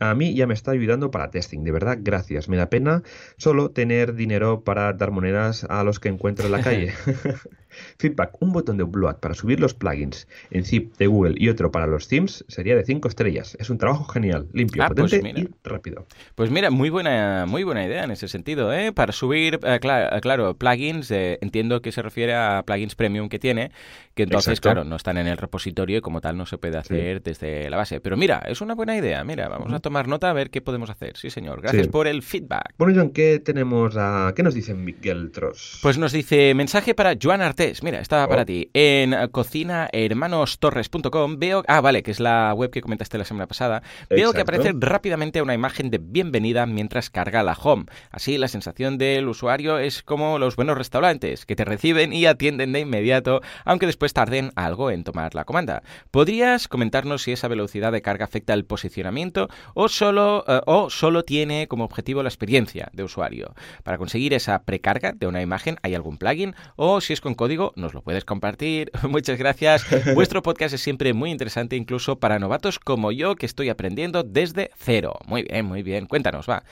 A 0.00 0.14
mí 0.14 0.34
ya 0.34 0.46
me 0.46 0.54
está 0.54 0.72
ayudando 0.72 1.10
para 1.10 1.30
testing, 1.30 1.62
de 1.64 1.72
verdad, 1.72 1.98
gracias. 2.00 2.48
Me 2.48 2.56
da 2.56 2.68
pena 2.68 3.02
solo 3.36 3.70
tener 3.70 4.14
dinero 4.14 4.64
para 4.64 4.92
dar 4.92 5.10
monedas 5.10 5.64
a 5.64 5.84
los 5.84 6.00
que 6.00 6.08
encuentro 6.08 6.46
en 6.46 6.52
la 6.52 6.62
calle. 6.62 6.92
Feedback, 7.98 8.40
un 8.40 8.52
botón 8.52 8.76
de 8.76 8.84
upload 8.84 9.16
para 9.16 9.34
subir 9.34 9.60
los 9.60 9.74
plugins 9.74 10.26
en 10.50 10.64
zip 10.64 10.96
de 10.96 11.06
Google 11.06 11.34
y 11.36 11.48
otro 11.48 11.70
para 11.70 11.86
los 11.86 12.08
themes 12.08 12.44
sería 12.48 12.76
de 12.76 12.84
5 12.84 13.08
estrellas. 13.08 13.56
Es 13.60 13.70
un 13.70 13.78
trabajo 13.78 14.04
genial, 14.04 14.48
limpio, 14.52 14.82
ah, 14.82 14.90
pues 14.94 15.12
potente 15.12 15.40
y 15.40 15.48
rápido. 15.64 16.06
Pues 16.34 16.50
mira, 16.50 16.70
muy 16.70 16.90
buena, 16.90 17.46
muy 17.46 17.64
buena 17.64 17.84
idea 17.84 18.04
en 18.04 18.10
ese 18.10 18.28
sentido, 18.28 18.72
¿eh? 18.72 18.92
Para 18.92 19.12
subir, 19.12 19.60
eh, 19.62 19.78
claro, 19.80 20.16
eh, 20.16 20.20
claro, 20.20 20.54
plugins, 20.54 21.10
entiendo 21.10 21.80
que 21.82 21.92
se 21.92 22.02
refiere 22.02 22.34
a 22.34 22.62
plugins 22.66 22.94
premium 22.94 23.28
que 23.28 23.38
tiene, 23.38 23.70
que 24.14 24.24
entonces, 24.24 24.60
claro, 24.60 24.84
no 24.84 24.96
están 24.96 25.16
en 25.18 25.26
el 25.26 25.36
repositorio 25.36 25.98
y 25.98 26.00
como 26.00 26.20
tal 26.20 26.36
no 26.36 26.46
se 26.46 26.58
puede 26.58 26.78
hacer 26.78 27.22
desde 27.22 27.68
la 27.70 27.76
base. 27.76 28.00
Pero 28.00 28.16
mira, 28.16 28.42
es 28.46 28.60
una 28.60 28.74
buena 28.74 28.96
idea, 28.96 29.24
mira, 29.24 29.48
vamos 29.48 29.72
a 29.72 29.80
tomar 29.80 30.08
nota 30.08 30.30
a 30.30 30.32
ver 30.32 30.50
qué 30.50 30.60
podemos 30.60 30.90
hacer. 30.90 31.16
Sí, 31.16 31.30
señor, 31.30 31.60
gracias 31.60 31.88
por 31.88 32.06
el 32.06 32.22
feedback. 32.22 32.74
Bueno, 32.78 32.94
John, 32.96 33.10
¿qué 33.10 33.40
tenemos 33.40 33.96
a... 33.96 34.32
¿Qué 34.34 34.42
nos 34.42 34.54
dice 34.54 34.74
Miguel 34.74 35.30
Tross? 35.30 35.80
Pues 35.82 35.98
nos 35.98 36.12
dice 36.12 36.54
mensaje 36.54 36.94
para 36.94 37.14
Joan 37.20 37.42
Mira, 37.82 38.00
estaba 38.00 38.28
para 38.28 38.42
oh. 38.42 38.46
ti. 38.46 38.70
En 38.74 39.14
cocinahermanostorres.com 39.30 41.38
veo. 41.38 41.62
Ah, 41.66 41.80
vale, 41.80 42.02
que 42.02 42.10
es 42.10 42.20
la 42.20 42.52
web 42.54 42.70
que 42.70 42.82
comentaste 42.82 43.16
la 43.16 43.24
semana 43.24 43.46
pasada. 43.46 43.82
Veo 44.10 44.32
que 44.32 44.42
aparece 44.42 44.72
rápidamente 44.74 45.40
una 45.40 45.54
imagen 45.54 45.90
de 45.90 45.98
bienvenida 45.98 46.66
mientras 46.66 47.10
carga 47.10 47.42
la 47.42 47.56
home. 47.60 47.86
Así, 48.10 48.38
la 48.38 48.48
sensación 48.48 48.98
del 48.98 49.28
usuario 49.28 49.78
es 49.78 50.02
como 50.02 50.38
los 50.38 50.56
buenos 50.56 50.76
restaurantes, 50.76 51.46
que 51.46 51.56
te 51.56 51.64
reciben 51.64 52.12
y 52.12 52.26
atienden 52.26 52.72
de 52.72 52.80
inmediato, 52.80 53.40
aunque 53.64 53.86
después 53.86 54.12
tarden 54.12 54.52
algo 54.56 54.90
en 54.90 55.04
tomar 55.04 55.34
la 55.34 55.44
comanda. 55.44 55.82
¿Podrías 56.10 56.68
comentarnos 56.68 57.22
si 57.22 57.32
esa 57.32 57.48
velocidad 57.48 57.92
de 57.92 58.02
carga 58.02 58.24
afecta 58.24 58.52
el 58.52 58.64
posicionamiento 58.64 59.48
o 59.74 59.88
solo, 59.88 60.44
eh, 60.46 60.60
o 60.66 60.90
solo 60.90 61.24
tiene 61.24 61.68
como 61.68 61.84
objetivo 61.84 62.22
la 62.22 62.28
experiencia 62.28 62.90
de 62.92 63.04
usuario? 63.04 63.54
Para 63.82 63.98
conseguir 63.98 64.34
esa 64.34 64.64
precarga 64.64 65.12
de 65.12 65.26
una 65.26 65.40
imagen, 65.40 65.76
¿hay 65.82 65.94
algún 65.94 66.18
plugin? 66.18 66.54
O 66.76 67.00
si 67.00 67.12
es 67.12 67.20
con 67.20 67.34
código, 67.34 67.53
nos 67.76 67.94
lo 67.94 68.02
puedes 68.02 68.24
compartir. 68.24 68.90
Muchas 69.08 69.38
gracias. 69.38 69.84
Vuestro 70.14 70.42
podcast 70.42 70.74
es 70.74 70.80
siempre 70.80 71.12
muy 71.12 71.30
interesante, 71.30 71.76
incluso 71.76 72.18
para 72.18 72.38
novatos 72.38 72.78
como 72.78 73.12
yo, 73.12 73.36
que 73.36 73.46
estoy 73.46 73.68
aprendiendo 73.68 74.22
desde 74.22 74.70
cero. 74.76 75.14
Muy 75.26 75.42
bien, 75.42 75.64
muy 75.64 75.82
bien. 75.82 76.06
Cuéntanos, 76.06 76.48
va 76.48 76.64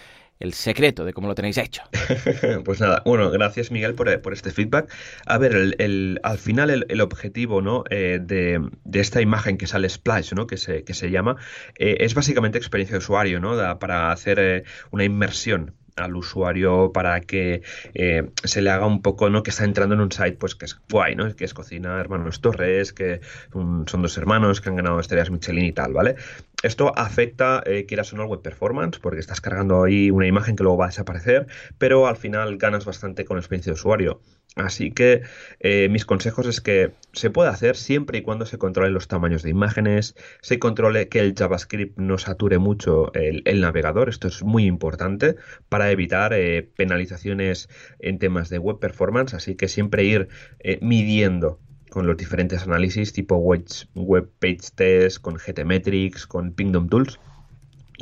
el 0.43 0.55
secreto 0.55 1.05
de 1.05 1.13
cómo 1.13 1.29
lo 1.29 1.37
tenéis 1.37 1.57
hecho. 1.57 1.83
pues 2.65 2.81
nada, 2.81 3.03
bueno, 3.05 3.31
gracias 3.31 3.71
Miguel 3.71 3.95
por, 3.95 4.09
este 4.33 4.51
feedback. 4.51 4.93
A 5.25 5.39
ver, 5.39 5.55
el, 5.79 6.21
al 6.25 6.39
final 6.39 6.85
el, 6.89 7.01
objetivo 7.01 7.63
¿no? 7.63 7.85
Eh, 7.91 8.19
de, 8.21 8.61
esta 8.93 9.21
imagen 9.21 9.57
que 9.57 9.69
sale 9.69 9.89
Splash, 9.89 10.33
¿no? 10.35 10.49
que, 10.49 10.57
se, 10.57 10.83
que 10.83 10.95
se 10.95 11.11
llama, 11.11 11.37
eh, 11.79 11.99
es 12.01 12.15
básicamente 12.15 12.59
experiencia 12.59 12.95
de 12.95 12.99
usuario, 12.99 13.39
¿no? 13.39 13.79
para 13.79 14.11
hacer 14.11 14.39
eh, 14.41 14.65
una 14.91 15.05
inmersión 15.05 15.77
al 15.97 16.17
usuario 16.17 16.93
para 16.93 17.21
que 17.21 17.63
eh, 17.95 18.31
se 18.45 18.63
le 18.63 18.71
haga 18.71 18.87
un 18.87 19.03
poco, 19.03 19.31
¿no? 19.31 19.43
Que 19.43 19.51
está 19.51 19.65
entrando 19.65 19.95
en 19.95 20.01
un 20.01 20.13
site, 20.13 20.33
pues 20.33 20.55
que 20.55 20.65
es 20.65 20.81
guay, 20.91 21.15
¿no? 21.15 21.35
Que 21.35 21.45
es 21.45 21.55
Cocina 21.55 21.99
Hermanos 22.01 22.41
Torres, 22.41 22.93
que 22.93 23.21
son 23.53 24.03
dos 24.03 24.17
hermanos 24.17 24.61
que 24.61 24.69
han 24.69 24.77
ganado 24.77 25.01
estrellas 25.01 25.31
Michelin 25.31 25.65
y 25.65 25.73
tal, 25.73 25.93
¿vale? 25.93 26.17
Esto 26.63 26.97
afecta, 26.97 27.63
eh, 27.67 27.87
quieras 27.87 28.13
o 28.13 28.17
no, 28.17 28.23
al 28.23 28.29
web 28.29 28.41
performance, 28.41 29.01
porque 29.01 29.21
estás 29.21 29.41
cargando 29.41 29.83
ahí 29.83 30.11
una 30.11 30.27
imagen 30.27 30.55
que 30.55 30.63
luego 30.63 30.79
va 30.79 30.87
a 30.87 30.89
desaparecer, 30.89 31.47
pero 31.79 32.07
al 32.07 32.17
final 32.17 32.57
ganas 32.57 32.85
bastante 32.85 33.25
con 33.25 33.37
la 33.37 33.41
experiencia 33.41 33.71
de 33.71 33.75
usuario. 33.75 34.21
Así 34.57 34.91
que 34.91 35.23
eh, 35.61 35.89
mis 35.89 36.05
consejos 36.05 36.47
es 36.47 36.61
que 36.61 36.93
se 37.13 37.31
puede 37.31 37.49
hacer 37.49 37.75
siempre 37.75 38.19
y 38.19 38.23
cuando 38.23 38.45
se 38.45 38.59
controlen 38.59 38.93
los 38.93 39.09
tamaños 39.09 39.43
de 39.43 39.49
imágenes, 39.49 40.15
se 40.43 40.59
controle 40.59 41.09
que 41.09 41.21
el 41.21 41.35
JavaScript 41.35 41.99
no 41.99 42.19
sature 42.19 42.59
mucho 42.59 43.13
el, 43.15 43.61
navegador, 43.63 44.11
esto 44.11 44.29
es 44.29 44.43
muy 44.43 44.67
importante 44.67 45.37
para 45.71 45.91
evitar 45.91 46.35
eh, 46.35 46.69
penalizaciones 46.77 47.71
en 47.99 48.19
temas 48.19 48.51
de 48.51 48.59
web 48.59 48.79
performance, 48.79 49.33
así 49.33 49.55
que 49.55 49.69
siempre 49.69 50.05
ir 50.05 50.29
eh, 50.59 50.79
midiendo 50.83 51.59
con 51.89 52.07
los 52.07 52.19
diferentes 52.19 52.63
análisis 52.63 53.15
tipo 53.15 53.37
web, 53.37 53.65
web 53.95 54.31
page 54.39 54.71
test, 54.75 55.19
con 55.23 55.37
GTmetrix, 55.37 56.27
con 56.27 56.53
Pingdom 56.53 56.89
Tools 56.89 57.19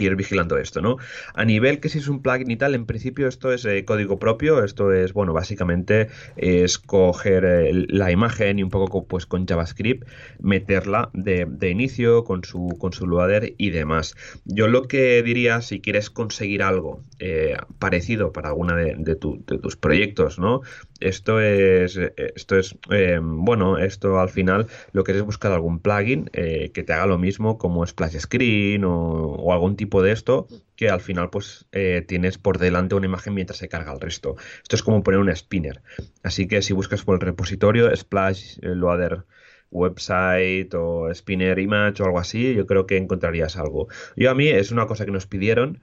ir 0.04 0.16
vigilando 0.16 0.58
esto, 0.58 0.80
¿no? 0.80 0.96
A 1.34 1.44
nivel 1.44 1.80
que 1.80 1.88
si 1.88 1.98
es 1.98 2.08
un 2.08 2.22
plugin 2.22 2.50
y 2.50 2.56
tal, 2.56 2.74
en 2.74 2.86
principio 2.86 3.28
esto 3.28 3.52
es 3.52 3.64
eh, 3.64 3.84
código 3.84 4.18
propio, 4.18 4.64
esto 4.64 4.92
es, 4.92 5.12
bueno, 5.12 5.32
básicamente 5.32 6.08
es 6.36 6.78
coger 6.78 7.44
eh, 7.44 7.86
la 7.88 8.10
imagen 8.10 8.58
y 8.58 8.62
un 8.62 8.70
poco 8.70 9.06
pues 9.06 9.26
con 9.26 9.46
JavaScript, 9.46 10.06
meterla 10.40 11.10
de, 11.12 11.46
inicio 11.70 12.24
con 12.24 12.44
su, 12.44 12.76
con 12.78 12.92
su 12.92 13.06
loader 13.06 13.54
y 13.58 13.70
demás. 13.70 14.14
Yo 14.44 14.68
lo 14.68 14.82
que 14.88 15.22
diría, 15.22 15.60
si 15.60 15.80
quieres 15.80 16.10
conseguir 16.10 16.62
algo 16.62 17.02
eh, 17.18 17.56
parecido 17.78 18.32
para 18.32 18.48
alguna 18.48 18.74
de, 18.76 18.96
de, 18.98 19.16
tus 19.16 19.76
proyectos, 19.76 20.38
¿no? 20.38 20.62
Esto 21.00 21.40
es, 21.40 21.98
esto 22.16 22.58
es 22.58 22.76
bueno, 23.22 23.78
esto 23.78 24.18
al 24.20 24.28
final 24.28 24.66
lo 24.92 25.02
que 25.02 25.12
es 25.12 25.22
buscar 25.22 25.52
algún 25.52 25.78
plugin 25.80 26.26
que 26.26 26.84
te 26.86 26.92
haga 26.92 27.06
lo 27.06 27.16
mismo 27.16 27.56
como 27.56 27.86
Splash 27.86 28.18
Screen 28.18 28.84
o, 28.84 28.92
o 28.92 29.52
algún 29.52 29.76
tipo 29.76 29.89
de 30.02 30.12
esto 30.12 30.46
que 30.76 30.88
al 30.88 31.00
final 31.00 31.30
pues 31.30 31.66
eh, 31.72 32.04
tienes 32.06 32.38
por 32.38 32.58
delante 32.58 32.94
una 32.94 33.06
imagen 33.06 33.34
mientras 33.34 33.58
se 33.58 33.68
carga 33.68 33.92
el 33.92 34.00
resto. 34.00 34.36
Esto 34.62 34.76
es 34.76 34.82
como 34.82 35.02
poner 35.02 35.20
un 35.20 35.34
spinner. 35.34 35.82
Así 36.22 36.46
que 36.46 36.62
si 36.62 36.72
buscas 36.72 37.02
por 37.02 37.16
el 37.16 37.20
repositorio 37.20 37.94
Splash 37.94 38.58
Loader 38.60 39.24
website 39.70 40.72
o 40.74 41.12
spinner 41.14 41.58
image 41.58 42.02
o 42.02 42.06
algo 42.06 42.18
así, 42.18 42.54
yo 42.54 42.66
creo 42.66 42.86
que 42.86 42.96
encontrarías 42.96 43.56
algo. 43.56 43.88
Yo 44.16 44.30
a 44.30 44.34
mí 44.34 44.48
es 44.48 44.70
una 44.70 44.86
cosa 44.86 45.04
que 45.04 45.12
nos 45.12 45.26
pidieron 45.26 45.80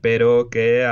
pero 0.00 0.48
que 0.50 0.86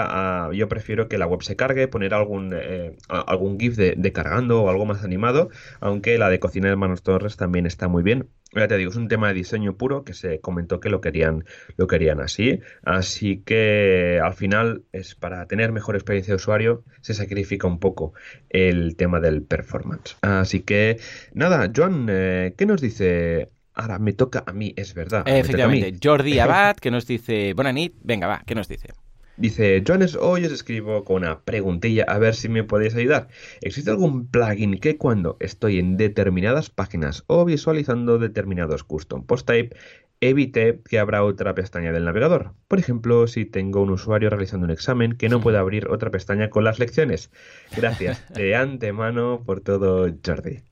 yo 0.53 0.69
prefiero 0.69 1.09
que 1.09 1.19
la 1.19 1.27
web 1.27 1.43
se 1.43 1.57
cargue, 1.57 1.89
poner 1.89 2.15
algún, 2.15 2.53
eh, 2.55 2.97
algún 3.09 3.59
GIF 3.59 3.77
de, 3.77 4.13
cargando 4.13 4.63
o 4.63 4.71
algo 4.71 4.87
más 4.87 5.05
animado, 5.05 5.51
aunque 5.81 6.19
la 6.19 6.31
de 6.31 6.41
Cocina 6.41 6.69
de 6.69 6.77
Manos 6.77 7.03
Torres 7.03 7.37
también 7.37 7.67
está 7.67 7.89
muy 7.89 8.03
bien. 8.03 8.29
Ya 8.53 8.69
te 8.69 8.77
digo, 8.77 8.91
es 8.91 8.97
un 8.97 9.09
tema 9.09 9.29
de 9.29 9.35
diseño 9.35 9.77
puro 9.77 10.05
que 10.05 10.15
se 10.15 10.41
comentó 10.41 10.81
que 10.81 10.89
lo 10.89 11.01
querían, 11.01 11.45
lo 11.77 11.89
querían 11.89 12.21
así. 12.21 12.61
Así 12.83 13.43
que 13.45 14.21
al 14.23 14.35
final 14.35 14.85
es 14.93 15.15
para 15.15 15.47
tener 15.47 15.73
mejor 15.73 15.97
experiencia 15.97 16.33
de 16.33 16.37
usuario, 16.37 16.85
se 17.01 17.13
sacrifica 17.13 17.67
un 17.67 17.81
poco 17.81 18.15
el 18.49 18.97
tema 18.97 19.21
del 19.21 19.43
performance. 19.43 20.17
Así 20.23 20.61
que 20.61 20.99
nada, 21.35 21.71
Joan, 21.75 22.07
eh, 22.09 22.55
¿qué 22.57 22.67
nos 22.67 22.81
dice 22.81 23.51
Ahora 23.77 23.99
me 23.99 24.15
toca 24.15 24.43
a 24.47 24.53
mí, 24.53 24.73
es 24.77 24.95
verdad. 24.95 25.23
Efectivamente, 25.27 25.99
Jordi 26.03 26.39
Abad, 26.41 26.77
que 26.77 26.91
nos 26.91 27.07
dice, 27.07 27.53
Bonanit, 27.53 27.95
venga, 28.03 28.27
va, 28.27 28.43
¿qué 28.47 28.55
nos 28.55 28.69
dice? 28.69 28.89
Dice, 29.37 29.85
Joanes, 29.87 30.17
hoy 30.17 30.47
os 30.47 30.53
escribo 30.53 31.05
con 31.05 31.17
una 31.17 31.41
preguntilla 31.41 32.05
a 32.09 32.19
ver 32.19 32.35
si 32.35 32.49
me 32.49 32.65
podéis 32.65 32.95
ayudar. 32.95 33.29
¿Existe 33.61 33.91
algún 33.91 34.29
plugin 34.29 34.79
que 34.81 34.97
cuando 34.97 35.37
estoy 35.41 35.79
en 35.79 35.99
determinadas 35.99 36.71
páginas 36.71 37.23
o 37.27 37.45
visualizando 37.45 38.19
determinados 38.19 38.83
custom 38.83 39.27
post 39.27 39.47
type 39.47 39.77
evite 40.23 40.81
que 40.89 40.99
abra 40.99 41.23
otra 41.23 41.55
pestaña 41.55 41.93
del 41.93 42.07
navegador? 42.07 42.55
Por 42.67 42.79
ejemplo, 42.79 43.27
si 43.27 43.45
tengo 43.45 43.83
un 43.83 43.91
usuario 43.91 44.31
realizando 44.31 44.65
un 44.65 44.71
examen 44.71 45.19
que 45.19 45.29
no 45.29 45.43
pueda 45.43 45.61
abrir 45.61 45.89
otra 45.89 46.11
pestaña 46.11 46.49
con 46.49 46.65
las 46.65 46.79
lecciones. 46.79 47.31
Gracias 47.77 48.27
de 48.35 48.57
antemano 48.57 49.43
por 49.45 49.61
todo, 49.61 50.11
Jordi. 50.25 50.63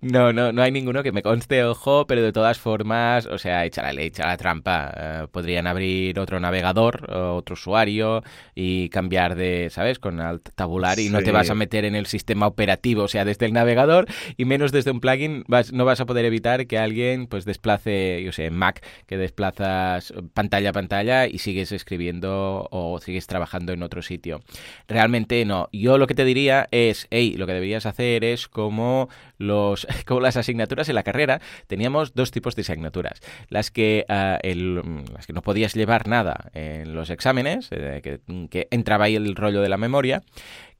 No, 0.00 0.32
no, 0.32 0.52
no 0.52 0.62
hay 0.62 0.70
ninguno 0.70 1.02
que 1.02 1.12
me 1.12 1.22
conste, 1.22 1.64
ojo, 1.64 2.06
pero 2.06 2.22
de 2.22 2.32
todas 2.32 2.58
formas, 2.58 3.26
o 3.26 3.38
sea, 3.38 3.64
echa 3.64 3.82
la 3.82 3.92
ley, 3.92 4.06
echa 4.06 4.26
la 4.26 4.36
trampa. 4.36 4.92
Eh, 4.96 5.26
podrían 5.30 5.66
abrir 5.66 6.18
otro 6.18 6.40
navegador, 6.40 7.10
otro 7.10 7.54
usuario 7.54 8.22
y 8.54 8.88
cambiar 8.90 9.34
de, 9.34 9.68
¿sabes? 9.70 9.98
Con 9.98 10.20
alt 10.20 10.50
tabular 10.54 10.98
y 10.98 11.08
no 11.08 11.22
te 11.22 11.32
vas 11.32 11.50
a 11.50 11.54
meter 11.54 11.84
en 11.84 11.94
el 11.94 12.06
sistema 12.06 12.46
operativo, 12.46 13.04
o 13.04 13.08
sea, 13.08 13.24
desde 13.24 13.46
el 13.46 13.52
navegador 13.52 14.06
y 14.36 14.44
menos 14.44 14.72
desde 14.72 14.90
un 14.90 15.00
plugin, 15.00 15.44
no 15.72 15.84
vas 15.84 16.00
a 16.00 16.06
poder 16.06 16.24
evitar 16.24 16.66
que 16.66 16.78
alguien 16.78 17.26
pues 17.26 17.44
desplace, 17.44 18.22
yo 18.22 18.32
sé, 18.32 18.50
Mac, 18.50 18.84
que 19.06 19.16
desplazas 19.16 20.12
pantalla 20.34 20.70
a 20.70 20.72
pantalla 20.72 21.26
y 21.26 21.38
sigues 21.38 21.72
escribiendo 21.72 22.68
o 22.70 23.00
sigues 23.00 23.26
trabajando 23.26 23.72
en 23.72 23.82
otro 23.82 24.02
sitio. 24.02 24.42
Realmente 24.88 25.44
no. 25.44 25.68
Yo 25.72 25.98
lo 25.98 26.06
que 26.06 26.14
te 26.14 26.24
diría 26.24 26.68
es, 26.70 27.06
hey, 27.10 27.34
lo 27.36 27.46
que 27.46 27.54
deberías 27.54 27.86
hacer 27.86 28.24
es 28.24 28.48
como 28.48 29.08
los 29.38 29.73
como 30.06 30.20
las 30.20 30.36
asignaturas 30.36 30.88
en 30.88 30.94
la 30.94 31.02
carrera, 31.02 31.40
teníamos 31.66 32.14
dos 32.14 32.30
tipos 32.30 32.56
de 32.56 32.62
asignaturas. 32.62 33.20
Las 33.48 33.70
que, 33.70 34.04
ah, 34.08 34.38
las 34.42 35.26
que 35.26 35.32
no 35.32 35.42
podías 35.42 35.74
llevar 35.74 36.08
nada 36.08 36.50
en 36.54 36.94
los 36.94 37.10
exámenes, 37.10 37.68
eh, 37.70 38.00
que, 38.02 38.20
que 38.48 38.68
entraba 38.70 39.06
ahí 39.06 39.16
el 39.16 39.34
rollo 39.36 39.60
de 39.60 39.68
la 39.68 39.76
memoria, 39.76 40.22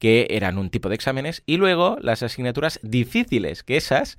que 0.04 0.26
eran 0.28 0.58
un 0.58 0.68
tipo 0.68 0.90
de 0.90 0.96
exámenes, 0.96 1.42
y 1.46 1.56
luego 1.56 1.96
las 1.98 2.22
asignaturas 2.22 2.78
difíciles, 2.82 3.62
que 3.62 3.78
esas 3.78 4.18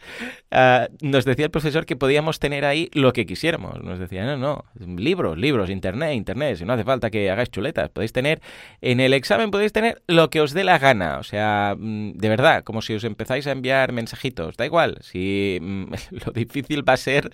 ah, 0.50 0.88
nos 1.00 1.26
decía 1.26 1.46
el 1.46 1.52
profesor 1.52 1.86
que 1.86 1.96
podíamos 1.96 2.40
tener 2.40 2.66
ahí 2.66 2.90
lo 2.94 3.14
que 3.14 3.28
quisiéramos. 3.28 3.84
Nos 3.84 4.00
decía, 4.00 4.26
no, 4.26 4.36
no, 4.36 4.66
libros, 4.98 5.38
libros, 5.38 5.70
internet, 5.70 6.16
internet, 6.16 6.58
si 6.58 6.66
no 6.66 6.74
hace 6.74 6.84
falta 6.84 7.12
que 7.12 7.30
hagáis 7.30 7.52
chuletas, 7.52 7.92
podéis 7.92 8.14
tener, 8.14 8.42
en 8.82 9.00
el 9.00 9.14
examen 9.14 9.52
podéis 9.52 9.74
tener 9.74 10.02
lo 10.08 10.32
que 10.32 10.42
os 10.42 10.54
dé 10.54 10.64
la 10.64 10.80
gana, 10.80 11.20
o 11.20 11.24
sea, 11.24 11.76
mm, 11.78 12.14
de 12.14 12.30
verdad, 12.30 12.64
como 12.64 12.82
si 12.82 12.96
os 12.96 13.04
empezáis 13.04 13.46
a 13.46 13.52
enviar 13.52 13.92
mensajitos, 13.92 14.58
da 14.58 14.66
igual, 14.66 14.98
si 15.02 15.60
mm, 15.62 15.94
lo 16.26 16.32
difícil 16.32 16.82
va 16.90 16.94
a 16.94 16.98
ser 16.98 17.30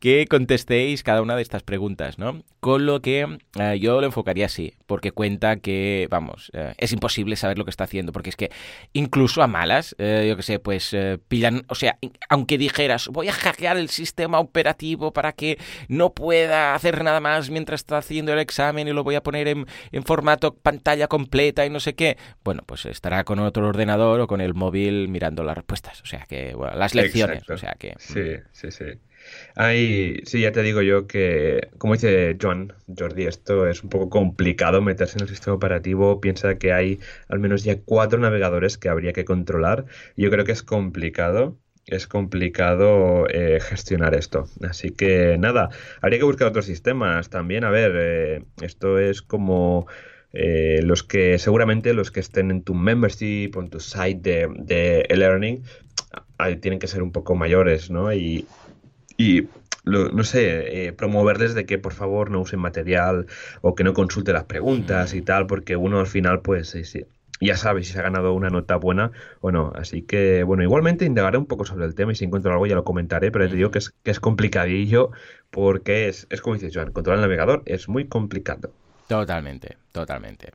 que 0.00 0.26
contestéis 0.26 1.04
cada 1.04 1.22
una 1.22 1.36
de 1.36 1.42
estas 1.42 1.62
preguntas, 1.62 2.18
¿no? 2.18 2.42
Con 2.58 2.84
lo 2.84 3.00
que 3.00 3.38
ah, 3.60 3.76
yo 3.76 4.00
lo 4.00 4.06
enfocaría 4.08 4.46
así, 4.46 4.74
porque 4.86 5.12
cuenta 5.12 5.58
que, 5.58 6.08
vamos, 6.10 6.50
eh, 6.52 6.74
es 6.78 6.92
imposible 6.92 7.36
saber 7.36 7.58
lo 7.58 7.64
que 7.64 7.70
está 7.70 7.84
haciendo, 7.84 7.91
porque 8.12 8.30
es 8.30 8.36
que 8.36 8.50
incluso 8.92 9.42
a 9.42 9.46
malas, 9.46 9.94
eh, 9.98 10.26
yo 10.28 10.36
que 10.36 10.42
sé, 10.42 10.58
pues 10.58 10.92
eh, 10.94 11.18
pillan, 11.28 11.64
o 11.68 11.74
sea, 11.74 11.98
aunque 12.28 12.58
dijeras, 12.58 13.08
voy 13.08 13.28
a 13.28 13.32
hackear 13.32 13.76
el 13.76 13.88
sistema 13.88 14.40
operativo 14.40 15.12
para 15.12 15.32
que 15.32 15.58
no 15.88 16.12
pueda 16.12 16.74
hacer 16.74 17.04
nada 17.04 17.20
más 17.20 17.50
mientras 17.50 17.80
está 17.80 17.98
haciendo 17.98 18.32
el 18.32 18.38
examen 18.38 18.88
y 18.88 18.92
lo 18.92 19.04
voy 19.04 19.14
a 19.14 19.22
poner 19.22 19.48
en, 19.48 19.66
formato 20.04 20.54
pantalla 20.54 21.06
completa 21.06 21.64
y 21.64 21.70
no 21.70 21.80
sé 21.80 21.94
qué, 21.94 22.16
bueno, 22.44 22.62
pues 22.66 22.86
estará 22.86 23.24
con 23.24 23.38
otro 23.38 23.68
ordenador 23.68 24.20
o 24.20 24.26
con 24.26 24.40
el 24.40 24.54
móvil 24.54 25.08
mirando 25.08 25.44
las 25.44 25.56
respuestas, 25.56 26.00
o 26.02 26.06
sea 26.06 26.26
que, 26.26 26.54
bueno, 26.54 26.76
las 26.76 26.94
lecciones, 26.94 27.48
o 27.48 27.58
sea 27.58 27.74
que... 27.78 27.94
Sí, 27.98 28.20
mm. 28.20 28.42
sí, 28.52 28.70
sí. 28.70 28.84
Hay, 29.54 30.22
sí, 30.24 30.40
ya 30.40 30.52
te 30.52 30.62
digo 30.62 30.82
yo 30.82 31.06
que, 31.06 31.68
como 31.78 31.94
dice 31.94 32.36
John, 32.40 32.72
Jordi, 32.96 33.26
esto 33.26 33.66
es 33.66 33.82
un 33.82 33.90
poco 33.90 34.08
complicado 34.08 34.80
meterse 34.82 35.18
en 35.18 35.22
el 35.24 35.28
sistema 35.28 35.56
operativo. 35.56 36.20
Piensa 36.20 36.56
que 36.58 36.72
hay 36.72 37.00
al 37.28 37.38
menos 37.38 37.64
ya 37.64 37.80
cuatro 37.80 38.18
navegadores 38.18 38.78
que 38.78 38.88
habría 38.88 39.12
que 39.12 39.24
controlar. 39.24 39.86
Yo 40.16 40.30
creo 40.30 40.44
que 40.44 40.52
es 40.52 40.62
complicado 40.62 41.58
es 41.86 42.06
complicado 42.06 43.26
eh, 43.28 43.58
gestionar 43.60 44.14
esto. 44.14 44.46
Así 44.68 44.90
que 44.90 45.36
nada, 45.38 45.70
habría 46.00 46.20
que 46.20 46.24
buscar 46.24 46.48
otros 46.48 46.66
sistemas 46.66 47.28
también. 47.30 47.64
A 47.64 47.70
ver, 47.70 47.92
eh, 47.96 48.44
esto 48.60 48.98
es 48.98 49.22
como 49.22 49.86
eh, 50.32 50.80
los 50.82 51.02
que 51.02 51.38
seguramente 51.38 51.92
los 51.94 52.10
que 52.10 52.20
estén 52.20 52.50
en 52.50 52.62
tu 52.62 52.74
membership 52.74 53.52
o 53.56 53.60
en 53.60 53.68
tu 53.68 53.80
site 53.80 54.20
de, 54.20 54.48
de 54.58 55.00
e-learning 55.08 55.62
tienen 56.60 56.80
que 56.80 56.88
ser 56.88 57.02
un 57.02 57.12
poco 57.12 57.36
mayores, 57.36 57.90
¿no? 57.90 58.12
Y 58.12 58.46
y 59.16 59.48
no 59.84 60.22
sé, 60.22 60.86
eh, 60.86 60.92
promoverles 60.92 61.54
de 61.54 61.66
que 61.66 61.78
por 61.78 61.92
favor 61.92 62.30
no 62.30 62.40
usen 62.40 62.60
material 62.60 63.26
o 63.62 63.74
que 63.74 63.82
no 63.84 63.94
consulte 63.94 64.32
las 64.32 64.44
preguntas 64.44 65.12
y 65.14 65.22
tal, 65.22 65.46
porque 65.46 65.76
uno 65.76 65.98
al 65.98 66.06
final 66.06 66.40
pues 66.40 66.68
sí, 66.70 67.04
ya 67.40 67.56
sabe 67.56 67.82
si 67.82 67.92
se 67.92 67.98
ha 67.98 68.02
ganado 68.02 68.32
una 68.32 68.50
nota 68.50 68.76
buena 68.76 69.10
o 69.40 69.50
no. 69.50 69.72
Así 69.74 70.02
que 70.02 70.44
bueno, 70.44 70.62
igualmente 70.62 71.04
indagaré 71.04 71.38
un 71.38 71.46
poco 71.46 71.64
sobre 71.64 71.86
el 71.86 71.94
tema 71.94 72.12
y 72.12 72.14
si 72.14 72.24
encuentro 72.24 72.52
algo 72.52 72.66
ya 72.66 72.76
lo 72.76 72.84
comentaré, 72.84 73.32
pero 73.32 73.48
te 73.48 73.56
digo 73.56 73.70
que 73.70 73.78
es, 73.78 73.90
que 73.90 74.12
es 74.12 74.20
complicadillo 74.20 75.10
porque 75.50 76.08
es, 76.08 76.26
es 76.30 76.40
como 76.40 76.54
dices 76.54 76.72
Joan, 76.74 76.92
controlar 76.92 77.18
el 77.18 77.22
navegador 77.22 77.62
es 77.66 77.88
muy 77.88 78.06
complicado. 78.06 78.72
Totalmente, 79.08 79.76
totalmente. 79.92 80.50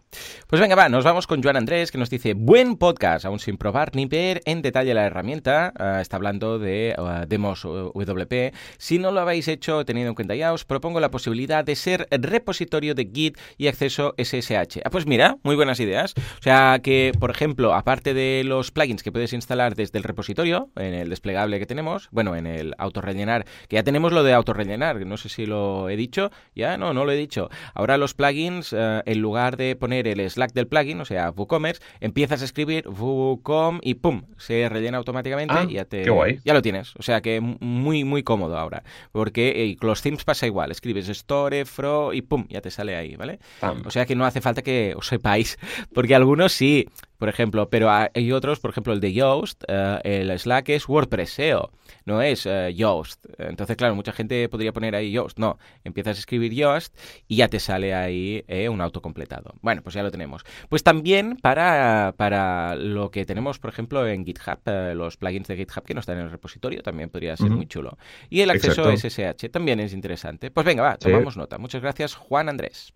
Pues 0.47 0.59
venga, 0.59 0.75
va, 0.75 0.89
nos 0.89 1.03
vamos 1.03 1.27
con 1.27 1.41
Joan 1.41 1.57
Andrés, 1.57 1.91
que 1.91 1.97
nos 1.97 2.09
dice, 2.09 2.33
buen 2.33 2.77
podcast, 2.77 3.25
aún 3.25 3.39
sin 3.39 3.57
probar 3.57 3.95
ni 3.95 4.05
ver 4.05 4.41
en 4.45 4.61
detalle 4.61 4.93
la 4.93 5.05
herramienta. 5.05 5.73
Ah, 5.77 6.01
está 6.01 6.17
hablando 6.17 6.59
de 6.59 6.95
ah, 6.97 7.25
Demos 7.27 7.63
WP. 7.63 8.53
Si 8.77 8.99
no 8.99 9.11
lo 9.11 9.21
habéis 9.21 9.47
hecho, 9.47 9.85
teniendo 9.85 10.09
en 10.09 10.15
cuenta 10.15 10.35
ya, 10.35 10.53
os 10.53 10.65
propongo 10.65 10.99
la 10.99 11.11
posibilidad 11.11 11.63
de 11.63 11.75
ser 11.75 12.07
repositorio 12.11 12.95
de 12.95 13.09
Git 13.13 13.38
y 13.57 13.67
acceso 13.67 14.13
SSH. 14.17 14.81
Ah, 14.83 14.89
pues 14.89 15.05
mira, 15.05 15.38
muy 15.43 15.55
buenas 15.55 15.79
ideas. 15.79 16.13
O 16.17 16.43
sea 16.43 16.79
que, 16.81 17.11
por 17.19 17.31
ejemplo, 17.31 17.73
aparte 17.73 18.13
de 18.13 18.43
los 18.43 18.71
plugins 18.71 19.03
que 19.03 19.11
puedes 19.11 19.33
instalar 19.33 19.75
desde 19.75 19.97
el 19.97 20.03
repositorio, 20.03 20.69
en 20.75 20.93
el 20.93 21.09
desplegable 21.09 21.59
que 21.59 21.65
tenemos, 21.65 22.09
bueno, 22.11 22.35
en 22.35 22.47
el 22.47 22.73
autorrellenar, 22.77 23.45
que 23.67 23.75
ya 23.75 23.83
tenemos 23.83 24.11
lo 24.11 24.23
de 24.23 24.33
autorrellenar, 24.33 25.05
no 25.05 25.17
sé 25.17 25.29
si 25.29 25.45
lo 25.45 25.89
he 25.89 25.95
dicho, 25.95 26.31
ya 26.55 26.77
no, 26.77 26.93
no 26.93 27.05
lo 27.05 27.11
he 27.11 27.15
dicho. 27.15 27.49
Ahora 27.73 27.97
los 27.97 28.13
plugins 28.13 28.73
eh, 28.73 29.01
en 29.05 29.21
lugar 29.28 29.57
de 29.57 29.75
poner 29.75 30.07
el 30.07 30.30
Slack 30.30 30.53
del 30.53 30.67
plugin, 30.67 31.01
o 31.01 31.05
sea, 31.05 31.32
WooCommerce, 31.32 31.82
empiezas 31.99 32.41
a 32.41 32.45
escribir 32.45 32.88
WooCom 32.88 33.80
y 33.82 33.95
¡pum! 33.95 34.23
Se 34.38 34.69
rellena 34.69 34.97
automáticamente 34.97 35.53
ah, 35.57 35.65
y 35.67 35.73
ya, 35.73 35.86
te, 35.86 36.09
guay. 36.09 36.39
ya 36.45 36.53
lo 36.53 36.61
tienes. 36.61 36.95
O 36.97 37.03
sea 37.03 37.21
que 37.21 37.41
muy, 37.41 38.03
muy 38.03 38.23
cómodo 38.23 38.57
ahora. 38.57 38.84
Porque 39.11 39.75
con 39.80 39.89
los 39.89 40.01
themes 40.01 40.23
pasa 40.23 40.47
igual. 40.47 40.71
Escribes 40.71 41.09
store, 41.09 41.65
fro 41.65 42.13
y 42.13 42.21
¡pum! 42.21 42.45
Ya 42.49 42.61
te 42.61 42.71
sale 42.71 42.95
ahí, 42.95 43.15
¿vale? 43.15 43.39
O 43.86 43.91
sea 43.91 44.05
que 44.05 44.15
no 44.15 44.25
hace 44.25 44.41
falta 44.41 44.61
que 44.61 44.93
os 44.95 45.07
sepáis. 45.07 45.57
Porque 45.93 46.15
algunos 46.15 46.53
sí, 46.53 46.88
por 47.18 47.30
ejemplo, 47.30 47.70
pero 47.70 47.89
hay 47.91 48.32
otros, 48.32 48.59
por 48.59 48.72
ejemplo, 48.72 48.93
el 48.93 48.99
de 48.99 49.13
Yoast, 49.13 49.63
eh, 49.68 49.99
el 50.03 50.39
Slack 50.39 50.70
es 50.70 50.88
WordPress 50.88 51.32
SEO, 51.32 51.72
no 52.05 52.22
es 52.22 52.45
uh, 52.45 52.70
Yoast. 52.70 53.26
Entonces, 53.38 53.76
claro, 53.76 53.95
mucha 53.95 54.11
gente 54.11 54.47
podría 54.49 54.74
poner 54.74 54.95
ahí 54.95 55.11
Yoast. 55.11 55.39
No, 55.39 55.57
empiezas 55.84 56.18
a 56.18 56.20
escribir 56.20 56.53
Yoast 56.53 56.95
y 57.28 57.38
ya 57.38 57.47
te 57.47 57.59
sale 57.59 57.93
ahí 57.93 58.43
eh, 58.47 58.70
un 58.70 58.82
autocompletado. 58.82 59.55
Bueno, 59.61 59.82
pues 59.82 59.95
ya 59.95 60.03
lo 60.03 60.11
tenemos. 60.11 60.43
Pues 60.70 60.84
también 60.84 61.38
para, 61.38 62.13
para 62.18 62.76
lo 62.76 63.11
que 63.11 63.26
tenemos, 63.26 63.59
por 63.59 63.70
ejemplo, 63.70 64.07
en 64.07 64.26
GitHub, 64.26 64.59
los 64.95 65.18
plugins 65.18 65.47
de 65.47 65.57
GitHub 65.57 65.84
que 65.84 65.93
no 65.93 66.01
están 66.01 66.18
en 66.18 66.26
el 66.26 66.32
repositorio, 66.32 66.82
también 66.84 67.09
podría 67.09 67.36
ser 67.36 67.49
muy 67.49 67.65
chulo. 67.68 67.97
Y 68.30 68.41
el 68.41 68.49
acceso 68.49 68.86
a 68.86 68.95
SSH 68.95 69.49
también 69.51 69.80
es 69.80 69.93
interesante. 69.93 70.51
Pues 70.51 70.65
venga, 70.65 70.84
va, 70.84 70.97
tomamos 70.97 71.38
nota. 71.38 71.57
Muchas 71.57 71.82
gracias, 71.82 72.15
Juan 72.15 72.49
Andrés. 72.49 72.93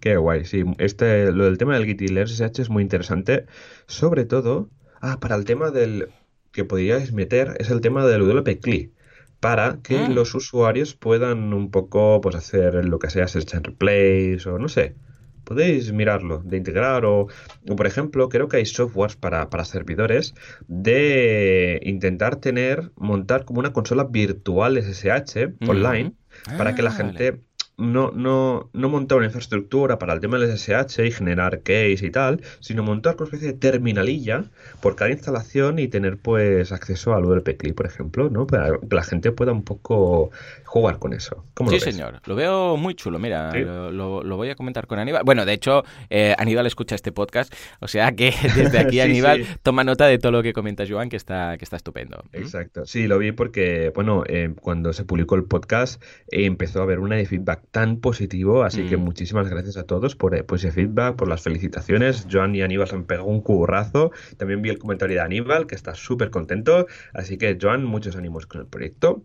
Qué 0.00 0.16
guay, 0.16 0.44
sí. 0.44 0.62
Este, 0.78 1.32
lo 1.32 1.44
del 1.44 1.58
tema 1.58 1.74
del 1.74 1.84
Git 1.86 2.02
y 2.02 2.06
el 2.06 2.18
SSH 2.26 2.62
es 2.62 2.70
muy 2.70 2.82
interesante. 2.82 3.46
Sobre 3.86 4.24
todo, 4.24 4.70
ah, 5.00 5.18
para 5.20 5.34
el 5.36 5.44
tema 5.44 5.70
del 5.70 6.08
que 6.52 6.64
podríais 6.64 7.12
meter 7.12 7.56
es 7.58 7.70
el 7.70 7.80
tema 7.80 8.06
del 8.06 8.22
WP 8.22 8.60
CLI. 8.60 8.92
para 9.40 9.78
que 9.84 9.96
Ah. 9.98 10.08
los 10.08 10.34
usuarios 10.34 10.94
puedan 10.96 11.52
un 11.54 11.70
poco 11.70 12.20
pues 12.20 12.34
hacer 12.34 12.84
lo 12.84 12.98
que 12.98 13.08
sea 13.08 13.28
search 13.28 13.54
and 13.54 13.66
replace 13.66 14.48
o 14.48 14.58
no 14.58 14.68
sé. 14.68 14.96
Podéis 15.44 15.92
mirarlo, 15.92 16.42
de 16.44 16.56
integrar 16.56 17.04
o, 17.04 17.28
o, 17.68 17.76
por 17.76 17.86
ejemplo, 17.86 18.28
creo 18.28 18.48
que 18.48 18.56
hay 18.58 18.66
softwares 18.66 19.14
para, 19.16 19.48
para 19.48 19.64
servidores 19.64 20.34
de 20.66 21.80
intentar 21.84 22.36
tener, 22.36 22.90
montar 22.96 23.44
como 23.44 23.60
una 23.60 23.72
consola 23.72 24.04
virtual 24.04 24.76
SSH 24.76 25.54
online 25.68 26.14
para 26.58 26.74
que 26.74 26.82
la 26.82 26.90
Ah, 26.90 26.94
gente 26.94 27.40
no, 27.78 28.10
no, 28.12 28.68
no 28.72 28.88
montar 28.88 29.18
una 29.18 29.26
infraestructura 29.26 29.98
para 29.98 30.12
el 30.12 30.20
tema 30.20 30.36
del 30.38 30.56
SSH 30.56 31.06
y 31.06 31.10
generar 31.12 31.60
keys 31.60 32.02
y 32.02 32.10
tal, 32.10 32.42
sino 32.60 32.82
montar 32.82 33.14
una 33.16 33.24
especie 33.24 33.48
de 33.52 33.54
terminalilla 33.58 34.44
por 34.82 34.96
cada 34.96 35.10
instalación 35.10 35.78
y 35.78 35.88
tener 35.88 36.18
pues 36.18 36.72
acceso 36.72 37.14
al 37.14 37.22
WP 37.22 37.72
por 37.74 37.86
ejemplo, 37.86 38.28
¿no? 38.30 38.46
Para 38.46 38.78
que 38.78 38.94
la 38.96 39.02
gente 39.02 39.32
pueda 39.32 39.52
un 39.52 39.62
poco 39.62 40.30
jugar 40.64 40.98
con 40.98 41.12
eso. 41.14 41.44
¿Cómo 41.54 41.70
Sí, 41.70 41.76
lo 41.76 41.80
señor. 41.80 42.20
Lo 42.26 42.34
veo 42.34 42.76
muy 42.76 42.94
chulo. 42.94 43.18
Mira, 43.18 43.52
Sí. 43.52 43.60
lo, 43.60 43.90
lo- 43.90 44.22
lo 44.22 44.36
voy 44.36 44.50
a 44.50 44.54
comentar 44.56 44.86
con 44.86 44.98
Aníbal. 44.98 45.22
Bueno, 45.24 45.46
de 45.46 45.52
hecho, 45.52 45.84
eh, 46.10 46.34
Aníbal 46.36 46.66
escucha 46.66 46.94
este 46.94 47.12
podcast. 47.12 47.54
O 47.80 47.88
sea 47.88 48.12
que 48.12 48.32
desde 48.56 48.78
aquí, 48.78 48.90
Sí, 48.98 49.00
Aníbal, 49.00 49.44
sí. 49.44 49.50
toma 49.62 49.84
nota 49.84 50.06
de 50.06 50.18
todo 50.18 50.32
lo 50.32 50.42
que 50.42 50.52
comenta 50.52 50.84
Joan, 50.88 51.08
que 51.08 51.16
está, 51.16 51.56
que 51.56 51.64
está 51.64 51.76
estupendo. 51.76 52.22
Exacto. 52.32 52.84
Sí, 52.86 53.06
lo 53.06 53.18
vi 53.18 53.32
porque, 53.32 53.92
bueno, 53.94 54.24
eh, 54.26 54.52
cuando 54.60 54.92
se 54.92 55.04
publicó 55.04 55.36
el 55.36 55.44
podcast 55.44 56.02
eh, 56.30 56.44
empezó 56.46 56.80
a 56.80 56.82
haber 56.82 56.98
una 56.98 57.16
de 57.16 57.24
feedback 57.26 57.60
tan 57.70 57.98
positivo, 58.00 58.62
así 58.64 58.86
que 58.86 58.96
Mm. 58.96 59.00
muchísimas 59.00 59.48
gracias 59.48 59.76
a 59.76 59.84
todos 59.84 60.16
por, 60.16 60.34
eh, 60.34 60.42
por 60.44 60.58
ese 60.58 60.72
feedback, 60.72 61.16
por 61.16 61.28
las 61.28 61.42
felicitaciones. 61.42 62.26
Joan 62.30 62.54
y 62.54 62.62
Aníbal 62.62 62.88
se 62.88 62.96
han 62.96 63.04
pegado 63.04 63.26
un 63.26 63.40
currazo. 63.42 64.10
También 64.36 64.62
vi 64.62 64.70
el 64.70 64.78
comentario 64.78 65.16
de 65.16 65.22
Aníbal, 65.22 65.66
que 65.66 65.74
está 65.74 65.94
súper 65.94 66.30
contento. 66.30 66.86
Así 67.12 67.36
que, 67.38 67.58
Joan, 67.60 67.84
muchos 67.84 68.16
ánimos 68.16 68.46
con 68.46 68.60
el 68.62 68.66
proyecto. 68.66 69.24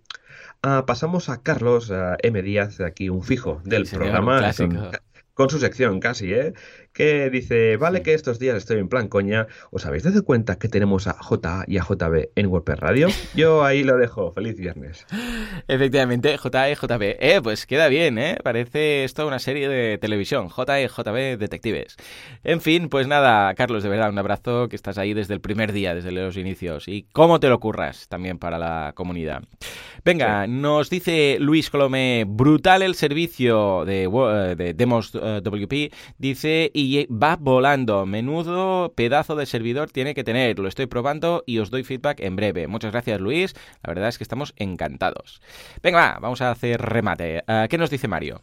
Ah, 0.61 0.85
pasamos 0.85 1.29
a 1.29 1.41
Carlos 1.41 1.91
M. 2.21 2.41
Díaz, 2.41 2.79
aquí 2.81 3.09
un 3.09 3.23
fijo 3.23 3.61
del 3.65 3.85
Sí, 3.85 3.95
programa. 3.95 4.51
con- 4.57 4.89
con 5.33 5.49
su 5.49 5.57
sección 5.57 5.99
casi, 5.99 6.31
¿eh? 6.31 6.53
Que 6.93 7.29
dice, 7.31 7.77
vale 7.77 8.03
que 8.03 8.13
estos 8.13 8.37
días 8.37 8.55
estoy 8.55 8.77
en 8.77 8.87
plan 8.87 9.07
coña, 9.07 9.47
¿os 9.71 9.85
habéis 9.85 10.03
dado 10.03 10.23
cuenta 10.23 10.57
que 10.57 10.69
tenemos 10.69 11.07
a 11.07 11.13
JA 11.13 11.63
y 11.67 11.77
a 11.77 11.83
JB 11.83 12.29
en 12.35 12.47
WordPress 12.47 12.79
Radio? 12.79 13.07
Yo 13.35 13.65
ahí 13.65 13.83
lo 13.83 13.97
dejo, 13.97 14.31
feliz 14.31 14.57
viernes. 14.57 15.07
Efectivamente, 15.67 16.37
JE, 16.37 16.75
JB. 16.75 17.17
Eh, 17.19 17.39
pues 17.41 17.65
queda 17.65 17.87
bien, 17.87 18.19
¿eh? 18.19 18.37
Parece 18.43 19.03
esto 19.03 19.25
una 19.25 19.39
serie 19.39 19.67
de 19.69 19.97
televisión. 19.97 20.49
JE, 20.49 20.87
JB, 20.87 21.39
detectives. 21.39 21.97
En 22.43 22.61
fin, 22.61 22.89
pues 22.89 23.07
nada, 23.07 23.53
Carlos, 23.55 23.81
de 23.81 23.89
verdad, 23.89 24.09
un 24.09 24.19
abrazo 24.19 24.69
que 24.69 24.75
estás 24.75 24.99
ahí 24.99 25.13
desde 25.13 25.33
el 25.33 25.41
primer 25.41 25.71
día, 25.71 25.95
desde 25.95 26.11
los 26.11 26.37
inicios. 26.37 26.87
Y 26.87 27.07
cómo 27.11 27.39
te 27.39 27.49
lo 27.49 27.59
curras 27.59 28.07
también 28.07 28.37
para 28.37 28.59
la 28.59 28.93
comunidad. 28.95 29.43
Venga, 30.05 30.47
nos 30.47 30.89
dice 30.89 31.37
Luis 31.39 31.69
Colomé, 31.69 32.25
brutal 32.27 32.81
el 32.81 32.95
servicio 32.95 33.85
de, 33.85 34.03
eh, 34.03 34.55
de 34.55 34.73
Demos 34.73 35.11
eh, 35.15 35.41
WP. 35.43 35.93
Dice, 36.17 36.69
y 36.73 36.82
va 37.09 37.35
volando. 37.35 38.05
Menudo 38.05 38.93
pedazo 38.95 39.35
de 39.35 39.45
servidor 39.45 39.89
tiene 39.91 40.13
que 40.13 40.23
tener. 40.23 40.59
Lo 40.59 40.67
estoy 40.67 40.85
probando 40.85 41.43
y 41.45 41.59
os 41.59 41.69
doy 41.69 41.83
feedback 41.83 42.19
en 42.19 42.35
breve. 42.35 42.67
Muchas 42.67 42.91
gracias, 42.91 43.19
Luis. 43.19 43.55
La 43.83 43.93
verdad 43.93 44.09
es 44.09 44.17
que 44.17 44.23
estamos 44.23 44.53
encantados. 44.57 45.41
Venga, 45.81 45.99
va, 45.99 46.19
vamos 46.19 46.41
a 46.41 46.51
hacer 46.51 46.81
remate. 46.81 47.43
Eh, 47.47 47.67
¿Qué 47.69 47.77
nos 47.77 47.89
dice 47.89 48.07
Mario? 48.07 48.41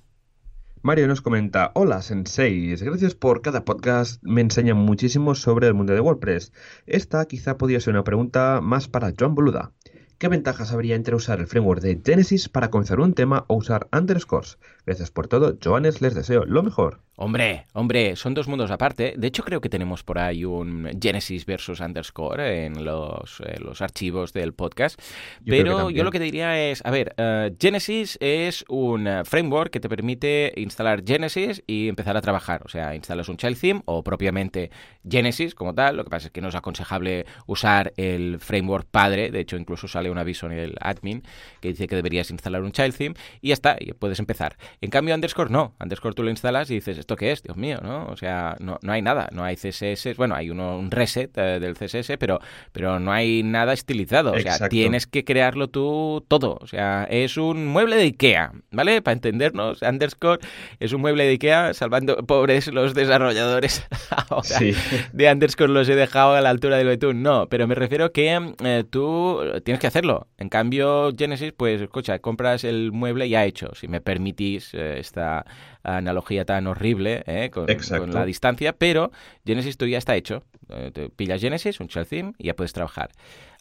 Mario 0.83 1.09
nos 1.09 1.21
comenta, 1.21 1.73
hola 1.75 2.01
senseis, 2.01 2.83
gracias 2.83 3.15
por 3.15 3.43
cada 3.43 3.67
podcast, 3.67 4.23
me 4.23 4.41
enseñan 4.41 4.79
muchísimo 4.79 5.35
sobre 5.35 5.67
el 5.67 5.75
mundo 5.75 5.93
de 5.93 6.01
WordPress. 6.01 6.55
Esta 6.87 7.27
quizá 7.27 7.59
podría 7.59 7.81
ser 7.81 7.93
una 7.93 8.03
pregunta 8.03 8.61
más 8.63 8.89
para 8.89 9.13
Joan 9.19 9.35
Boluda. 9.35 9.73
¿Qué 10.17 10.29
ventajas 10.29 10.73
habría 10.73 10.97
entre 10.97 11.15
usar 11.15 11.41
el 11.41 11.47
framework 11.47 11.83
de 11.83 12.01
Genesis 12.03 12.49
para 12.49 12.71
comenzar 12.71 13.01
un 13.01 13.13
tema 13.13 13.45
o 13.49 13.57
usar 13.57 13.89
underscores? 13.93 14.59
Gracias 14.87 15.11
por 15.11 15.29
todo, 15.29 15.59
Joanes, 15.63 16.01
les 16.01 16.15
deseo 16.15 16.47
lo 16.47 16.63
mejor. 16.63 17.01
Hombre, 17.23 17.67
hombre, 17.75 18.17
son 18.17 18.33
dos 18.33 18.49
mundos 18.49 18.71
aparte. 18.71 19.13
De 19.15 19.27
hecho, 19.27 19.45
creo 19.45 19.61
que 19.61 19.69
tenemos 19.69 20.03
por 20.03 20.19
ahí 20.19 20.47
un 20.47 20.89
Genesis 20.99 21.45
versus 21.45 21.81
underscore 21.81 22.65
en 22.65 22.83
los, 22.83 23.41
eh, 23.41 23.57
los 23.61 23.83
archivos 23.83 24.33
del 24.33 24.55
podcast. 24.55 24.99
Yo 25.43 25.51
Pero 25.51 25.91
yo 25.91 26.03
lo 26.03 26.13
que 26.13 26.19
te 26.19 26.25
diría 26.25 26.59
es, 26.59 26.81
a 26.83 26.91
ver, 26.91 27.15
eh, 27.19 27.55
Genesis 27.61 28.17
es 28.23 28.65
un 28.71 29.07
eh, 29.07 29.23
framework 29.27 29.71
que 29.71 29.81
te 29.81 29.91
permite 29.91 30.55
instalar 30.57 31.03
Genesis 31.07 31.63
y 31.67 31.89
empezar 31.89 32.17
a 32.17 32.23
trabajar. 32.23 32.63
O 32.65 32.71
sea, 32.71 32.95
instalas 32.95 33.29
un 33.29 33.37
child 33.37 33.61
theme 33.61 33.83
o 33.85 34.03
propiamente 34.03 34.71
Genesis 35.07 35.55
como 35.55 35.75
tal. 35.75 35.99
Lo 35.99 36.05
que 36.05 36.11
pasa 36.11 36.29
es 36.29 36.33
que 36.33 36.41
no 36.41 36.49
es 36.49 36.55
aconsejable 36.55 37.27
usar 37.47 37.93
el 37.99 38.41
framework 38.41 38.89
padre. 38.91 39.31
De 39.31 39.41
hecho, 39.41 39.59
incluso 39.59 39.89
sale 39.89 40.11
un 40.11 40.17
aviso 40.17 40.47
en 40.47 40.53
el 40.53 40.75
admin 40.81 41.23
que 41.61 41.69
dice 41.69 41.87
que 41.87 41.97
deberías 41.97 42.31
instalar 42.31 42.63
un 42.63 42.73
child 42.73 42.97
theme 42.97 43.15
y 43.43 43.49
ya 43.49 43.55
está, 43.55 43.77
y 43.79 43.93
puedes 43.93 44.19
empezar. 44.21 44.57
En 44.81 44.89
cambio, 44.89 45.15
underscore 45.15 45.51
no. 45.51 45.75
Underscore 45.79 46.15
tú 46.15 46.23
lo 46.23 46.31
instalas 46.31 46.71
y 46.71 46.77
dices, 46.77 47.10
¿esto 47.11 47.17
qué 47.17 47.33
es? 47.33 47.43
Dios 47.43 47.57
mío, 47.57 47.79
¿no? 47.83 48.07
O 48.07 48.17
sea, 48.17 48.57
no, 48.61 48.79
no 48.83 48.93
hay 48.93 49.03
nada. 49.03 49.29
No 49.33 49.43
hay 49.43 49.57
CSS. 49.57 50.15
Bueno, 50.17 50.37
hay 50.37 50.49
uno, 50.49 50.79
un 50.79 50.93
reset 50.93 51.37
eh, 51.37 51.59
del 51.59 51.75
CSS, 51.75 52.17
pero, 52.21 52.39
pero 52.71 53.01
no 53.01 53.11
hay 53.11 53.43
nada 53.43 53.73
estilizado. 53.73 54.31
O 54.31 54.35
sea, 54.39 54.53
Exacto. 54.53 54.69
tienes 54.69 55.09
que 55.09 55.25
crearlo 55.25 55.67
tú 55.69 56.25
todo. 56.29 56.57
O 56.61 56.69
sea, 56.69 57.09
es 57.11 57.37
un 57.37 57.67
mueble 57.67 57.97
de 57.97 58.03
Ikea, 58.03 58.53
¿vale? 58.71 59.03
Para 59.03 59.15
entendernos, 59.15 59.83
underscore 59.89 60.39
es 60.79 60.93
un 60.93 61.01
mueble 61.01 61.25
de 61.25 61.31
Ikea, 61.31 61.75
salvando 61.75 62.17
pobres 62.19 62.69
los 62.69 62.95
desarrolladores. 62.95 63.85
Ahora, 64.29 64.43
Sí. 64.45 64.73
de 65.13 65.33
underscore 65.33 65.73
los 65.73 65.89
he 65.89 65.97
dejado 65.97 66.35
a 66.35 66.41
la 66.41 66.51
altura 66.51 66.77
del 66.77 66.87
betún. 66.87 67.23
No, 67.25 67.49
pero 67.49 67.67
me 67.67 67.75
refiero 67.75 68.13
que 68.13 68.55
eh, 68.63 68.85
tú 68.89 69.41
tienes 69.65 69.81
que 69.81 69.89
hacerlo. 69.89 70.29
En 70.39 70.49
cambio, 70.49 71.11
Genesis, 71.19 71.53
pues, 71.57 71.81
escucha, 71.81 72.21
compras 72.21 72.63
el 72.63 72.93
mueble 72.93 73.29
ya 73.29 73.45
hecho. 73.45 73.75
Si 73.75 73.89
me 73.89 74.01
permitís 74.01 74.73
eh, 74.75 75.01
esta 75.01 75.45
analogía 75.83 76.45
tan 76.45 76.67
horrible 76.67 77.23
eh, 77.27 77.51
con, 77.51 77.67
la 78.13 78.25
distancia, 78.25 78.73
pero 78.73 79.11
Genesis 79.45 79.77
tú 79.77 79.87
ya 79.87 79.99
está 79.99 80.17
hecho. 80.17 80.43
Eh, 80.69 80.91
te 80.93 81.09
pillas 81.11 81.41
Genesis, 81.41 81.81
un 81.81 81.89
shell 81.89 82.07
theme 82.07 82.33
y 82.39 82.47
ya 82.47 82.57
puedes 82.57 82.73
trabajar. 82.73 83.11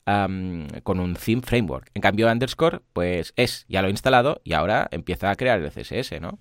con 0.06 1.00
un 1.00 1.16
theme 1.16 1.42
framework. 1.44 1.92
En 1.94 2.02
cambio, 2.02 2.32
underscore, 2.32 2.82
pues 2.94 3.34
es, 3.36 3.66
ya 3.70 3.82
lo 3.82 3.90
he 3.90 3.92
instalado 3.92 4.42
y 4.44 4.54
ahora 4.54 4.88
empieza 4.92 5.30
a 5.30 5.36
crear 5.36 5.60
el 5.62 5.72
CSS, 5.72 6.20
¿no? 6.20 6.40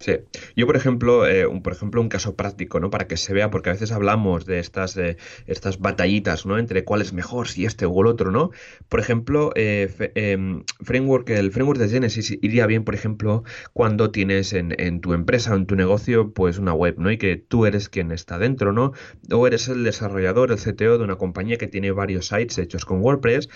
Sí, 0.00 0.12
yo 0.54 0.66
por 0.66 0.76
ejemplo, 0.76 1.26
eh, 1.26 1.44
un, 1.46 1.60
por 1.60 1.72
ejemplo, 1.72 2.00
un 2.00 2.08
caso 2.08 2.36
práctico, 2.36 2.78
¿no? 2.78 2.88
Para 2.88 3.08
que 3.08 3.16
se 3.16 3.32
vea, 3.34 3.50
porque 3.50 3.70
a 3.70 3.72
veces 3.72 3.90
hablamos 3.90 4.46
de 4.46 4.60
estas, 4.60 4.96
eh, 4.96 5.16
estas 5.46 5.80
batallitas, 5.80 6.46
¿no? 6.46 6.56
Entre 6.56 6.84
cuál 6.84 7.02
es 7.02 7.12
mejor, 7.12 7.48
si 7.48 7.64
este 7.64 7.84
o 7.84 8.00
el 8.00 8.06
otro, 8.06 8.30
¿no? 8.30 8.52
Por 8.88 9.00
ejemplo, 9.00 9.50
eh, 9.56 10.12
em, 10.14 10.62
framework, 10.82 11.30
el 11.30 11.50
framework 11.50 11.80
de 11.80 11.88
Genesis 11.88 12.30
iría 12.42 12.66
bien, 12.66 12.84
por 12.84 12.94
ejemplo, 12.94 13.42
cuando 13.72 14.12
tienes 14.12 14.52
en, 14.52 14.72
en 14.80 15.00
tu 15.00 15.14
empresa 15.14 15.52
o 15.52 15.56
en 15.56 15.66
tu 15.66 15.74
negocio, 15.74 16.32
pues 16.32 16.58
una 16.58 16.74
web, 16.74 16.94
¿no? 16.98 17.10
Y 17.10 17.18
que 17.18 17.36
tú 17.36 17.66
eres 17.66 17.88
quien 17.88 18.12
está 18.12 18.38
dentro, 18.38 18.72
¿no? 18.72 18.92
O 19.32 19.48
eres 19.48 19.66
el 19.66 19.82
desarrollador, 19.82 20.52
el 20.52 20.58
CTO 20.58 20.98
de 20.98 21.04
una 21.04 21.16
compañía 21.16 21.58
que 21.58 21.66
tiene 21.66 21.90
varios 21.90 22.28
sites 22.28 22.58
hechos 22.58 22.84
con 22.84 23.00
WordPress 23.00 23.48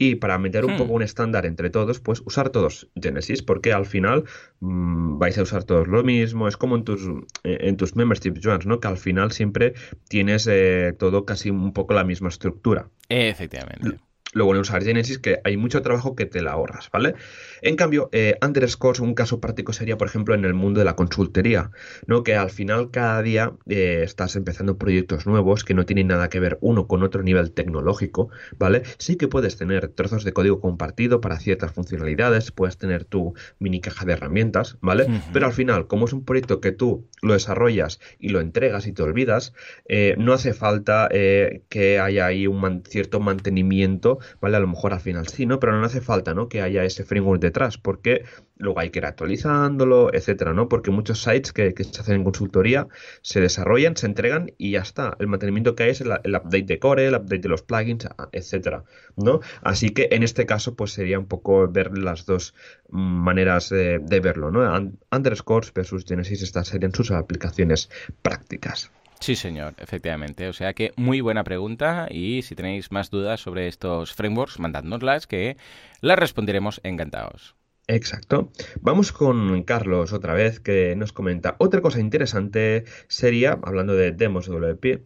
y 0.00 0.14
para 0.14 0.38
meter 0.38 0.64
un 0.64 0.72
Hmm. 0.74 0.78
poco 0.78 0.94
un 0.94 1.02
estándar 1.02 1.44
entre 1.44 1.68
todos, 1.68 2.00
pues 2.00 2.22
usar 2.24 2.48
todos 2.48 2.88
Genesis, 3.00 3.42
porque 3.42 3.74
al 3.74 3.84
final 3.84 4.24
mm, 4.60 5.18
vais 5.18 5.36
a 5.36 5.42
usar 5.42 5.64
todos 5.64 5.88
lo 5.88 6.02
mismo. 6.02 6.48
Es 6.48 6.56
como 6.56 6.74
en 6.74 6.84
tus, 6.84 7.02
eh, 7.44 7.58
en 7.60 7.76
tus 7.76 7.94
membership 7.96 8.40
joins, 8.42 8.64
¿no? 8.64 8.80
Que 8.80 8.88
al 8.88 8.96
final 8.96 9.30
siempre 9.30 9.74
tienes 10.08 10.48
eh, 10.50 10.94
todo 10.98 11.26
casi 11.26 11.50
un 11.50 11.74
poco 11.74 11.92
la 11.92 12.04
misma 12.04 12.30
estructura. 12.30 12.88
Efectivamente. 13.10 13.98
Bueno 14.32 14.54
de 14.54 14.60
usar 14.60 14.82
Genesis 14.82 15.18
que 15.18 15.40
hay 15.44 15.56
mucho 15.56 15.82
trabajo 15.82 16.14
que 16.14 16.24
te 16.24 16.40
la 16.40 16.52
ahorras, 16.52 16.88
¿vale? 16.90 17.14
En 17.62 17.76
cambio, 17.76 18.08
eh, 18.12 18.36
underscores, 18.44 19.00
un 19.00 19.14
caso 19.14 19.40
práctico 19.40 19.72
sería, 19.72 19.98
por 19.98 20.08
ejemplo, 20.08 20.34
en 20.34 20.44
el 20.44 20.54
mundo 20.54 20.78
de 20.80 20.84
la 20.84 20.96
consultoría, 20.96 21.70
¿no? 22.06 22.22
Que 22.22 22.34
al 22.34 22.50
final 22.50 22.90
cada 22.90 23.22
día 23.22 23.52
eh, 23.68 24.00
estás 24.04 24.36
empezando 24.36 24.78
proyectos 24.78 25.26
nuevos 25.26 25.64
que 25.64 25.74
no 25.74 25.86
tienen 25.86 26.08
nada 26.08 26.28
que 26.28 26.40
ver 26.40 26.58
uno 26.60 26.86
con 26.86 27.02
otro 27.02 27.22
nivel 27.22 27.52
tecnológico, 27.52 28.30
¿vale? 28.58 28.82
Sí 28.98 29.16
que 29.16 29.28
puedes 29.28 29.56
tener 29.56 29.88
trozos 29.88 30.24
de 30.24 30.32
código 30.32 30.60
compartido 30.60 31.20
para 31.20 31.38
ciertas 31.38 31.72
funcionalidades, 31.72 32.50
puedes 32.50 32.76
tener 32.78 33.04
tu 33.04 33.34
mini 33.58 33.80
caja 33.80 34.04
de 34.04 34.12
herramientas, 34.14 34.78
¿vale? 34.80 35.06
Pero 35.32 35.46
al 35.46 35.52
final, 35.52 35.86
como 35.86 36.06
es 36.06 36.12
un 36.12 36.24
proyecto 36.24 36.60
que 36.60 36.72
tú 36.72 37.06
lo 37.22 37.32
desarrollas 37.34 38.00
y 38.18 38.30
lo 38.30 38.40
entregas 38.40 38.86
y 38.86 38.92
te 38.92 39.02
olvidas, 39.02 39.52
eh, 39.88 40.14
no 40.18 40.32
hace 40.32 40.52
falta 40.54 41.08
eh, 41.10 41.62
que 41.68 41.98
haya 41.98 42.26
ahí 42.26 42.46
un 42.46 42.60
man- 42.60 42.82
cierto 42.88 43.20
mantenimiento, 43.20 44.18
¿vale? 44.40 44.56
A 44.56 44.60
lo 44.60 44.68
mejor 44.68 44.92
al 44.92 45.00
final 45.00 45.28
sí, 45.28 45.46
¿no? 45.46 45.60
Pero 45.60 45.78
no 45.78 45.84
hace 45.84 46.00
falta, 46.00 46.34
¿no? 46.34 46.48
Que 46.48 46.62
haya 46.62 46.84
ese 46.84 47.04
framework 47.04 47.40
detrás, 47.50 47.78
porque 47.78 48.24
luego 48.56 48.80
hay 48.80 48.90
que 48.90 48.98
ir 49.00 49.06
actualizándolo, 49.06 50.12
etcétera, 50.12 50.52
¿no? 50.52 50.68
Porque 50.68 50.90
muchos 50.90 51.22
sites 51.22 51.52
que, 51.52 51.72
se 51.76 52.00
hacen 52.00 52.16
en 52.16 52.24
consultoría 52.24 52.86
se 53.22 53.40
desarrollan, 53.40 53.96
se 53.96 54.06
entregan 54.06 54.52
y 54.58 54.72
ya 54.72 54.80
está. 54.80 55.16
El 55.18 55.28
mantenimiento 55.28 55.74
que 55.74 55.84
hay 55.84 55.90
es 55.90 56.00
el, 56.00 56.12
el 56.24 56.34
update 56.34 56.64
de 56.64 56.78
core, 56.78 57.06
el 57.06 57.14
update 57.14 57.38
de 57.38 57.48
los 57.48 57.62
plugins, 57.62 58.06
a- 58.06 58.28
etcétera, 58.32 58.84
¿no? 59.16 59.40
Así 59.62 59.90
que 59.90 60.08
en 60.12 60.22
este 60.22 60.46
caso, 60.46 60.74
pues 60.76 60.92
sería 60.92 61.18
un 61.18 61.26
poco 61.26 61.68
ver 61.68 61.96
las 61.96 62.26
dos 62.26 62.54
maneras 62.90 63.68
de, 63.70 63.98
verlo, 64.20 64.50
¿no? 64.50 64.60
Un- 64.74 64.98
Underscores 65.10 65.72
versus 65.72 66.04
Genesis, 66.04 66.42
estas 66.42 66.68
serían 66.68 66.92
sus 66.94 67.10
aplicaciones 67.10 67.90
prácticas. 68.22 68.90
Sí, 69.20 69.36
señor, 69.36 69.74
efectivamente. 69.76 70.48
O 70.48 70.52
sea 70.54 70.72
que 70.72 70.92
muy 70.96 71.20
buena 71.20 71.44
pregunta 71.44 72.08
y 72.10 72.40
si 72.42 72.54
tenéis 72.54 72.90
más 72.90 73.10
dudas 73.10 73.40
sobre 73.40 73.68
estos 73.68 74.14
frameworks, 74.14 74.58
mandádnoslas 74.58 75.26
que 75.26 75.58
las 76.00 76.18
responderemos 76.18 76.80
encantados. 76.84 77.54
Exacto. 77.86 78.50
Vamos 78.80 79.12
con 79.12 79.64
Carlos 79.64 80.12
otra 80.12 80.32
vez, 80.32 80.60
que 80.60 80.94
nos 80.96 81.12
comenta. 81.12 81.56
Otra 81.58 81.82
cosa 81.82 82.00
interesante 82.00 82.84
sería, 83.08 83.58
hablando 83.62 83.94
de 83.94 84.12
demos 84.12 84.46
WP, 84.48 85.02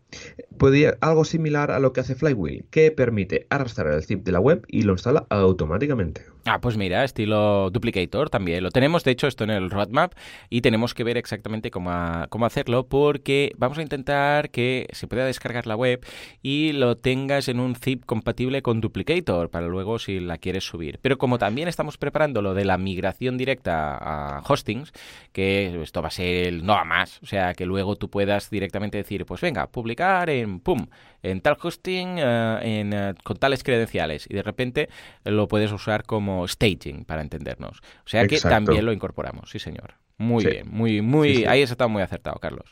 podría 0.59 0.97
algo 1.01 1.25
similar 1.25 1.71
a 1.71 1.81
lo 1.81 1.93
que 1.93 2.01
hace 2.01 2.15
Flywheel, 2.15 2.67
que 2.71 2.91
permite 2.91 3.47
arrastrar 3.49 3.95
el 3.95 4.05
zip 4.05 4.23
de 4.23 4.33
la 4.33 4.41
web 4.41 4.65
y 4.69 4.83
lo 4.83 4.93
instala 4.93 5.27
automáticamente. 5.31 6.34
Ah, 6.47 6.61
pues 6.61 6.76
mira, 6.76 7.05
estilo 7.05 7.70
Duplicator 7.70 8.28
también. 8.28 8.62
Lo 8.62 8.70
tenemos, 8.70 9.03
de 9.03 9.12
hecho, 9.12 9.26
esto 9.26 9.45
en 9.45 9.51
el 9.51 9.70
roadmap 9.70 10.12
y 10.51 10.61
tenemos 10.61 10.92
que 10.92 11.03
ver 11.03 11.16
exactamente 11.16 11.70
cómo, 11.70 11.90
cómo 12.28 12.45
hacerlo 12.45 12.86
porque 12.86 13.53
vamos 13.57 13.78
a 13.78 13.82
intentar 13.82 14.51
que 14.51 14.86
se 14.92 15.07
pueda 15.07 15.24
descargar 15.24 15.66
la 15.66 15.74
web 15.74 16.05
y 16.42 16.72
lo 16.72 16.99
tengas 16.99 17.49
en 17.49 17.61
un 17.61 17.74
zip 17.74 18.05
compatible 18.05 18.61
con 18.61 18.82
Duplicator 18.82 19.49
para 19.49 19.68
luego 19.68 19.99
si 19.99 20.20
la 20.20 20.36
quieres 20.36 20.64
subir. 20.64 20.99
Pero 21.01 21.16
como 21.16 21.38
también 21.38 21.66
estamos 21.66 21.97
preparando 21.97 22.42
lo 22.42 22.53
de 22.53 22.66
la 22.66 22.76
migración 22.76 23.38
directa 23.38 23.97
a 23.97 24.42
hostings, 24.47 24.92
que 25.32 25.80
esto 25.82 26.03
va 26.03 26.09
a 26.09 26.11
ser 26.11 26.49
el 26.49 26.66
no 26.66 26.74
a 26.74 26.84
más, 26.84 27.22
o 27.22 27.26
sea, 27.26 27.55
que 27.55 27.64
luego 27.64 27.97
tú 27.97 28.11
puedas 28.11 28.51
directamente 28.51 28.99
decir, 28.99 29.24
pues 29.24 29.40
venga, 29.40 29.66
publicar 29.68 30.28
en, 30.28 30.61
pum, 30.61 30.88
en 31.22 31.40
tal 31.40 31.57
hosting 31.61 32.18
eh, 32.18 32.59
en, 32.62 32.92
eh, 32.92 33.14
con 33.24 33.38
tales 33.38 33.64
credenciales 33.64 34.26
y 34.28 34.34
de 34.34 34.42
repente 34.42 34.90
lo 35.24 35.49
puedes 35.49 35.72
usar 35.72 36.03
como 36.05 36.34
staging 36.47 37.05
para 37.05 37.22
entendernos. 37.22 37.80
O 38.05 38.09
sea 38.09 38.26
que 38.26 38.39
también 38.41 38.85
lo 38.85 38.93
incorporamos, 38.93 39.51
sí 39.51 39.59
señor. 39.59 39.95
Muy 40.16 40.45
bien, 40.45 40.68
muy, 40.70 41.03
muy, 41.03 41.45
ahí 41.45 41.62
has 41.62 41.70
estado 41.70 41.89
muy 41.89 42.03
acertado, 42.03 42.37
Carlos. 42.41 42.70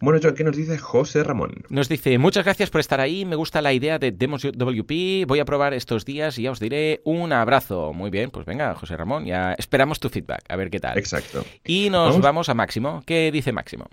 Bueno, 0.00 0.20
John, 0.22 0.34
¿qué 0.36 0.44
nos 0.44 0.56
dice 0.56 0.78
José 0.78 1.24
Ramón? 1.24 1.64
Nos 1.70 1.88
dice, 1.88 2.18
muchas 2.18 2.44
gracias 2.44 2.70
por 2.70 2.80
estar 2.80 3.00
ahí, 3.00 3.24
me 3.24 3.34
gusta 3.34 3.60
la 3.60 3.72
idea 3.72 3.98
de 3.98 4.12
Demos 4.12 4.44
WP, 4.44 5.26
voy 5.26 5.40
a 5.40 5.44
probar 5.44 5.74
estos 5.74 6.04
días 6.04 6.38
y 6.38 6.42
ya 6.42 6.52
os 6.52 6.60
diré 6.60 7.00
un 7.04 7.32
abrazo. 7.32 7.92
Muy 7.92 8.08
bien, 8.08 8.30
pues 8.30 8.46
venga, 8.46 8.76
José 8.76 8.96
Ramón, 8.96 9.24
ya 9.24 9.54
esperamos 9.58 9.98
tu 9.98 10.08
feedback, 10.08 10.44
a 10.48 10.54
ver 10.54 10.70
qué 10.70 10.78
tal. 10.78 10.96
Exacto. 10.98 11.44
Y 11.64 11.90
nos 11.90 12.20
¿Vamos? 12.20 12.48
a 12.48 12.54
Máximo. 12.54 13.02
¿Qué 13.06 13.32
dice 13.32 13.50
Máximo? 13.50 13.88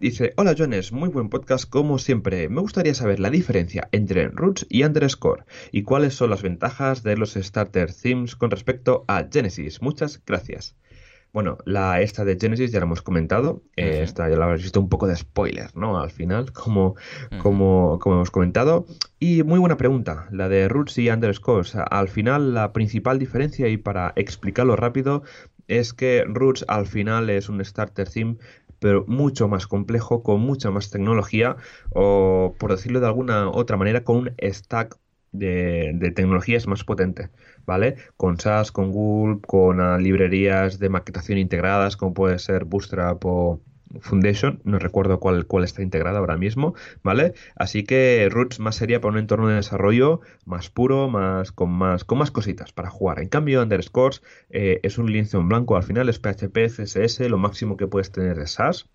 Dice, 0.00 0.34
hola 0.36 0.56
Jones, 0.58 0.92
muy 0.92 1.08
buen 1.08 1.28
podcast 1.28 1.70
como 1.70 1.98
siempre. 1.98 2.48
Me 2.48 2.60
gustaría 2.60 2.94
saber 2.94 3.20
la 3.20 3.30
diferencia 3.30 3.88
entre 3.92 4.28
roots 4.28 4.66
y 4.68 4.82
underscore 4.82 5.44
y 5.70 5.82
cuáles 5.84 6.14
son 6.14 6.30
las 6.30 6.42
ventajas 6.42 7.04
de 7.04 7.16
los 7.16 7.34
starter 7.34 7.92
themes 7.94 8.34
con 8.34 8.50
respecto 8.50 9.04
a 9.06 9.24
Genesis. 9.30 9.80
Muchas 9.82 10.20
gracias. 10.26 10.74
Bueno, 11.32 11.58
la 11.64 12.00
esta 12.00 12.24
de 12.24 12.36
Genesis 12.40 12.72
ya 12.72 12.80
la 12.80 12.86
hemos 12.86 13.02
comentado. 13.02 13.62
Eh, 13.76 14.00
esta 14.02 14.28
ya 14.28 14.36
la 14.36 14.46
habéis 14.46 14.62
visto 14.62 14.80
un 14.80 14.88
poco 14.88 15.06
de 15.06 15.16
spoiler, 15.16 15.76
¿no? 15.76 15.98
Al 16.00 16.10
final, 16.10 16.52
como, 16.52 16.96
como, 17.40 17.98
como 18.00 18.16
hemos 18.16 18.30
comentado. 18.30 18.86
Y 19.20 19.42
muy 19.44 19.58
buena 19.58 19.76
pregunta, 19.76 20.28
la 20.30 20.48
de 20.48 20.68
roots 20.68 20.98
y 20.98 21.08
underscores. 21.08 21.74
Al 21.76 22.08
final, 22.08 22.54
la 22.54 22.72
principal 22.72 23.18
diferencia, 23.18 23.68
y 23.68 23.76
para 23.76 24.12
explicarlo 24.16 24.76
rápido, 24.76 25.22
es 25.66 25.92
que 25.92 26.24
roots 26.26 26.64
al 26.68 26.86
final 26.86 27.30
es 27.30 27.48
un 27.48 27.64
starter 27.64 28.08
theme 28.08 28.36
pero 28.84 29.06
mucho 29.06 29.48
más 29.48 29.66
complejo, 29.66 30.22
con 30.22 30.42
mucha 30.42 30.70
más 30.70 30.90
tecnología, 30.90 31.56
o 31.94 32.54
por 32.58 32.70
decirlo 32.70 33.00
de 33.00 33.06
alguna 33.06 33.48
otra 33.48 33.78
manera, 33.78 34.04
con 34.04 34.16
un 34.18 34.34
stack 34.42 34.98
de, 35.32 36.12
tecnologías 36.14 36.66
más 36.66 36.84
potente, 36.84 37.30
¿vale? 37.64 37.96
Con 38.18 38.38
SAS, 38.38 38.72
con 38.72 38.90
Google, 38.90 39.40
con 39.40 39.80
ah, 39.80 39.96
librerías 39.96 40.78
de 40.78 40.90
maquetación 40.90 41.38
integradas, 41.38 41.96
como 41.96 42.12
puede 42.12 42.38
ser 42.38 42.66
Bootstrap 42.66 43.24
o 43.24 43.62
Foundation, 44.00 44.60
no 44.64 44.78
recuerdo 44.78 45.20
cuál, 45.20 45.46
cuál 45.46 45.64
está 45.64 45.82
integrada 45.82 46.18
ahora 46.18 46.36
mismo, 46.36 46.74
¿vale? 47.02 47.34
Así 47.56 47.84
que 47.84 48.28
Roots 48.30 48.60
más 48.60 48.76
sería 48.76 49.00
para 49.00 49.12
un 49.12 49.18
entorno 49.18 49.48
de 49.48 49.56
desarrollo 49.56 50.20
más 50.44 50.70
puro, 50.70 51.08
más 51.08 51.52
con 51.52 51.70
más 51.70 52.04
con 52.04 52.18
más 52.18 52.30
cositas 52.30 52.72
para 52.72 52.90
jugar. 52.90 53.20
En 53.20 53.28
cambio, 53.28 53.62
Underscores 53.62 54.22
eh, 54.50 54.80
es 54.82 54.98
un 54.98 55.10
lienzo 55.10 55.38
en 55.38 55.48
blanco, 55.48 55.76
al 55.76 55.82
final 55.82 56.08
es 56.08 56.18
PHP, 56.18 56.68
CSS, 56.68 57.28
lo 57.28 57.38
máximo 57.38 57.76
que 57.76 57.86
puedes 57.86 58.12
tener 58.12 58.38
es 58.38 58.52
SAS 58.52 58.88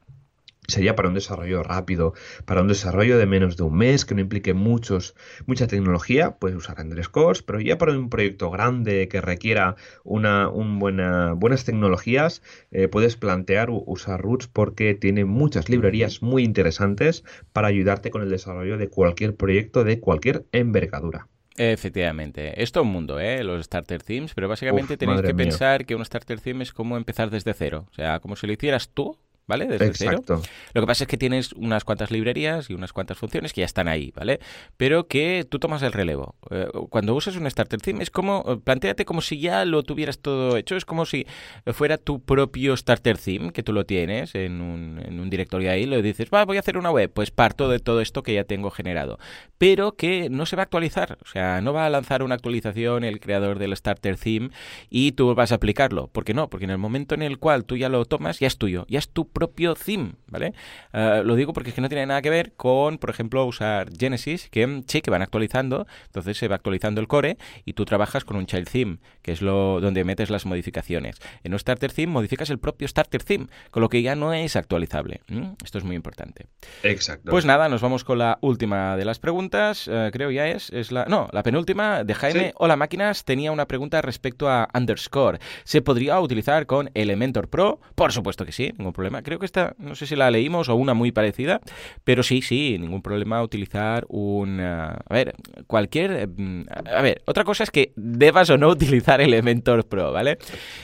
sería 0.69 0.95
para 0.95 1.09
un 1.09 1.15
desarrollo 1.15 1.63
rápido, 1.63 2.13
para 2.45 2.61
un 2.61 2.67
desarrollo 2.67 3.17
de 3.17 3.25
menos 3.25 3.57
de 3.57 3.63
un 3.63 3.77
mes, 3.77 4.05
que 4.05 4.15
no 4.15 4.21
implique 4.21 4.53
muchos, 4.53 5.15
mucha 5.45 5.67
tecnología, 5.67 6.37
puedes 6.37 6.57
usar 6.57 6.79
underscores, 6.79 7.41
pero 7.41 7.59
ya 7.59 7.77
para 7.77 7.93
un 7.93 8.09
proyecto 8.09 8.49
grande 8.49 9.07
que 9.07 9.21
requiera 9.21 9.75
una, 10.03 10.47
buena, 10.47 11.33
buenas 11.33 11.65
tecnologías, 11.65 12.41
eh, 12.71 12.87
puedes 12.87 13.15
plantear 13.15 13.69
usar 13.69 14.21
Roots 14.21 14.47
porque 14.47 14.93
tiene 14.95 15.25
muchas 15.25 15.69
librerías 15.69 16.21
muy 16.21 16.43
interesantes 16.43 17.23
para 17.53 17.67
ayudarte 17.67 18.11
con 18.11 18.21
el 18.21 18.29
desarrollo 18.29 18.77
de 18.77 18.89
cualquier 18.89 19.35
proyecto 19.35 19.83
de 19.83 19.99
cualquier 19.99 20.45
envergadura. 20.51 21.27
Efectivamente. 21.59 22.61
Es 22.61 22.71
todo 22.71 22.85
un 22.85 22.91
mundo, 22.91 23.19
¿eh? 23.19 23.43
Los 23.43 23.65
starter 23.65 24.01
themes, 24.01 24.33
pero 24.33 24.47
básicamente 24.47 24.95
tenéis 24.95 25.21
que 25.21 25.35
pensar 25.35 25.85
que 25.85 25.93
un 25.93 26.05
starter 26.05 26.39
theme 26.39 26.63
es 26.63 26.71
como 26.71 26.95
empezar 26.95 27.29
desde 27.29 27.53
cero. 27.53 27.85
O 27.91 27.93
sea, 27.93 28.21
como 28.21 28.37
si 28.37 28.47
lo 28.47 28.53
hicieras 28.53 28.89
tú, 28.93 29.17
¿vale? 29.49 29.65
Desde 29.65 29.87
Exacto. 29.87 30.41
Lo 30.73 30.81
que 30.81 30.87
pasa 30.87 31.03
es 31.05 31.07
que 31.07 31.17
tienes 31.17 31.53
unas 31.53 31.83
cuantas 31.83 32.11
librerías 32.11 32.69
y 32.69 32.75
unas 32.75 32.93
cuantas 32.93 33.17
funciones 33.17 33.51
que 33.51 33.61
ya 33.61 33.65
están 33.65 33.87
ahí, 33.87 34.13
¿vale? 34.15 34.39
Pero 34.77 35.07
que 35.07 35.45
tú 35.49 35.57
tomas 35.57 35.81
el 35.81 35.91
relevo. 35.91 36.35
Eh, 36.51 36.67
cuando 36.89 37.15
usas 37.15 37.35
un 37.35 37.49
starter 37.49 37.81
theme 37.81 38.03
es 38.03 38.11
como, 38.11 38.45
eh, 38.47 38.57
planteate 38.63 39.05
como 39.05 39.21
si 39.21 39.39
ya 39.39 39.65
lo 39.65 39.81
tuvieras 39.81 40.19
todo 40.19 40.55
hecho, 40.55 40.75
es 40.75 40.85
como 40.85 41.05
si 41.05 41.25
fuera 41.73 41.97
tu 41.97 42.21
propio 42.21 42.77
starter 42.77 43.17
theme, 43.17 43.51
que 43.51 43.63
tú 43.63 43.73
lo 43.73 43.85
tienes 43.85 44.35
en 44.35 44.61
un, 44.61 45.01
en 45.03 45.19
un 45.19 45.29
directorio 45.31 45.71
ahí, 45.71 45.87
lo 45.87 45.99
dices, 46.01 46.29
va, 46.31 46.45
voy 46.45 46.57
a 46.57 46.59
hacer 46.59 46.77
una 46.77 46.91
web, 46.91 47.11
pues 47.11 47.31
parto 47.31 47.69
de 47.69 47.79
todo 47.79 48.01
esto 48.01 48.21
que 48.21 48.35
ya 48.35 48.43
tengo 48.43 48.69
generado, 48.69 49.17
pero 49.57 49.95
que 49.95 50.29
no 50.29 50.45
se 50.45 50.55
va 50.55 50.61
a 50.61 50.65
actualizar, 50.65 51.17
o 51.23 51.27
sea, 51.27 51.59
no 51.61 51.73
va 51.73 51.87
a 51.87 51.89
lanzar 51.89 52.21
una 52.21 52.35
actualización 52.35 53.03
el 53.03 53.19
creador 53.19 53.57
del 53.57 53.75
starter 53.75 54.15
theme 54.15 54.51
y 54.91 55.13
tú 55.13 55.33
vas 55.33 55.51
a 55.51 55.55
aplicarlo, 55.55 56.07
¿por 56.07 56.23
qué 56.23 56.35
no? 56.35 56.49
Porque 56.49 56.65
en 56.65 56.71
el 56.71 56.77
momento 56.77 57.15
en 57.15 57.23
el 57.23 57.39
cual 57.39 57.65
tú 57.65 57.77
ya 57.77 57.89
lo 57.89 58.05
tomas, 58.05 58.39
ya 58.39 58.47
es 58.47 58.57
tuyo, 58.57 58.85
ya 58.89 58.99
es 58.99 59.09
tu 59.09 59.27
propio 59.39 59.73
theme, 59.73 60.15
¿vale? 60.27 60.53
Eh, 60.91 61.21
lo 61.23 61.35
digo 61.35 61.53
porque 61.53 61.69
es 61.69 61.75
que 61.75 61.79
no 61.79 61.87
tiene 61.87 62.05
nada 62.05 62.21
que 62.21 62.29
ver 62.29 62.51
con, 62.57 62.97
por 62.97 63.09
ejemplo, 63.09 63.45
usar 63.45 63.87
Genesis, 63.97 64.49
que 64.49 64.83
sí, 64.85 65.01
que 65.01 65.09
van 65.09 65.21
actualizando, 65.21 65.87
entonces 66.07 66.37
se 66.37 66.49
va 66.49 66.55
actualizando 66.55 66.99
el 66.99 67.07
core 67.07 67.37
y 67.63 67.71
tú 67.71 67.85
trabajas 67.85 68.25
con 68.25 68.35
un 68.35 68.45
child 68.45 68.67
theme, 68.69 68.97
que 69.21 69.31
es 69.31 69.41
lo 69.41 69.79
donde 69.79 70.03
metes 70.03 70.29
las 70.29 70.45
modificaciones. 70.45 71.21
En 71.45 71.53
un 71.53 71.59
starter 71.59 71.93
theme 71.93 72.11
modificas 72.11 72.49
el 72.49 72.59
propio 72.59 72.85
starter 72.85 73.23
theme, 73.23 73.47
con 73.71 73.79
lo 73.81 73.87
que 73.87 74.01
ya 74.01 74.15
no 74.15 74.33
es 74.33 74.57
actualizable. 74.57 75.21
Esto 75.63 75.77
es 75.77 75.85
muy 75.85 75.95
importante. 75.95 76.47
Exacto. 76.83 77.31
Pues 77.31 77.45
nada, 77.45 77.69
nos 77.69 77.81
vamos 77.81 78.03
con 78.03 78.17
la 78.17 78.39
última 78.41 78.97
de 78.97 79.05
las 79.05 79.19
preguntas, 79.19 79.87
eh, 79.89 80.09
creo 80.11 80.31
ya 80.31 80.49
es, 80.49 80.69
es 80.71 80.91
la, 80.91 81.05
no, 81.05 81.29
la 81.31 81.43
penúltima 81.43 82.03
de 82.03 82.13
Jaime. 82.13 82.51
Hola 82.57 82.75
máquinas, 82.75 83.23
tenía 83.23 83.53
una 83.53 83.67
pregunta 83.67 84.01
respecto 84.01 84.49
a 84.49 84.67
underscore. 84.73 85.39
¿Se 85.63 85.81
podría 85.81 86.19
utilizar 86.19 86.65
con 86.65 86.91
Elementor 86.93 87.47
Pro? 87.47 87.79
Por 87.95 88.11
supuesto 88.11 88.45
que 88.45 88.51
sí, 88.51 88.73
ningún 88.77 88.93
problema 88.93 89.21
creo 89.29 89.37
que 89.37 89.45
esta, 89.45 89.75
no 89.77 89.93
sé 89.93 90.07
si 90.07 90.15
la 90.15 90.31
leímos 90.31 90.69
o 90.69 90.75
una 90.75 90.95
muy 90.95 91.11
parecida, 91.11 91.61
pero 92.03 92.23
sí, 92.23 92.41
sí, 92.41 92.77
ningún 92.79 93.03
problema 93.03 93.43
utilizar 93.43 94.05
un... 94.09 94.59
a 94.59 94.97
ver, 95.07 95.35
cualquier... 95.67 96.27
Mm, 96.35 96.63
a 96.91 97.01
ver, 97.03 97.21
otra 97.25 97.43
cosa 97.43 97.63
es 97.63 97.69
que 97.69 97.93
debas 97.95 98.49
o 98.49 98.57
no 98.57 98.69
utilizar 98.69 99.21
Elementor 99.21 99.85
Pro, 99.87 100.11
¿vale? 100.11 100.39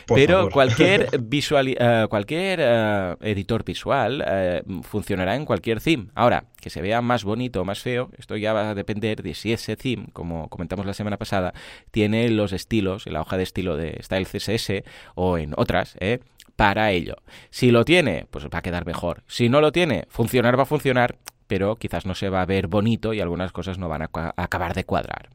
pero 0.08 0.52
cualquier 0.52 1.10
visual, 1.20 1.70
eh, 1.70 2.06
cualquier 2.08 2.60
eh, 2.62 3.16
editor 3.22 3.64
visual 3.64 4.24
eh, 4.28 4.62
funcionará 4.84 5.36
en 5.36 5.46
cualquier 5.46 5.82
theme. 5.82 6.10
Ahora, 6.14 6.46
que 6.62 6.70
se 6.70 6.84
vea 6.84 7.02
más 7.02 7.24
bonito 7.24 7.62
o 7.62 7.66
más 7.66 7.80
feo, 7.80 8.12
esto 8.20 8.38
ya 8.38 8.54
va 8.54 8.70
a 8.70 8.76
depender 8.76 9.24
de 9.24 9.34
si 9.34 9.54
ese 9.54 9.76
theme, 9.76 10.06
como 10.14 10.50
comentamos 10.50 10.86
la 10.86 10.94
semana 10.94 11.18
pasada, 11.18 11.56
tiene 11.90 12.30
los 12.30 12.54
estilos, 12.54 13.08
en 13.08 13.14
la 13.14 13.22
hoja 13.22 13.38
de 13.38 13.44
estilo 13.44 13.76
de 13.76 13.98
Style 14.04 14.28
CSS 14.28 14.84
o 15.16 15.40
en 15.40 15.54
otras, 15.58 15.98
¿eh? 16.00 16.20
Para 16.56 16.92
ello. 16.92 17.16
Si 17.50 17.72
lo 17.72 17.86
tiene, 17.86 18.28
pues 18.32 18.46
va 18.46 18.60
a 18.60 18.62
quedar 18.62 18.86
mejor. 18.86 19.24
Si 19.28 19.50
no 19.50 19.62
lo 19.62 19.72
tiene, 19.72 20.06
funcionar 20.10 20.58
va 20.58 20.64
a 20.64 20.68
funcionar, 20.68 21.18
pero 21.48 21.76
quizás 21.76 22.06
no 22.06 22.16
se 22.16 22.30
va 22.30 22.42
a 22.42 22.46
ver 22.46 22.68
bonito 22.68 23.14
y 23.14 23.22
algunas 23.22 23.52
cosas 23.52 23.78
no 23.78 23.90
van 23.90 24.04
a, 24.04 24.10
acabar 24.38 24.74
de 24.74 24.86
cuadrar. 24.86 25.30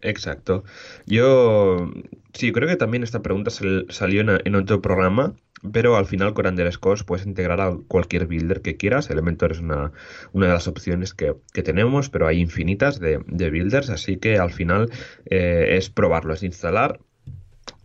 Exacto. 0.00 0.64
Yo 1.06 1.90
sí, 2.32 2.52
creo 2.52 2.68
que 2.68 2.76
también 2.76 3.02
esta 3.02 3.22
pregunta 3.22 3.50
salió 3.50 4.20
en, 4.20 4.54
otro 4.54 4.82
programa, 4.82 5.34
pero 5.72 5.96
al 5.96 6.06
final 6.06 6.34
con 6.34 6.46
Underscores 6.46 7.04
puedes 7.04 7.26
integrar 7.26 7.60
a 7.60 7.76
cualquier 7.88 8.26
builder 8.26 8.60
que 8.60 8.76
quieras. 8.76 9.08
Elementor 9.10 9.52
es 9.52 9.60
una, 9.60 9.92
una 10.32 10.46
de 10.46 10.52
las 10.52 10.68
opciones 10.68 11.14
que, 11.14 11.34
tenemos, 11.62 12.10
pero 12.10 12.26
hay 12.26 12.40
infinitas 12.40 13.00
de, 13.00 13.18
builders, 13.50 13.90
así 13.90 14.18
que 14.18 14.38
al 14.38 14.50
final 14.50 14.90
eh, 15.26 15.76
es 15.78 15.88
probarlo, 15.88 16.34
es 16.34 16.42
instalar 16.42 17.00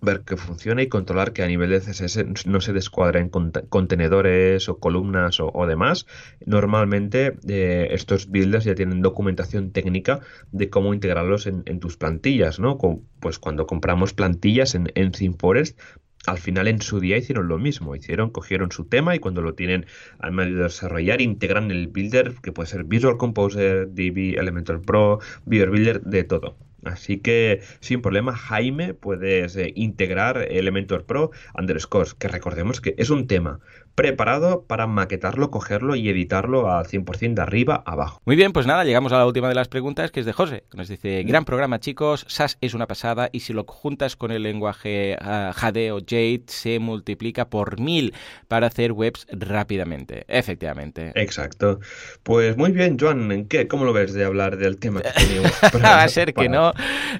ver 0.01 0.21
que 0.21 0.37
funcione 0.37 0.83
y 0.83 0.87
controlar 0.87 1.33
que 1.33 1.43
a 1.43 1.47
nivel 1.47 1.69
de 1.69 1.79
CSS 1.79 2.45
no 2.45 2.61
se 2.61 2.73
descuadren 2.73 3.29
contenedores 3.29 4.69
o 4.69 4.79
columnas 4.79 5.39
o, 5.39 5.67
demás. 5.67 6.05
Normalmente 6.45 7.33
eh, 7.47 7.89
estos 7.91 8.29
builders 8.29 8.65
ya 8.65 8.75
tienen 8.75 9.01
documentación 9.01 9.71
técnica 9.71 10.21
de 10.51 10.69
cómo 10.69 10.93
integrarlos 10.93 11.47
en, 11.47 11.79
tus 11.79 11.97
plantillas, 11.97 12.59
¿no? 12.59 12.77
pues 13.19 13.39
cuando 13.39 13.67
compramos 13.67 14.13
plantillas 14.13 14.75
en, 14.75 14.91
en 14.95 15.11
ThemeForest 15.11 15.79
al 16.25 16.37
final 16.37 16.67
en 16.67 16.81
su 16.81 16.99
día 16.99 17.17
hicieron 17.17 17.47
lo 17.47 17.57
mismo, 17.57 17.95
hicieron, 17.95 18.29
cogieron 18.29 18.71
su 18.71 18.85
tema 18.85 19.15
y 19.15 19.19
cuando 19.19 19.41
lo 19.41 19.53
tienen 19.55 19.85
al 20.19 20.31
medio 20.31 20.57
de 20.57 20.63
desarrollar, 20.63 21.21
integran 21.21 21.71
el 21.71 21.87
builder 21.87 22.35
que 22.41 22.51
puede 22.51 22.67
ser 22.67 22.83
Visual 22.83 23.17
Composer, 23.17 23.87
DB, 23.93 24.37
Elementor 24.37 24.81
Pro, 24.81 25.19
Beaver 25.45 25.69
Builder, 25.69 26.01
de 26.01 26.23
todo. 26.23 26.68
Así 26.83 27.19
que 27.19 27.61
sin 27.79 28.01
problema, 28.01 28.35
Jaime, 28.35 28.93
puedes 28.93 29.55
eh, 29.55 29.71
integrar 29.75 30.47
Elementor 30.49 31.05
Pro 31.05 31.31
underscores, 31.57 32.13
que 32.13 32.27
recordemos 32.27 32.81
que 32.81 32.95
es 32.97 33.09
un 33.09 33.27
tema 33.27 33.59
preparado 33.99 34.63
para 34.65 34.87
maquetarlo, 34.87 35.51
cogerlo 35.51 35.93
y 35.93 36.07
editarlo 36.07 36.71
al 36.71 36.85
100% 36.85 37.33
de 37.33 37.41
arriba 37.41 37.83
a 37.85 37.91
abajo. 37.91 38.21
Muy 38.23 38.37
bien, 38.37 38.53
pues 38.53 38.65
nada, 38.65 38.85
llegamos 38.85 39.11
a 39.11 39.17
la 39.17 39.25
última 39.25 39.49
de 39.49 39.55
las 39.55 39.67
preguntas, 39.67 40.09
que 40.09 40.21
es 40.21 40.25
de 40.25 40.31
José, 40.31 40.63
que 40.71 40.77
nos 40.77 40.87
dice, 40.87 41.21
gran 41.23 41.43
programa 41.43 41.81
chicos, 41.81 42.25
SAS 42.29 42.57
es 42.61 42.73
una 42.73 42.87
pasada 42.87 43.27
y 43.33 43.41
si 43.41 43.51
lo 43.51 43.65
juntas 43.65 44.15
con 44.15 44.31
el 44.31 44.43
lenguaje 44.43 45.17
uh, 45.19 45.51
Jade 45.51 45.91
o 45.91 45.99
Jade, 45.99 46.43
se 46.47 46.79
multiplica 46.79 47.49
por 47.49 47.81
mil 47.81 48.13
para 48.47 48.67
hacer 48.67 48.93
webs 48.93 49.27
rápidamente. 49.31 50.23
Efectivamente. 50.29 51.11
Exacto. 51.15 51.81
Pues 52.23 52.55
muy 52.55 52.71
bien, 52.71 52.97
Joan, 52.97 53.47
¿qué? 53.49 53.67
¿cómo 53.67 53.83
lo 53.83 53.91
ves 53.91 54.13
de 54.13 54.23
hablar 54.23 54.55
del 54.55 54.77
tema 54.77 55.01
que 55.01 55.09
teníamos? 55.17 55.51
Va 55.83 56.03
a 56.03 56.07
ser 56.07 56.33
que 56.33 56.47
no. 56.47 56.71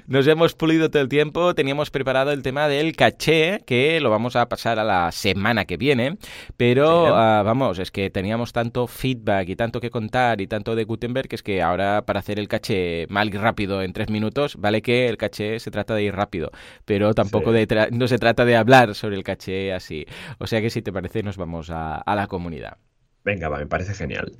Nos 0.06 0.26
hemos 0.26 0.54
pulido 0.54 0.90
todo 0.90 1.02
el 1.02 1.10
tiempo, 1.10 1.54
teníamos 1.54 1.90
preparado 1.90 2.32
el 2.32 2.42
tema 2.42 2.68
del 2.68 2.96
caché, 2.96 3.60
que 3.66 4.00
lo 4.00 4.08
vamos 4.08 4.34
a 4.34 4.48
pasar 4.48 4.78
a 4.78 4.84
la 4.84 5.12
semana 5.12 5.66
que 5.66 5.76
viene, 5.76 6.16
pero 6.56 6.69
uh, 6.78 7.44
vamos, 7.44 7.78
es 7.78 7.90
que 7.90 8.10
teníamos 8.10 8.52
tanto 8.52 8.86
feedback 8.86 9.48
y 9.48 9.56
tanto 9.56 9.80
que 9.80 9.90
contar 9.90 10.40
y 10.40 10.46
tanto 10.46 10.74
de 10.74 10.84
Gutenberg 10.84 11.28
que 11.28 11.36
es 11.36 11.42
que 11.42 11.62
ahora 11.62 12.04
para 12.06 12.20
hacer 12.20 12.38
el 12.38 12.48
caché 12.48 13.06
mal 13.08 13.28
y 13.32 13.36
rápido 13.36 13.82
en 13.82 13.92
tres 13.92 14.10
minutos, 14.10 14.56
vale 14.56 14.82
que 14.82 15.08
el 15.08 15.16
caché 15.16 15.58
se 15.58 15.70
trata 15.70 15.94
de 15.94 16.04
ir 16.04 16.14
rápido, 16.14 16.50
pero 16.84 17.14
tampoco 17.14 17.52
de 17.52 17.88
no 17.92 18.08
se 18.08 18.18
trata 18.18 18.44
de 18.44 18.56
hablar 18.56 18.94
sobre 18.94 19.16
el 19.16 19.24
caché 19.24 19.72
así. 19.72 20.06
O 20.38 20.46
sea 20.46 20.60
que 20.60 20.70
si 20.70 20.82
te 20.82 20.92
parece 20.92 21.22
nos 21.22 21.36
vamos 21.36 21.70
a, 21.70 21.96
a 21.96 22.14
la 22.14 22.26
comunidad. 22.26 22.78
Venga, 23.24 23.48
va, 23.48 23.58
me 23.58 23.66
parece 23.66 23.94
genial. 23.94 24.32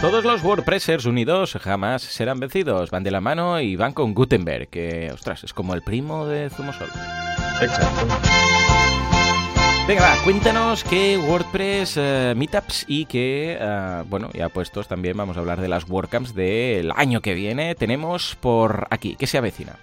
Todos 0.00 0.24
los 0.24 0.42
WordPressers 0.42 1.04
unidos 1.04 1.58
jamás 1.60 2.00
serán 2.00 2.40
vencidos, 2.40 2.90
van 2.90 3.04
de 3.04 3.10
la 3.10 3.20
mano 3.20 3.60
y 3.60 3.76
van 3.76 3.92
con 3.92 4.14
Gutenberg, 4.14 4.68
que, 4.68 5.10
ostras, 5.12 5.44
es 5.44 5.52
como 5.52 5.74
el 5.74 5.82
primo 5.82 6.26
de 6.26 6.48
Zumosol. 6.48 6.88
Exacto. 7.60 8.06
Venga, 9.86 10.02
va, 10.02 10.24
cuéntanos 10.24 10.84
qué 10.84 11.18
WordPress 11.18 11.98
eh, 11.98 12.34
Meetups 12.34 12.86
y 12.88 13.04
qué, 13.04 13.58
uh, 13.60 14.08
bueno, 14.08 14.30
ya 14.32 14.48
puestos 14.48 14.88
también 14.88 15.18
vamos 15.18 15.36
a 15.36 15.40
hablar 15.40 15.60
de 15.60 15.68
las 15.68 15.86
WordCamps 15.86 16.34
del 16.34 16.92
año 16.96 17.20
que 17.20 17.34
viene. 17.34 17.74
Tenemos 17.74 18.36
por 18.40 18.86
aquí, 18.88 19.16
¿qué 19.16 19.26
se 19.26 19.36
avecina? 19.36 19.76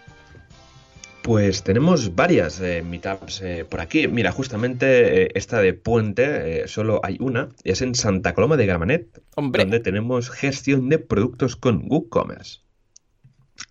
Pues 1.28 1.61
tenemos 1.61 2.15
varias 2.15 2.61
eh, 2.61 2.82
meetups 2.82 3.41
eh, 3.41 3.65
por 3.69 3.82
aquí. 3.82 4.07
Mira, 4.07 4.32
justamente 4.32 5.23
eh, 5.23 5.32
esta 5.36 5.59
de 5.59 5.73
Puente, 5.73 6.63
eh, 6.63 6.67
solo 6.69 7.01
hay 7.03 7.17
una, 7.19 7.49
es 7.65 7.82
en 7.82 7.95
Santa 7.95 8.34
Coloma 8.34 8.55
de 8.55 8.65
Gramanet, 8.65 9.21
Hombre. 9.36 9.63
donde 9.63 9.82
tenemos 9.82 10.30
gestión 10.30 10.88
de 10.88 10.99
productos 10.99 11.57
con 11.57 11.84
WooCommerce. 11.89 12.61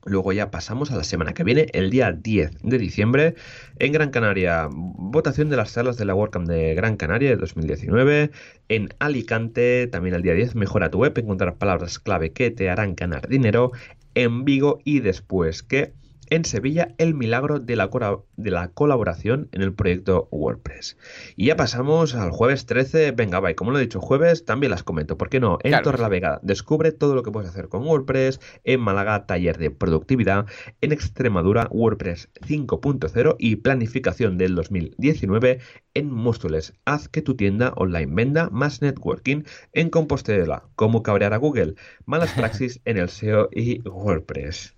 Luego 0.05 0.35
ya 0.35 0.51
pasamos 0.51 0.91
a 0.91 0.97
la 0.97 1.03
semana 1.03 1.33
que 1.33 1.45
viene, 1.45 1.69
el 1.73 1.89
día 1.89 2.13
10 2.13 2.59
de 2.63 2.77
diciembre, 2.77 3.37
en 3.79 3.91
Gran 3.91 4.11
Canaria, 4.11 4.69
votación 4.71 5.49
de 5.49 5.57
las 5.57 5.71
salas 5.71 5.97
de 5.97 6.05
la 6.05 6.15
WordCamp 6.15 6.47
de 6.47 6.75
Gran 6.75 6.99
Canaria 6.99 7.31
de 7.31 7.37
2019. 7.37 8.33
En 8.69 8.91
Alicante, 8.99 9.87
también 9.87 10.15
el 10.15 10.21
día 10.21 10.35
10, 10.35 10.57
mejora 10.57 10.91
tu 10.91 10.99
web, 10.99 11.17
encontrar 11.17 11.57
palabras 11.57 12.01
clave 12.01 12.33
que 12.33 12.51
te 12.51 12.69
harán 12.69 12.95
ganar 12.95 13.29
dinero. 13.29 13.73
En 14.15 14.45
Vigo 14.45 14.79
y 14.85 15.01
después 15.01 15.63
que 15.63 15.95
en 16.31 16.45
Sevilla 16.45 16.95
el 16.99 17.15
milagro 17.15 17.61
de 17.61 17.77
la, 17.77 17.91
de 18.37 18.51
la, 18.51 18.69
colaboración 18.69 19.49
en 19.53 19.63
el 19.63 19.73
proyecto 19.73 20.29
WordPress. 20.31 20.97
Y 21.37 21.47
ya 21.47 21.57
pasamos 21.57 22.15
al 22.15 22.31
jueves 22.31 22.67
13. 22.67 23.13
Venga, 23.13 23.51
y 23.51 23.55
como 23.55 23.71
lo 23.71 23.79
he 23.79 23.83
dicho 23.83 24.01
jueves, 24.01 24.45
también 24.45 24.71
las 24.71 24.83
comento. 24.83 25.17
¿Por 25.17 25.29
qué 25.29 25.41
no? 25.41 25.59
En 25.63 25.71
Claro. 25.71 25.85
Torrelavega 25.85 26.41
descubre 26.43 26.93
todo 26.93 27.15
lo 27.15 27.23
que 27.23 27.31
puedes 27.31 27.51
hacer 27.51 27.69
con 27.69 27.87
WordPress. 27.87 28.41
En 28.65 28.81
Málaga, 28.81 29.27
taller 29.27 29.59
de 29.59 29.71
productividad. 29.71 30.47
En 30.81 30.93
Extremadura, 30.93 31.69
WordPress 31.71 32.29
5.0 32.47 33.37
y 33.39 33.57
planificación 33.57 34.39
del 34.39 34.55
2019. 34.55 35.61
En 35.95 36.11
Móstoles, 36.11 36.75
haz 36.85 37.09
que 37.09 37.23
tu 37.23 37.37
tienda 37.37 37.73
online 37.77 38.15
venda 38.15 38.51
más 38.51 38.83
networking. 38.83 39.43
En 39.73 39.91
Compostela, 39.91 40.65
cómo 40.75 41.03
cabrear 41.03 41.35
a 41.35 41.39
Google. 41.39 41.75
Malas 42.05 42.33
praxis 42.37 42.81
en 42.85 42.99
el 42.99 43.09
SEO 43.09 43.49
y 43.53 43.81
WordPress. 43.89 44.76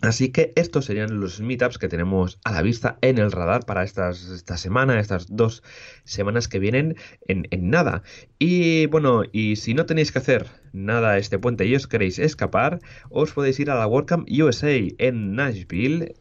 Así 0.00 0.30
que 0.30 0.52
estos 0.54 0.84
serían 0.84 1.18
los 1.18 1.40
meetups 1.40 1.78
que 1.78 1.88
tenemos 1.88 2.38
a 2.44 2.52
la 2.52 2.62
vista 2.62 2.98
en 3.00 3.18
el 3.18 3.32
radar 3.32 3.66
para 3.66 3.82
estas, 3.82 4.28
esta 4.28 4.56
semana, 4.56 5.00
estas 5.00 5.26
dos 5.34 5.64
semanas 6.04 6.46
que 6.46 6.60
vienen 6.60 6.96
en, 7.26 7.46
nada. 7.70 8.04
Y 8.38 8.86
bueno, 8.86 9.22
y 9.32 9.56
si 9.56 9.74
no 9.74 9.86
tenéis 9.86 10.12
que 10.12 10.20
hacer 10.20 10.46
nada 10.72 11.18
este 11.18 11.40
puente 11.40 11.66
y 11.66 11.74
os 11.74 11.88
queréis 11.88 12.20
escapar, 12.20 12.78
os 13.10 13.32
podéis 13.32 13.58
ir 13.58 13.70
a 13.70 13.74
la 13.74 13.88
WordCamp 13.88 14.28
USA 14.30 14.78
en 14.98 15.34
Nashville. 15.34 16.14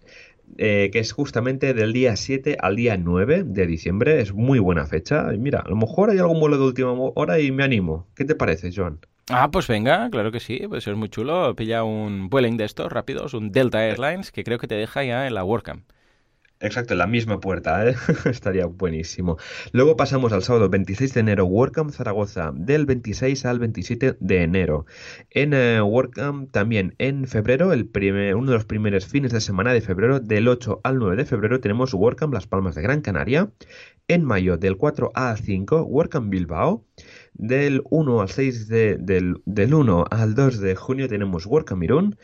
Eh, 0.58 0.90
que 0.94 1.00
es 1.00 1.12
justamente 1.12 1.74
del 1.74 1.92
día 1.92 2.16
7 2.16 2.56
al 2.62 2.78
día 2.78 2.96
9 2.96 3.44
de 3.46 3.68
diciembre, 3.68 4.22
es 4.22 4.34
muy 4.34 4.60
buena 4.60 4.86
fecha. 4.86 5.24
Mira, 5.38 5.60
a 5.60 5.70
lo 5.70 5.76
mejor 5.76 6.10
hay 6.10 6.20
algún 6.20 6.40
vuelo 6.40 6.58
de 6.58 6.64
última 6.64 6.94
hora 6.94 7.40
y 7.42 7.52
me 7.52 7.66
animo. 7.66 8.08
¿Qué 8.16 8.24
te 8.24 8.34
parece, 8.34 8.72
Joan? 8.74 9.02
Ah, 9.30 9.52
pues 9.52 9.68
venga, 9.68 10.10
claro 10.10 10.32
que 10.32 10.40
sí, 10.40 10.62
pues 10.70 10.88
es 10.88 10.96
muy 10.96 11.10
chulo. 11.10 11.56
Pilla 11.56 11.84
un 11.84 12.30
Vueling 12.30 12.56
de 12.58 12.64
estos 12.66 12.92
rápidos, 12.92 13.34
un 13.34 13.52
Delta 13.52 13.86
Airlines, 13.86 14.32
que 14.32 14.44
creo 14.44 14.58
que 14.58 14.68
te 14.68 14.76
deja 14.76 15.04
ya 15.04 15.28
en 15.28 15.34
la 15.34 15.44
WordCamp. 15.44 15.90
Exacto, 16.60 16.94
en 16.94 17.00
la 17.00 17.08
misma 17.08 17.40
puerta, 17.40 17.88
¿eh? 17.88 17.96
estaría 18.26 18.66
buenísimo. 18.66 19.38
Luego 19.74 19.96
pasamos 19.96 20.32
al 20.34 20.42
sábado 20.42 20.70
26 20.70 21.14
de 21.14 21.20
enero, 21.20 21.46
WordCamp 21.46 21.92
Zaragoza, 21.92 22.52
del 22.56 22.88
26 22.88 23.46
al 23.46 23.60
27 23.60 24.18
de 24.20 24.42
enero. 24.42 24.86
En 25.30 25.54
uh, 25.54 25.86
WordCamp 25.86 26.52
también 26.52 26.96
en 26.98 27.28
febrero, 27.28 27.74
el 27.74 27.86
primer, 27.88 28.36
uno 28.36 28.52
de 28.52 28.58
los 28.58 28.66
primeros 28.66 29.06
fines 29.06 29.32
de 29.34 29.42
semana 29.42 29.72
de 29.72 29.82
febrero, 29.82 30.20
del 30.20 30.48
8 30.48 30.82
al 30.84 30.98
9 30.98 31.18
de 31.18 31.26
febrero, 31.26 31.60
tenemos 31.60 31.94
WordCamp 31.94 32.34
Las 32.34 32.48
Palmas 32.48 32.74
de 32.74 32.82
Gran 32.82 33.02
Canaria. 33.02 33.52
En 34.08 34.24
mayo, 34.24 34.58
del 34.58 34.78
4 34.78 35.12
al 35.14 35.38
5, 35.38 35.84
WordCamp 35.84 36.30
Bilbao. 36.30 36.86
Del 37.40 37.84
1 37.90 38.22
al 38.22 38.30
6 38.30 38.68
de, 38.68 38.98
del, 38.98 39.42
del 39.46 39.74
1 39.74 40.06
al 40.10 40.34
2 40.34 40.60
de 40.60 40.76
junio 40.76 41.08
tenemos 41.08 41.46
WordCamp 41.46 41.84
Irún, 41.84 42.18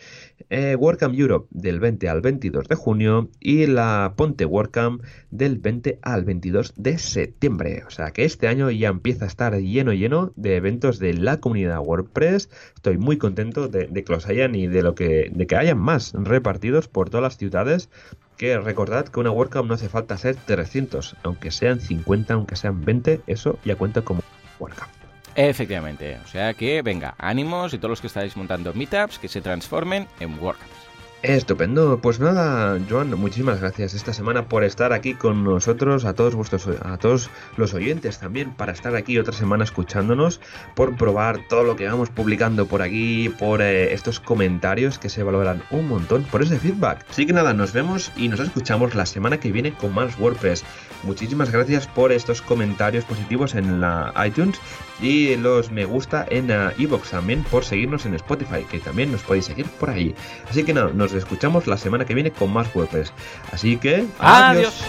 eh, 0.50 0.76
WordCamp 0.76 1.14
Europe 1.14 1.48
del 1.52 1.80
20 1.80 2.10
al 2.10 2.22
22 2.22 2.68
de 2.68 2.76
junio 2.76 3.30
y 3.40 3.68
la 3.68 4.14
Ponte 4.18 4.46
WordCamp 4.46 5.04
del 5.30 5.60
20 5.60 6.00
al 6.02 6.26
22 6.26 6.74
de 6.76 6.98
septiembre. 6.98 7.84
O 7.86 7.92
sea 7.92 8.12
que 8.12 8.26
este 8.26 8.48
año 8.48 8.72
ya 8.72 8.90
empieza 8.90 9.26
a 9.26 9.28
estar 9.28 9.56
lleno 9.56 9.94
lleno 9.94 10.34
de 10.36 10.56
eventos 10.56 10.98
de 10.98 11.14
la 11.14 11.40
comunidad 11.40 11.80
WordPress. 11.80 12.50
Estoy 12.76 12.98
muy 12.98 13.18
contento 13.18 13.68
de, 13.68 13.88
que 13.88 14.12
los 14.12 14.28
hayan 14.28 14.56
y 14.56 14.66
de 14.66 14.82
lo 14.82 14.96
que 14.96 15.30
de 15.32 15.46
que 15.46 15.56
hayan 15.56 15.78
más 15.78 16.14
repartidos 16.14 16.88
por 16.88 17.10
todas 17.10 17.24
las 17.24 17.38
ciudades 17.38 17.90
que 18.38 18.58
recordad 18.60 19.06
que 19.06 19.20
una 19.20 19.32
WordCamp 19.32 19.68
no 19.68 19.76
hace 19.76 19.90
falta 19.90 20.18
ser 20.18 20.36
300, 20.36 21.18
aunque 21.24 21.52
sean 21.52 21.80
50, 21.80 22.34
aunque 22.34 22.56
sean 22.56 22.84
20, 22.84 23.22
eso 23.28 23.60
ya 23.64 23.76
cuenta 23.76 24.02
como 24.02 24.22
WordCamp. 24.60 25.03
Efectivamente, 25.36 26.20
o 26.24 26.28
sea 26.28 26.54
que 26.54 26.82
venga, 26.82 27.16
ánimos 27.18 27.74
y 27.74 27.78
todos 27.78 27.90
los 27.90 28.02
que 28.02 28.08
estáis 28.08 28.38
montando 28.38 28.74
meetups 28.74 29.18
que 29.18 29.28
se 29.28 29.42
transformen 29.42 30.08
en 30.20 30.40
WordCamps. 30.40 30.84
Estupendo, 31.24 32.00
pues 32.02 32.20
nada, 32.20 32.78
Joan, 32.90 33.18
muchísimas 33.18 33.62
gracias 33.62 33.94
esta 33.94 34.12
semana 34.12 34.50
por 34.50 34.66
estar 34.66 34.92
aquí 34.92 35.14
con 35.14 35.46
nosotros, 35.46 36.04
a 36.04 36.14
todos 36.14 36.36
vuestros, 36.36 36.68
a 36.82 36.98
todos 36.98 37.30
los 37.56 37.74
oyentes 37.74 38.20
también, 38.20 38.52
para 38.52 38.74
estar 38.74 38.94
aquí 38.94 39.18
otra 39.18 39.32
semana 39.32 39.64
escuchándonos, 39.64 40.42
por 40.76 40.98
probar 40.98 41.40
todo 41.48 41.64
lo 41.64 41.78
que 41.78 41.88
vamos 41.88 42.10
publicando 42.10 42.66
por 42.66 42.82
aquí, 42.82 43.34
por 43.40 43.62
eh, 43.62 43.94
estos 43.94 44.20
comentarios 44.20 45.00
que 45.00 45.08
se 45.08 45.24
valoran 45.24 45.64
un 45.72 45.88
montón, 45.88 46.24
por 46.26 46.44
ese 46.44 46.60
feedback. 46.60 47.06
Así 47.10 47.26
que 47.26 47.32
nada, 47.32 47.54
nos 47.54 47.72
vemos 47.72 48.12
y 48.18 48.28
nos 48.28 48.42
escuchamos 48.42 48.94
la 48.94 49.06
semana 49.06 49.40
que 49.40 49.54
viene 49.54 49.72
con 49.74 49.94
más 49.94 50.20
WordPress. 50.20 50.66
Muchísimas 51.04 51.52
gracias 51.52 51.88
por 51.88 52.12
estos 52.12 52.42
comentarios 52.42 53.06
positivos 53.06 53.56
en 53.56 53.82
la 53.82 54.14
iTunes 54.26 54.60
y 55.02 55.36
los 55.36 55.72
me 55.72 55.86
gusta 55.86 56.26
en 56.30 56.50
uh, 56.52 57.00
también 57.12 57.44
por 57.44 57.66
seguirnos 57.66 58.06
en 58.06 58.14
Spotify, 58.16 58.66
que 58.70 58.80
también 58.80 59.12
nos 59.12 59.22
podéis 59.22 59.46
seguir 59.46 59.66
por 59.66 59.90
ahí. 59.90 60.16
Así 60.50 60.64
que 60.64 60.74
nada, 60.74 60.92
nos 60.94 61.14
escuchamos 61.14 61.68
la 61.68 61.78
semana 61.78 62.06
que 62.06 62.14
viene 62.14 62.32
con 62.32 62.52
más 62.52 62.74
WordPress. 62.74 63.12
Así 63.52 63.78
que 63.78 64.06
adiós. 64.20 64.84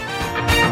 adiós. 0.51 0.64